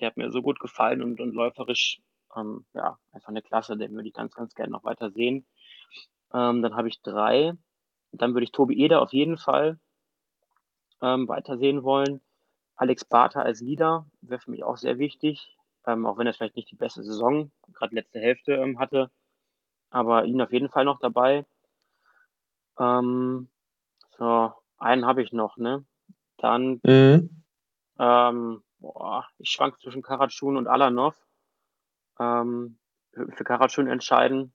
Der 0.00 0.06
hat 0.06 0.16
mir 0.16 0.30
so 0.30 0.40
gut 0.40 0.58
gefallen 0.58 1.02
und, 1.02 1.20
und 1.20 1.34
läuferisch, 1.34 2.00
ähm, 2.36 2.64
ja, 2.74 2.98
einfach 3.12 3.28
eine 3.28 3.42
Klasse, 3.42 3.76
den 3.76 3.92
würde 3.92 4.08
ich 4.08 4.14
ganz, 4.14 4.34
ganz 4.34 4.54
gerne 4.54 4.72
noch 4.72 4.84
weiter 4.84 5.10
sehen. 5.10 5.46
Ähm, 6.32 6.62
dann 6.62 6.74
habe 6.76 6.88
ich 6.88 7.02
drei. 7.02 7.54
Dann 8.12 8.34
würde 8.34 8.44
ich 8.44 8.52
Tobi 8.52 8.78
Eder 8.82 9.02
auf 9.02 9.12
jeden 9.12 9.38
Fall 9.38 9.78
ähm, 11.00 11.28
weitersehen 11.28 11.82
wollen. 11.82 12.20
Alex 12.76 13.04
Barter 13.04 13.42
als 13.42 13.60
Leader 13.60 14.06
wäre 14.22 14.40
für 14.40 14.50
mich 14.50 14.64
auch 14.64 14.76
sehr 14.76 14.98
wichtig, 14.98 15.56
ähm, 15.86 16.06
auch 16.06 16.16
wenn 16.18 16.26
er 16.26 16.34
vielleicht 16.34 16.56
nicht 16.56 16.70
die 16.70 16.76
beste 16.76 17.02
Saison, 17.02 17.52
gerade 17.72 17.94
letzte 17.94 18.18
Hälfte 18.20 18.54
ähm, 18.54 18.78
hatte, 18.78 19.10
aber 19.90 20.24
ihn 20.24 20.40
auf 20.40 20.52
jeden 20.52 20.68
Fall 20.68 20.84
noch 20.84 20.98
dabei. 20.98 21.44
Ähm, 22.78 23.48
so, 24.18 24.52
einen 24.78 25.06
habe 25.06 25.22
ich 25.22 25.32
noch, 25.32 25.56
ne? 25.56 25.84
Dann, 26.38 26.80
Mhm. 26.84 27.44
ähm, 27.98 28.62
boah, 28.78 29.26
ich 29.38 29.50
schwank 29.50 29.80
zwischen 29.80 30.02
Karatschun 30.02 30.56
und 30.56 30.66
Alanov. 30.66 31.16
Ähm, 32.22 32.78
würde 33.12 33.32
für 33.32 33.44
Karatschun 33.44 33.88
entscheiden 33.88 34.52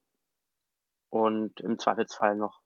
und 1.10 1.60
im 1.60 1.80
Zweifelsfall 1.80 2.36
noch, 2.36 2.62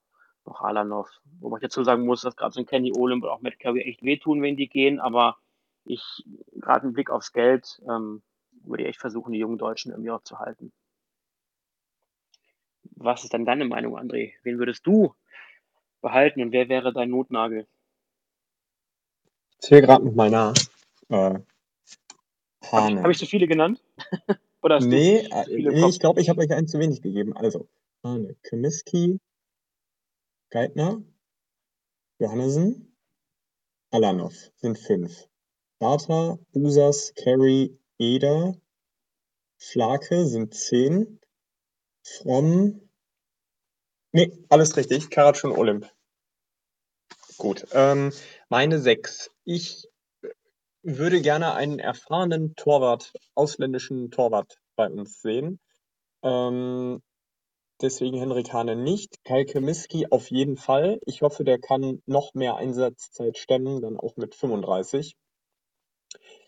noch 0.46 0.62
Alanov. 0.62 1.10
Wobei 1.40 1.58
ich 1.58 1.64
dazu 1.64 1.84
sagen 1.84 2.06
muss, 2.06 2.22
dass 2.22 2.36
gerade 2.36 2.54
so 2.54 2.60
ein 2.60 2.66
Kenny 2.66 2.92
Olin 2.96 3.22
und 3.22 3.30
auch 3.30 3.42
Matt 3.42 3.60
Curry 3.60 3.82
echt 3.82 4.04
wehtun, 4.04 4.42
wenn 4.42 4.58
die 4.58 4.70
gehen, 4.70 5.00
aber 5.00 5.38
ich, 5.84 6.24
gerade 6.54 6.88
im 6.88 6.94
Blick 6.94 7.10
aufs 7.10 7.34
Geld, 7.34 7.82
ähm, 7.90 8.22
würde 8.64 8.84
ich 8.84 8.90
echt 8.90 9.00
versuchen, 9.00 9.34
die 9.34 9.40
jungen 9.40 9.58
Deutschen 9.58 9.92
irgendwie 9.92 10.12
auch 10.12 10.24
zu 10.24 10.40
halten. 10.40 10.72
Was 12.96 13.24
ist 13.24 13.34
dann 13.34 13.46
deine 13.46 13.66
Meinung, 13.66 13.98
André? 13.98 14.34
Wen 14.44 14.60
würdest 14.60 14.86
du 14.86 15.16
behalten 16.02 16.42
und 16.42 16.52
wer 16.52 16.70
wäre 16.70 16.94
dein 16.94 17.10
Notnagel? 17.10 17.68
Ich 19.52 19.60
zähle 19.60 19.82
gerade 19.82 20.06
nochmal 20.06 20.30
nach. 20.30 20.54
Äh, 21.10 21.40
Habe 22.72 22.90
ich, 22.90 22.98
hab 22.98 23.10
ich 23.10 23.18
so 23.18 23.26
viele 23.26 23.48
genannt? 23.48 23.84
Oder 24.62 24.80
Nee, 24.80 25.28
äh, 25.32 25.46
nee, 25.48 25.90
ich 25.90 26.00
glaube, 26.00 26.22
ich 26.22 26.30
habe 26.30 26.42
euch 26.42 26.52
einen 26.52 26.68
zu 26.68 26.80
wenig 26.80 27.02
gegeben. 27.02 27.36
Also, 27.36 27.68
Hane, 28.04 28.36
Komiski, 28.48 29.20
Geithner, 30.52 31.02
Johannessen, 32.20 32.96
Alanov 33.92 34.52
sind 34.58 34.78
fünf. 34.78 35.28
Bartha, 35.80 36.38
Busas, 36.52 37.14
Carey, 37.16 37.78
Eder, 37.98 38.56
Flake 39.58 40.28
sind 40.28 40.54
zehn. 40.54 41.20
Fromm. 42.04 42.90
Nee, 44.12 44.32
alles 44.50 44.76
richtig. 44.78 45.10
Karatsch 45.10 45.44
und 45.44 45.58
Olymp. 45.58 45.90
Gut. 47.38 47.66
Ähm, 47.74 48.12
meine 48.50 48.80
sechs. 48.80 49.32
Ich 49.44 49.88
würde 50.84 51.22
gerne 51.22 51.54
einen 51.54 51.80
erfahrenen 51.80 52.56
Torwart, 52.56 53.14
ausländischen 53.36 54.12
Torwart 54.12 54.58
bei 54.76 54.88
uns 54.90 55.22
sehen. 55.22 55.60
Ähm, 56.24 57.02
deswegen 57.82 58.18
Henrik 58.18 58.52
Hane 58.54 58.76
nicht. 58.76 59.24
Kai 59.24 59.46
Kemiski 59.46 60.08
auf 60.10 60.30
jeden 60.32 60.58
Fall. 60.58 61.00
Ich 61.06 61.22
hoffe, 61.22 61.44
der 61.44 61.60
kann 61.60 62.02
noch 62.06 62.34
mehr 62.34 62.56
Einsatzzeit 62.56 63.38
stemmen, 63.38 63.82
dann 63.82 63.98
auch 63.98 64.16
mit 64.18 64.36
35. 64.36 65.16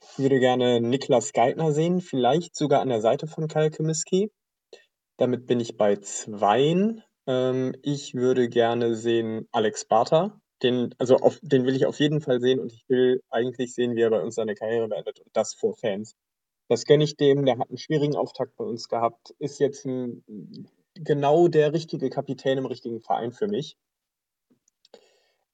Ich 0.01 0.19
würde 0.19 0.39
gerne 0.39 0.81
Niklas 0.81 1.34
Geithner 1.34 1.71
sehen, 1.71 2.01
vielleicht 2.01 2.55
sogar 2.55 2.81
an 2.81 2.89
der 2.89 3.01
Seite 3.01 3.27
von 3.27 3.47
Kai 3.47 3.69
Kemiski. 3.69 4.31
Damit 5.17 5.45
bin 5.45 5.59
ich 5.59 5.77
bei 5.77 5.95
zweien. 5.97 7.03
Ähm, 7.27 7.75
ich 7.84 8.13
würde 8.15 8.49
gerne 8.49 8.95
sehen 8.95 9.47
Alex 9.51 9.86
Barter. 9.86 10.41
Den, 10.64 10.95
also 10.97 11.18
auf, 11.18 11.39
den 11.41 11.66
will 11.66 11.76
ich 11.76 11.86
auf 11.86 11.99
jeden 11.99 12.22
Fall 12.22 12.39
sehen 12.39 12.59
und 12.59 12.72
ich 12.72 12.86
will 12.88 13.22
eigentlich 13.30 13.74
sehen, 13.74 13.95
wie 13.95 14.01
er 14.01 14.09
bei 14.09 14.22
uns 14.22 14.36
seine 14.36 14.55
Karriere 14.55 14.88
beendet 14.88 15.20
und 15.20 15.30
das 15.34 15.53
vor 15.53 15.76
Fans. 15.76 16.16
Das 16.70 16.86
gönne 16.86 17.03
ich 17.03 17.18
dem. 17.18 17.45
Der 17.45 17.57
hat 17.57 17.70
einen 17.70 17.78
schwierigen 17.78 18.16
Auftakt 18.16 18.55
bei 18.55 18.64
uns 18.64 18.88
gehabt, 18.88 19.36
ist 19.39 19.59
jetzt 19.59 19.86
ein, 19.86 20.24
genau 20.95 21.47
der 21.47 21.74
richtige 21.74 22.09
Kapitän 22.09 22.57
im 22.57 22.66
richtigen 22.66 23.01
Verein 23.01 23.32
für 23.32 23.47
mich. 23.47 23.78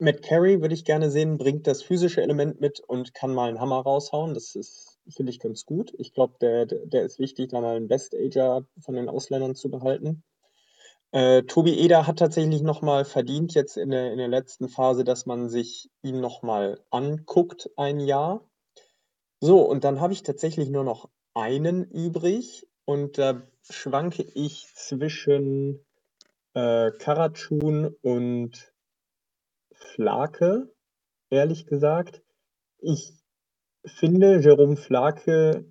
Matt 0.01 0.21
Carey 0.21 0.61
würde 0.61 0.73
ich 0.73 0.85
gerne 0.85 1.11
sehen, 1.11 1.37
bringt 1.37 1.67
das 1.67 1.83
physische 1.83 2.21
Element 2.21 2.61
mit 2.61 2.79
und 2.79 3.13
kann 3.13 3.33
mal 3.33 3.49
einen 3.49 3.59
Hammer 3.59 3.81
raushauen. 3.81 4.33
Das 4.33 4.55
ist, 4.55 4.97
finde 5.09 5.31
ich, 5.31 5.39
ganz 5.39 5.65
gut. 5.65 5.93
Ich 5.97 6.13
glaube, 6.13 6.35
der, 6.39 6.65
der 6.65 7.03
ist 7.03 7.19
wichtig, 7.19 7.49
da 7.49 7.59
mal 7.59 7.75
einen 7.75 7.89
Best-Ager 7.89 8.65
von 8.79 8.95
den 8.95 9.09
Ausländern 9.09 9.55
zu 9.55 9.69
behalten. 9.69 10.23
Äh, 11.11 11.43
Tobi 11.43 11.79
Eder 11.79 12.05
hat 12.05 12.19
tatsächlich 12.19 12.61
nochmal 12.61 13.03
verdient, 13.03 13.55
jetzt 13.55 13.77
in 13.77 13.89
der, 13.89 14.11
in 14.11 14.19
der 14.19 14.27
letzten 14.27 14.69
Phase, 14.69 15.03
dass 15.03 15.25
man 15.25 15.49
sich 15.49 15.89
ihn 16.03 16.19
nochmal 16.19 16.79
anguckt, 16.91 17.69
ein 17.77 17.99
Jahr. 17.99 18.47
So, 19.41 19.61
und 19.61 19.83
dann 19.83 20.01
habe 20.01 20.13
ich 20.13 20.21
tatsächlich 20.21 20.69
nur 20.69 20.83
noch 20.83 21.09
einen 21.33 21.83
übrig 21.83 22.67
und 22.85 23.17
da 23.17 23.41
schwanke 23.69 24.23
ich 24.23 24.67
zwischen 24.75 25.83
äh, 26.53 26.91
Karatschun 26.91 27.95
und 28.01 28.73
Flake, 29.71 30.71
ehrlich 31.29 31.65
gesagt. 31.65 32.21
Ich 32.79 33.13
finde, 33.85 34.39
Jerome 34.39 34.75
Flake 34.75 35.65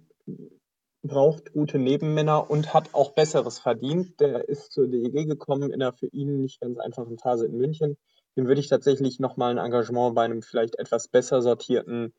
braucht 1.08 1.52
gute 1.52 1.78
Nebenmänner 1.78 2.50
und 2.50 2.72
hat 2.72 2.94
auch 2.94 3.12
Besseres 3.14 3.58
verdient. 3.58 4.20
Der 4.20 4.48
ist 4.48 4.72
zur 4.72 4.86
DEG 4.86 5.26
gekommen 5.26 5.70
in 5.70 5.82
einer 5.82 5.92
für 5.92 6.06
ihn 6.06 6.40
nicht 6.40 6.60
ganz 6.60 6.78
einfachen 6.78 7.18
Phase 7.18 7.46
in 7.46 7.56
München. 7.56 7.96
Dem 8.36 8.46
würde 8.46 8.60
ich 8.60 8.68
tatsächlich 8.68 9.18
nochmal 9.18 9.50
ein 9.50 9.64
Engagement 9.64 10.14
bei 10.14 10.24
einem 10.24 10.42
vielleicht 10.42 10.78
etwas 10.78 11.08
besser 11.08 11.42
sortierten 11.42 12.14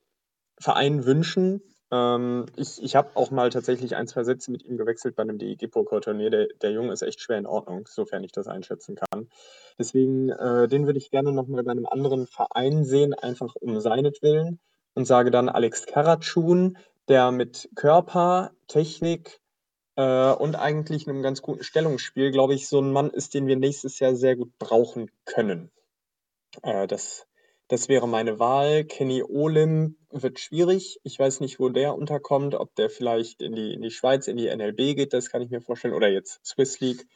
Verein 0.60 1.06
wünschen. 1.06 1.62
Ähm, 1.92 2.46
ich 2.56 2.82
ich 2.84 2.96
habe 2.96 3.12
auch 3.16 3.32
mal 3.32 3.50
tatsächlich 3.50 3.96
ein, 3.96 4.08
zwei 4.08 4.24
Sätze 4.24 4.52
mit 4.52 4.64
ihm 4.64 4.78
gewechselt 4.78 5.16
bei 5.16 5.24
einem 5.24 5.38
DEG-Poker-Turnier. 5.38 6.30
Der, 6.30 6.48
der 6.62 6.72
Junge 6.72 6.94
ist 6.94 7.02
echt 7.02 7.22
schwer 7.22 7.38
in 7.38 7.48
Ordnung, 7.48 7.88
sofern 7.88 8.24
ich 8.24 8.32
das 8.32 8.48
einschätzen 8.48 8.96
kann. 8.96 9.30
Deswegen, 9.78 10.30
äh, 10.30 10.68
den 10.68 10.86
würde 10.86 11.00
ich 11.00 11.10
gerne 11.10 11.32
nochmal 11.32 11.64
bei 11.64 11.72
einem 11.72 11.86
anderen 11.86 12.28
Verein 12.28 12.84
sehen, 12.84 13.14
einfach 13.14 13.56
um 13.56 13.80
seinetwillen. 13.80 14.60
Und 14.96 15.06
sage 15.06 15.32
dann 15.32 15.50
Alex 15.50 15.86
Karatschun, 15.86 16.78
der 17.10 17.32
mit 17.32 17.70
Körper, 17.76 18.52
Technik 18.68 19.42
äh, 19.96 20.32
und 20.32 20.56
eigentlich 20.56 21.08
einem 21.08 21.22
ganz 21.22 21.42
guten 21.42 21.64
Stellungsspiel, 21.64 22.32
glaube 22.32 22.54
ich, 22.54 22.68
so 22.68 22.80
ein 22.80 22.94
Mann 22.94 23.10
ist, 23.10 23.34
den 23.34 23.48
wir 23.48 23.58
nächstes 23.58 24.00
Jahr 24.00 24.16
sehr 24.16 24.36
gut 24.36 24.58
brauchen 24.60 25.12
können. 25.26 25.72
Äh, 26.62 26.88
das, 26.88 27.28
das 27.68 27.90
wäre 27.90 28.08
meine 28.08 28.40
Wahl. 28.40 28.86
Kenny 28.86 29.24
Olim 29.24 29.98
wird 30.12 30.40
schwierig. 30.40 31.00
Ich 31.04 31.20
weiß 31.20 31.40
nicht, 31.42 31.60
wo 31.60 31.70
der 31.70 31.96
unterkommt, 31.96 32.56
ob 32.56 32.74
der 32.76 32.90
vielleicht 32.90 33.42
in 33.42 33.54
die, 33.54 33.74
in 33.74 33.82
die 33.82 33.92
Schweiz, 33.92 34.28
in 34.28 34.38
die 34.38 34.56
NLB 34.56 34.96
geht, 34.96 35.14
das 35.14 35.30
kann 35.30 35.42
ich 35.42 35.50
mir 35.50 35.62
vorstellen, 35.62 35.96
oder 35.96 36.08
jetzt 36.08 36.46
Swiss 36.46 36.80
League. 36.80 37.08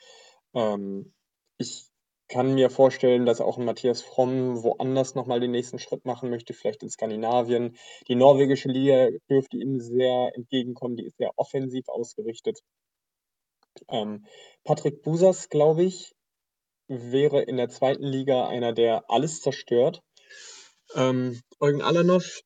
Ähm, 0.53 1.13
ich 1.57 1.92
kann 2.27 2.53
mir 2.55 2.69
vorstellen, 2.69 3.25
dass 3.25 3.41
auch 3.41 3.57
ein 3.57 3.65
Matthias 3.65 4.01
Fromm 4.01 4.63
woanders 4.63 5.15
nochmal 5.15 5.39
den 5.39 5.51
nächsten 5.51 5.79
Schritt 5.79 6.05
machen 6.05 6.29
möchte, 6.29 6.53
vielleicht 6.53 6.83
in 6.83 6.89
Skandinavien. 6.89 7.77
Die 8.07 8.15
norwegische 8.15 8.69
Liga 8.69 9.09
dürfte 9.29 9.57
ihm 9.57 9.79
sehr 9.79 10.31
entgegenkommen, 10.35 10.95
die 10.95 11.05
ist 11.05 11.17
sehr 11.17 11.31
offensiv 11.35 11.87
ausgerichtet. 11.87 12.59
Ähm, 13.89 14.25
Patrick 14.63 15.01
Busas, 15.01 15.49
glaube 15.49 15.83
ich, 15.83 16.13
wäre 16.87 17.41
in 17.41 17.57
der 17.57 17.69
zweiten 17.69 18.03
Liga 18.03 18.47
einer, 18.47 18.73
der 18.73 19.09
alles 19.09 19.41
zerstört. 19.41 20.01
Ähm, 20.95 21.41
Eugen 21.59 21.81
Alanov 21.81 22.41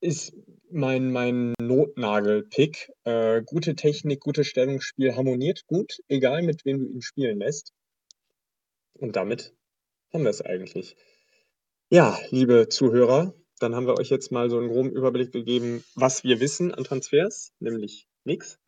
ist 0.00 0.32
mein, 0.70 1.10
mein 1.10 1.54
Notnagel-Pick. 1.60 2.92
Äh, 3.04 3.42
gute 3.42 3.74
Technik, 3.74 4.20
gutes 4.20 4.46
Stellungsspiel, 4.46 5.16
harmoniert 5.16 5.66
gut, 5.66 5.98
egal 6.08 6.42
mit 6.42 6.64
wem 6.64 6.78
du 6.78 6.86
ihn 6.86 7.02
spielen 7.02 7.38
lässt. 7.38 7.72
Und 8.98 9.16
damit 9.16 9.54
haben 10.12 10.24
wir 10.24 10.30
es 10.30 10.42
eigentlich. 10.42 10.96
Ja, 11.90 12.18
liebe 12.30 12.68
Zuhörer, 12.68 13.34
dann 13.60 13.74
haben 13.74 13.86
wir 13.86 13.98
euch 13.98 14.10
jetzt 14.10 14.30
mal 14.30 14.50
so 14.50 14.58
einen 14.58 14.68
groben 14.68 14.90
Überblick 14.90 15.32
gegeben, 15.32 15.84
was 15.94 16.24
wir 16.24 16.40
wissen 16.40 16.74
an 16.74 16.84
Transfers, 16.84 17.52
nämlich 17.60 18.06
nichts. 18.24 18.58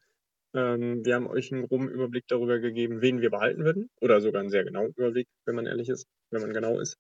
Ähm, 0.55 1.05
wir 1.05 1.15
haben 1.15 1.27
euch 1.27 1.53
einen 1.53 1.67
groben 1.69 1.89
Überblick 1.89 2.27
darüber 2.29 2.59
gegeben, 2.59 3.03
wen 3.03 3.21
wir 3.21 3.31
behalten 3.31 3.65
würden. 3.65 3.91
Oder 4.01 4.21
sogar 4.21 4.41
einen 4.41 4.51
sehr 4.51 4.65
genauen 4.65 4.93
Überblick, 4.97 5.29
wenn 5.45 5.55
man 5.55 5.67
ehrlich 5.67 5.89
ist, 5.89 6.07
wenn 6.31 6.43
man 6.43 6.53
genau 6.53 6.81
ist. 6.81 6.97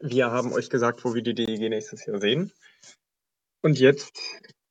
Wir 0.00 0.30
haben 0.30 0.52
euch 0.52 0.70
gesagt, 0.70 1.04
wo 1.04 1.14
wir 1.14 1.22
die 1.22 1.34
DEG 1.34 1.68
nächstes 1.68 2.06
Jahr 2.06 2.20
sehen. 2.20 2.52
Und 3.62 3.78
jetzt 3.78 4.18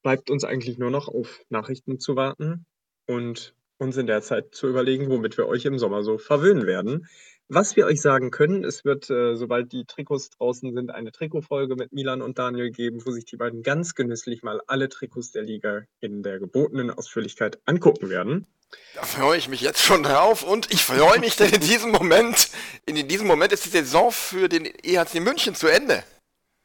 bleibt 0.02 0.30
uns 0.30 0.44
eigentlich 0.44 0.78
nur 0.78 0.90
noch 0.90 1.08
auf 1.08 1.44
Nachrichten 1.50 2.00
zu 2.00 2.16
warten 2.16 2.66
und 3.08 3.56
uns 3.84 3.98
in 3.98 4.08
der 4.08 4.22
Zeit 4.22 4.56
zu 4.56 4.68
überlegen, 4.68 5.10
womit 5.10 5.38
wir 5.38 5.48
euch 5.48 5.66
im 5.66 5.78
Sommer 5.78 6.04
so 6.04 6.18
verwöhnen 6.18 6.66
werden. 6.66 7.08
Was 7.50 7.76
wir 7.76 7.86
euch 7.86 8.02
sagen 8.02 8.32
können, 8.32 8.64
es 8.64 8.86
wird, 8.86 9.10
äh, 9.10 9.36
sobald 9.36 9.74
die 9.74 9.86
Trikots 9.86 10.30
draußen 10.30 10.74
sind, 10.74 10.90
eine 10.90 11.12
Trikotfolge 11.12 11.76
mit 11.76 11.92
Milan 11.92 12.22
und 12.22 12.40
Daniel 12.40 12.72
geben, 12.72 13.06
wo 13.06 13.12
sich 13.12 13.26
die 13.26 13.36
beiden 13.36 13.62
ganz 13.62 13.96
genüsslich 13.96 14.44
mal 14.44 14.62
alle 14.66 14.90
Trikots 14.90 15.32
der 15.32 15.44
Liga 15.44 15.84
in 16.00 16.24
der 16.24 16.40
gebotenen 16.40 16.90
Ausführlichkeit 16.90 17.60
angucken 17.66 18.10
werden. 18.10 18.48
Da 18.96 19.04
freue 19.04 19.38
ich 19.38 19.50
mich 19.50 19.62
jetzt 19.62 19.82
schon 19.84 20.04
drauf 20.04 20.42
und 20.42 20.72
ich 20.74 20.84
freue 20.84 21.20
mich, 21.20 21.36
denn 21.36 21.52
in 21.52 21.60
diesem 21.62 21.92
Moment, 21.92 22.50
in 22.86 23.08
diesem 23.08 23.28
Moment 23.28 23.52
ist 23.52 23.66
die 23.66 23.70
Saison 23.70 24.12
für 24.12 24.48
den 24.48 24.66
EHC 24.66 25.20
München 25.20 25.54
zu 25.54 25.68
Ende. 25.68 26.04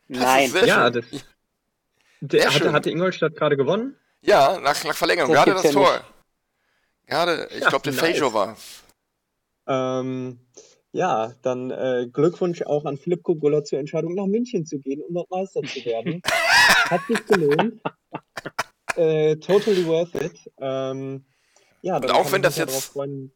Das 0.08 0.22
Nein. 0.22 0.50
ja, 0.64 0.88
das, 0.88 1.04
der 2.20 2.54
hatte, 2.54 2.72
hatte, 2.72 2.90
Ingolstadt 2.90 3.36
gerade 3.36 3.56
gewonnen? 3.56 3.96
Ja, 4.22 4.58
nach, 4.60 4.82
nach 4.84 4.96
Verlängerung, 4.96 5.32
das 5.32 5.44
gerade 5.44 5.54
das 5.54 5.64
ja 5.64 5.72
Tor. 5.72 5.92
Nicht. 5.92 6.04
Gerade, 7.08 7.48
ich 7.52 7.66
glaube, 7.66 7.90
der 7.90 7.94
nice. 7.94 8.02
Fejo 8.02 8.34
war. 8.34 8.56
Ähm, 9.66 10.38
ja, 10.92 11.32
dann 11.42 11.70
äh, 11.70 12.06
Glückwunsch 12.12 12.62
auch 12.62 12.84
an 12.84 12.98
Philipp 12.98 13.22
Kogulla 13.22 13.64
zur 13.64 13.78
Entscheidung, 13.78 14.14
nach 14.14 14.26
München 14.26 14.66
zu 14.66 14.78
gehen, 14.78 15.02
um 15.02 15.14
dort 15.14 15.30
Meister 15.30 15.62
zu 15.62 15.84
werden. 15.86 16.20
Hat 16.90 17.00
sich 17.08 17.24
gelohnt. 17.26 17.80
Äh, 18.96 19.36
totally 19.36 19.86
worth 19.86 20.14
it. 20.16 20.38
Ähm, 20.58 21.24
ja, 21.80 21.96
Und 21.96 22.10
auch 22.10 22.30
wenn 22.30 22.42
das 22.42 22.56
jetzt, 22.56 22.92
freuen, 22.92 23.32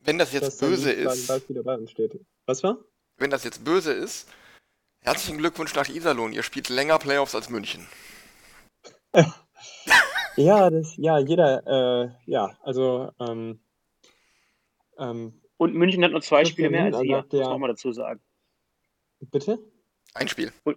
wenn 0.00 0.18
das 0.18 0.32
jetzt 0.32 0.60
böse 0.60 0.92
ist, 0.92 1.28
Was 1.28 2.62
war? 2.62 2.78
Wenn 3.16 3.30
das 3.30 3.42
jetzt 3.44 3.64
böse 3.64 3.92
ist, 3.92 4.28
herzlichen 5.00 5.38
Glückwunsch 5.38 5.74
nach 5.74 5.88
Iserlohn. 5.88 6.32
Ihr 6.32 6.42
spielt 6.42 6.68
länger 6.68 6.98
Playoffs 6.98 7.34
als 7.34 7.50
München. 7.50 7.86
ja, 10.36 10.70
das, 10.70 10.96
ja, 10.96 11.18
jeder, 11.18 11.66
äh, 11.66 12.10
ja, 12.26 12.56
also 12.62 13.10
ähm, 13.20 13.60
ähm, 14.98 15.40
und 15.56 15.74
München 15.74 16.02
hat 16.04 16.10
nur 16.10 16.22
zwei 16.22 16.44
Spiele 16.44 16.70
mehr 16.70 16.84
als 16.84 17.02
ihr, 17.02 17.24
muss 17.30 17.48
man 17.48 17.60
mal 17.60 17.68
dazu 17.68 17.92
sagen. 17.92 18.20
Bitte? 19.20 19.58
Ein 20.14 20.28
Spiel. 20.28 20.52
Und, 20.64 20.76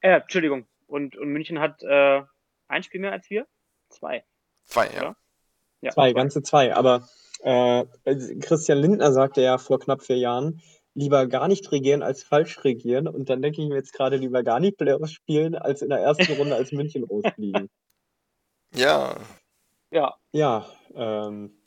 äh, 0.00 0.20
Entschuldigung. 0.20 0.66
Und, 0.86 1.16
und 1.16 1.28
München 1.28 1.58
hat 1.58 1.82
äh, 1.82 2.22
ein 2.68 2.82
Spiel 2.82 3.00
mehr 3.00 3.12
als 3.12 3.28
wir? 3.28 3.46
Zwei. 3.88 4.24
Zwei, 4.64 4.88
ja. 4.94 5.16
ja. 5.80 5.90
Zwei, 5.90 6.12
ganze 6.12 6.42
zwei. 6.42 6.74
Aber 6.74 7.08
äh, 7.42 7.84
Christian 8.40 8.78
Lindner 8.78 9.12
sagte 9.12 9.42
ja 9.42 9.58
vor 9.58 9.80
knapp 9.80 10.02
vier 10.02 10.18
Jahren, 10.18 10.62
lieber 10.94 11.26
gar 11.26 11.48
nicht 11.48 11.70
regieren 11.72 12.02
als 12.02 12.22
falsch 12.22 12.62
regieren. 12.64 13.08
Und 13.08 13.30
dann 13.30 13.42
denke 13.42 13.62
ich 13.62 13.68
mir 13.68 13.76
jetzt 13.76 13.92
gerade 13.92 14.16
lieber 14.16 14.42
gar 14.42 14.60
nicht 14.60 14.78
Playoffs 14.78 15.12
spielen, 15.12 15.56
als 15.56 15.82
in 15.82 15.88
der 15.88 15.98
ersten 15.98 16.32
Runde 16.34 16.54
als 16.54 16.72
München 16.72 17.04
rausfliegen. 17.10 17.68
Ja. 18.74 19.16
Ja. 19.90 20.16
Ja, 20.32 20.66
ähm, 20.94 21.60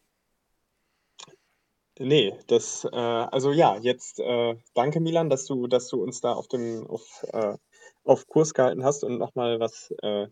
Nee, 1.99 2.33
das, 2.47 2.85
äh, 2.91 2.95
also 2.95 3.51
ja, 3.51 3.77
jetzt 3.77 4.19
äh, 4.19 4.55
danke 4.73 4.99
Milan, 4.99 5.29
dass 5.29 5.45
du, 5.45 5.67
dass 5.67 5.89
du 5.89 6.01
uns 6.01 6.21
da 6.21 6.33
auf 6.33 6.47
dem, 6.47 6.87
auf, 6.87 7.23
äh, 7.31 7.55
auf 8.03 8.27
Kurs 8.27 8.55
gehalten 8.55 8.83
hast 8.83 9.03
und 9.03 9.19
nochmal 9.19 9.59
was, 9.59 9.93
äh, 10.01 10.27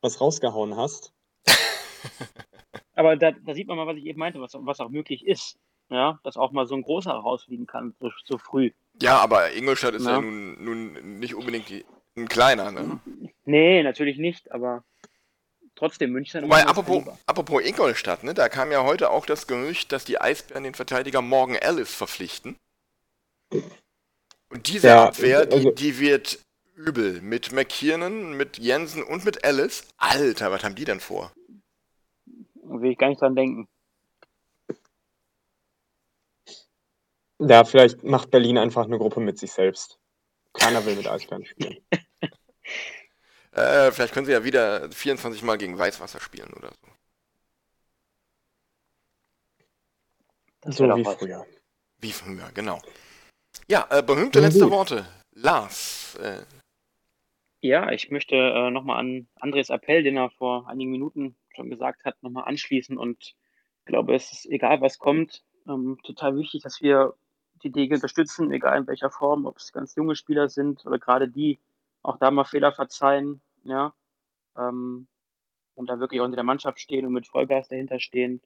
was 0.00 0.20
rausgehauen 0.20 0.76
hast. 0.76 1.12
Aber 2.94 3.16
da, 3.16 3.30
da 3.30 3.54
sieht 3.54 3.68
man 3.68 3.76
mal, 3.76 3.86
was 3.86 3.96
ich 3.96 4.06
eben 4.06 4.18
meinte, 4.18 4.40
was, 4.40 4.54
was 4.54 4.80
auch 4.80 4.88
möglich 4.88 5.26
ist. 5.26 5.58
Ja, 5.88 6.20
dass 6.22 6.36
auch 6.36 6.52
mal 6.52 6.66
so 6.66 6.76
ein 6.76 6.82
großer 6.82 7.10
rausfliegen 7.10 7.66
kann, 7.66 7.94
so, 8.00 8.10
so 8.24 8.38
früh. 8.38 8.70
Ja, 9.02 9.18
aber 9.18 9.52
Ingolstadt 9.52 9.94
ist 9.94 10.06
ja, 10.06 10.12
ja 10.12 10.20
nun, 10.20 10.62
nun 10.62 11.18
nicht 11.18 11.34
unbedingt 11.34 11.84
ein 12.16 12.28
kleiner, 12.28 12.70
ne? 12.70 13.00
Nee, 13.44 13.82
natürlich 13.82 14.16
nicht, 14.16 14.52
aber 14.52 14.84
trotzdem 15.80 16.12
München. 16.12 16.44
Wobei, 16.44 16.66
apropos, 16.66 17.02
apropos 17.26 17.62
Ingolstadt, 17.64 18.22
ne, 18.22 18.34
da 18.34 18.48
kam 18.48 18.70
ja 18.70 18.84
heute 18.84 19.10
auch 19.10 19.26
das 19.26 19.46
Gerücht, 19.46 19.92
dass 19.92 20.04
die 20.04 20.20
Eisbären 20.20 20.62
den 20.62 20.74
Verteidiger 20.74 21.22
Morgan 21.22 21.56
Ellis 21.56 21.92
verpflichten. 21.92 22.56
Und 24.50 24.68
diese 24.68 24.88
ja, 24.88 25.06
Abwehr, 25.06 25.46
die, 25.46 25.56
also 25.56 25.70
die 25.70 25.98
wird 25.98 26.38
übel. 26.74 27.20
Mit 27.22 27.52
McKiernan, 27.52 28.36
mit 28.36 28.58
Jensen 28.58 29.02
und 29.02 29.24
mit 29.24 29.44
Ellis. 29.44 29.88
Alter, 29.96 30.50
was 30.52 30.62
haben 30.62 30.74
die 30.74 30.84
denn 30.84 31.00
vor? 31.00 31.32
Will 32.62 32.92
ich 32.92 32.98
gar 32.98 33.08
nicht 33.08 33.20
dran 33.20 33.34
denken. 33.34 33.68
Ja, 37.38 37.64
vielleicht 37.64 38.04
macht 38.04 38.30
Berlin 38.30 38.58
einfach 38.58 38.84
eine 38.84 38.98
Gruppe 38.98 39.20
mit 39.20 39.38
sich 39.38 39.50
selbst. 39.50 39.98
Keiner 40.52 40.84
will 40.84 40.96
mit 40.96 41.08
Eisbären 41.08 41.46
spielen. 41.46 41.78
Äh, 43.60 43.92
vielleicht 43.92 44.14
können 44.14 44.26
sie 44.26 44.32
ja 44.32 44.44
wieder 44.44 44.90
24 44.90 45.42
Mal 45.42 45.58
gegen 45.58 45.78
Weißwasser 45.78 46.20
spielen 46.20 46.52
oder 46.54 46.68
so. 46.68 46.88
Das 50.62 50.76
so 50.76 50.84
wie 50.84 51.04
früher. 51.04 51.46
Wie 52.00 52.12
früher, 52.12 52.50
genau. 52.52 52.80
Ja, 53.68 53.86
äh, 53.90 54.02
berühmte 54.02 54.40
letzte 54.40 54.64
gut. 54.64 54.72
Worte. 54.72 55.06
Lars. 55.32 56.16
Äh. 56.20 56.42
Ja, 57.60 57.90
ich 57.92 58.10
möchte 58.10 58.36
äh, 58.36 58.70
nochmal 58.70 58.98
an 58.98 59.28
Andres 59.36 59.70
Appell, 59.70 60.02
den 60.02 60.16
er 60.16 60.30
vor 60.30 60.68
einigen 60.68 60.90
Minuten 60.90 61.36
schon 61.54 61.70
gesagt 61.70 62.04
hat, 62.04 62.22
nochmal 62.22 62.44
anschließen 62.44 62.96
und 62.96 63.34
glaube, 63.90 64.14
es 64.14 64.32
ist 64.32 64.46
egal, 64.46 64.80
was 64.80 64.98
kommt, 64.98 65.42
ähm, 65.68 65.98
total 66.02 66.36
wichtig, 66.36 66.62
dass 66.62 66.80
wir 66.80 67.14
die 67.62 67.70
DG 67.70 67.94
unterstützen, 67.94 68.50
egal 68.52 68.78
in 68.78 68.86
welcher 68.86 69.10
Form, 69.10 69.44
ob 69.44 69.58
es 69.58 69.72
ganz 69.72 69.94
junge 69.94 70.16
Spieler 70.16 70.48
sind 70.48 70.86
oder 70.86 70.98
gerade 70.98 71.28
die, 71.28 71.58
auch 72.02 72.16
da 72.16 72.30
mal 72.30 72.44
Fehler 72.44 72.72
verzeihen, 72.72 73.42
ja, 73.64 73.94
ähm, 74.56 75.08
und 75.74 75.88
da 75.88 75.98
wirklich 75.98 76.20
auch 76.20 76.24
hinter 76.24 76.36
der 76.36 76.44
Mannschaft 76.44 76.80
stehen 76.80 77.06
und 77.06 77.12
mit 77.12 77.26
Vollgas 77.26 77.68
dahinter 77.68 78.00
stehen 78.00 78.42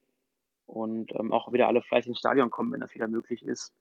und 0.66 1.12
ähm, 1.14 1.32
auch 1.32 1.52
wieder 1.52 1.68
alle 1.68 1.82
fleißig 1.82 2.10
ins 2.10 2.18
Stadion 2.18 2.50
kommen, 2.50 2.72
wenn 2.72 2.80
das 2.80 2.94
wieder 2.94 3.08
möglich 3.08 3.44
ist. 3.44 3.74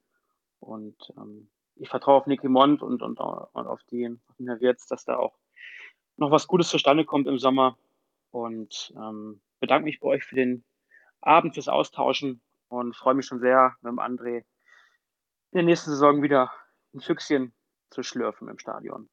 Und 0.60 1.12
ähm, 1.16 1.50
ich 1.76 1.88
vertraue 1.88 2.16
auf 2.16 2.26
Nicky 2.26 2.48
Mond 2.48 2.82
und, 2.82 3.02
und, 3.02 3.20
und 3.20 3.66
auf 3.66 3.82
die, 3.90 4.08
auf 4.08 4.36
Herr 4.38 4.60
Wirtz, 4.60 4.86
dass 4.86 5.04
da 5.04 5.16
auch 5.16 5.36
noch 6.16 6.30
was 6.30 6.46
Gutes 6.46 6.68
zustande 6.68 7.04
kommt 7.04 7.26
im 7.26 7.38
Sommer. 7.38 7.76
Und 8.30 8.92
ähm, 8.96 9.40
bedanke 9.60 9.84
mich 9.84 10.00
bei 10.00 10.08
euch 10.08 10.24
für 10.24 10.34
den 10.34 10.64
Abend, 11.20 11.54
fürs 11.54 11.68
Austauschen 11.68 12.42
und 12.68 12.96
freue 12.96 13.14
mich 13.14 13.26
schon 13.26 13.40
sehr, 13.40 13.76
mit 13.80 13.90
dem 13.90 14.00
André 14.00 14.38
in 15.52 15.58
der 15.58 15.62
nächsten 15.62 15.90
Saison 15.90 16.22
wieder 16.22 16.52
ein 16.92 17.00
Füchschen 17.00 17.54
zu 17.90 18.02
schlürfen 18.02 18.48
im 18.48 18.58
Stadion. 18.58 19.08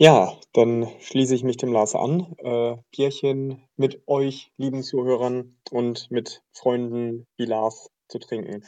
Ja, 0.00 0.38
dann 0.52 0.88
schließe 1.00 1.34
ich 1.34 1.42
mich 1.42 1.56
dem 1.56 1.72
Lars 1.72 1.94
an. 1.96 2.34
Äh, 2.38 2.76
Bierchen 2.92 3.64
mit 3.76 4.02
euch, 4.06 4.52
lieben 4.56 4.82
Zuhörern 4.84 5.56
und 5.72 6.10
mit 6.10 6.42
Freunden 6.52 7.26
wie 7.36 7.44
Lars 7.46 7.90
zu 8.08 8.18
trinken. 8.20 8.64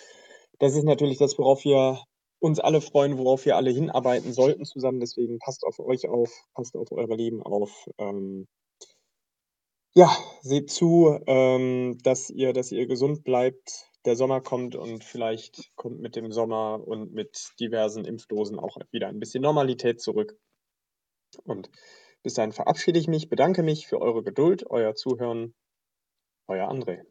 Das 0.59 0.74
ist 0.74 0.85
natürlich 0.85 1.18
das, 1.18 1.39
worauf 1.39 1.64
wir 1.64 2.03
uns 2.41 2.59
alle 2.59 2.81
freuen, 2.81 3.16
worauf 3.18 3.45
wir 3.45 3.57
alle 3.57 3.70
hinarbeiten 3.70 4.33
sollten 4.33 4.64
zusammen. 4.64 4.99
Deswegen 5.01 5.39
passt 5.39 5.62
auf 5.64 5.78
euch 5.78 6.09
auf, 6.09 6.31
passt 6.55 6.76
auf 6.76 6.91
euer 6.91 7.16
Leben 7.16 7.43
auf. 7.43 7.89
Ähm, 7.99 8.49
ja, 9.95 10.11
seht 10.43 10.70
zu, 10.70 11.18
ähm, 11.26 11.99
dass 12.03 12.31
ihr, 12.31 12.53
dass 12.53 12.72
ihr 12.72 12.87
gesund 12.87 13.22
bleibt. 13.24 13.89
Der 14.05 14.16
Sommer 14.16 14.41
kommt 14.41 14.74
und 14.76 15.05
vielleicht 15.05 15.70
kommt 15.76 16.01
mit 16.01 16.16
dem 16.16 16.33
Sommer 16.33 16.83
und 16.87 17.12
mit 17.12 17.51
diversen 17.61 18.05
Impfdosen 18.05 18.59
auch 18.59 18.78
wieder 18.91 19.09
ein 19.09 19.20
bisschen 19.20 19.43
Normalität 19.43 20.01
zurück. 20.01 20.37
Und 21.45 21.70
bis 22.22 22.35
dahin 22.35 22.53
verabschiede 22.53 22.99
ich 22.99 23.09
mich, 23.09 23.28
bedanke 23.28 23.62
mich 23.62 23.87
für 23.87 24.01
eure 24.01 24.22
Geduld, 24.22 24.68
euer 24.70 24.95
Zuhören. 24.95 25.55
Euer 26.47 26.68
André. 26.68 27.05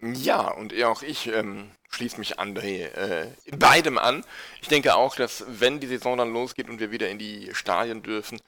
Ja, 0.00 0.50
und 0.50 0.74
auch 0.84 1.02
ich 1.02 1.26
ähm, 1.28 1.70
schließe 1.90 2.18
mich 2.18 2.38
André 2.38 2.84
äh, 2.94 3.30
in 3.44 3.58
beidem 3.58 3.98
an. 3.98 4.24
Ich 4.60 4.68
denke 4.68 4.94
auch, 4.96 5.16
dass 5.16 5.44
wenn 5.48 5.80
die 5.80 5.86
Saison 5.86 6.18
dann 6.18 6.32
losgeht 6.32 6.68
und 6.68 6.78
wir 6.78 6.90
wieder 6.90 7.08
in 7.08 7.18
die 7.18 7.54
Stadien 7.54 8.02
dürfen, 8.02 8.40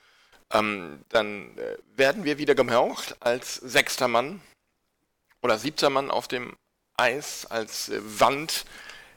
ähm, 0.52 1.04
dann 1.08 1.56
äh, 1.58 1.78
werden 1.96 2.24
wir 2.24 2.38
wieder 2.38 2.54
gebraucht 2.54 3.16
als 3.20 3.54
sechster 3.56 4.06
Mann 4.06 4.40
oder 5.42 5.58
siebter 5.58 5.90
Mann 5.90 6.10
auf 6.10 6.28
dem 6.28 6.56
Eis, 6.96 7.46
als 7.46 7.88
äh, 7.88 8.00
Wand 8.02 8.64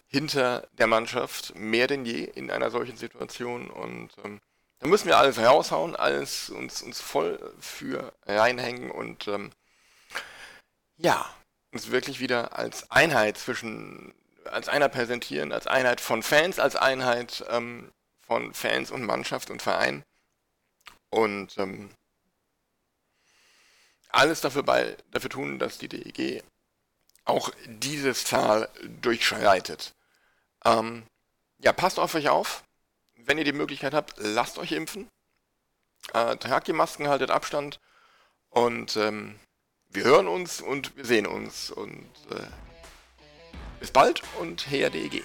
hinter 0.09 0.67
der 0.73 0.87
Mannschaft, 0.87 1.53
mehr 1.55 1.87
denn 1.87 2.03
je 2.03 2.23
in 2.23 2.51
einer 2.51 2.71
solchen 2.71 2.97
Situation. 2.97 3.69
Und 3.69 4.09
ähm, 4.23 4.41
da 4.79 4.87
müssen 4.87 5.07
wir 5.07 5.17
alles 5.17 5.37
raushauen, 5.37 5.95
alles 5.95 6.49
uns, 6.49 6.81
uns 6.81 6.99
voll 6.99 7.53
für 7.59 8.13
reinhängen 8.25 8.91
und 8.91 9.27
ähm, 9.27 9.51
ja, 10.97 11.29
uns 11.71 11.91
wirklich 11.91 12.19
wieder 12.19 12.57
als 12.57 12.89
Einheit 12.91 13.37
zwischen, 13.37 14.13
als 14.45 14.67
Einheit 14.67 14.91
präsentieren, 14.91 15.51
als 15.51 15.67
Einheit 15.67 16.01
von 16.01 16.23
Fans, 16.23 16.59
als 16.59 16.75
Einheit 16.75 17.45
ähm, 17.49 17.91
von 18.25 18.53
Fans 18.53 18.91
und 18.91 19.05
Mannschaft 19.05 19.51
und 19.51 19.61
Verein. 19.61 20.03
Und 21.11 21.57
ähm, 21.57 21.91
alles 24.09 24.41
dafür, 24.41 24.63
bei, 24.63 24.97
dafür 25.11 25.29
tun, 25.29 25.59
dass 25.59 25.77
die 25.77 25.87
DEG 25.87 26.43
auch 27.25 27.51
dieses 27.67 28.25
Zahl 28.25 28.69
durchschreitet. 29.01 29.93
Ähm, 30.65 31.03
ja, 31.59 31.73
passt 31.73 31.99
auf 31.99 32.15
euch 32.15 32.29
auf. 32.29 32.63
Wenn 33.15 33.37
ihr 33.37 33.43
die 33.43 33.53
Möglichkeit 33.53 33.93
habt, 33.93 34.15
lasst 34.17 34.57
euch 34.57 34.71
impfen. 34.71 35.07
Äh, 36.13 36.37
tragt 36.37 36.67
die 36.67 36.73
Masken, 36.73 37.07
haltet 37.07 37.31
Abstand. 37.31 37.79
Und 38.49 38.95
ähm, 38.97 39.39
wir 39.89 40.03
hören 40.03 40.27
uns 40.27 40.61
und 40.61 40.95
wir 40.95 41.05
sehen 41.05 41.27
uns. 41.27 41.69
Und 41.69 42.09
äh, 42.31 42.47
bis 43.79 43.91
bald 43.91 44.21
und 44.39 44.69
her 44.69 44.89
DEG. 44.89 45.23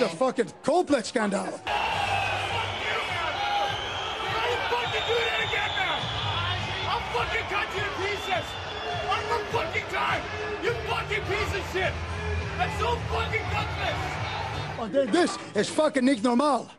A 0.00 0.08
fucking 0.08 0.52
complet 0.62 1.06
scandal. 1.06 1.42
fucking 1.42 1.58
do 5.08 5.16
that 5.26 5.40
again 5.42 5.72
now! 5.74 5.98
I'll 6.86 7.02
fucking 7.10 7.46
cut 7.50 7.66
you 7.74 7.82
to 7.82 7.90
pieces! 7.98 8.46
One 9.08 9.24
more 9.26 9.42
fucking 9.50 9.88
time! 9.90 10.22
You 10.62 10.70
fucking 10.86 11.24
piece 11.24 11.52
of 11.52 11.64
shit! 11.72 11.92
That's 12.56 12.78
so 12.78 12.94
fucking 13.10 13.46
gutless! 13.50 13.98
Oh, 14.78 14.86
This 15.10 15.36
is 15.56 15.68
fucking 15.68 16.04
nicht 16.04 16.22
normal. 16.22 16.70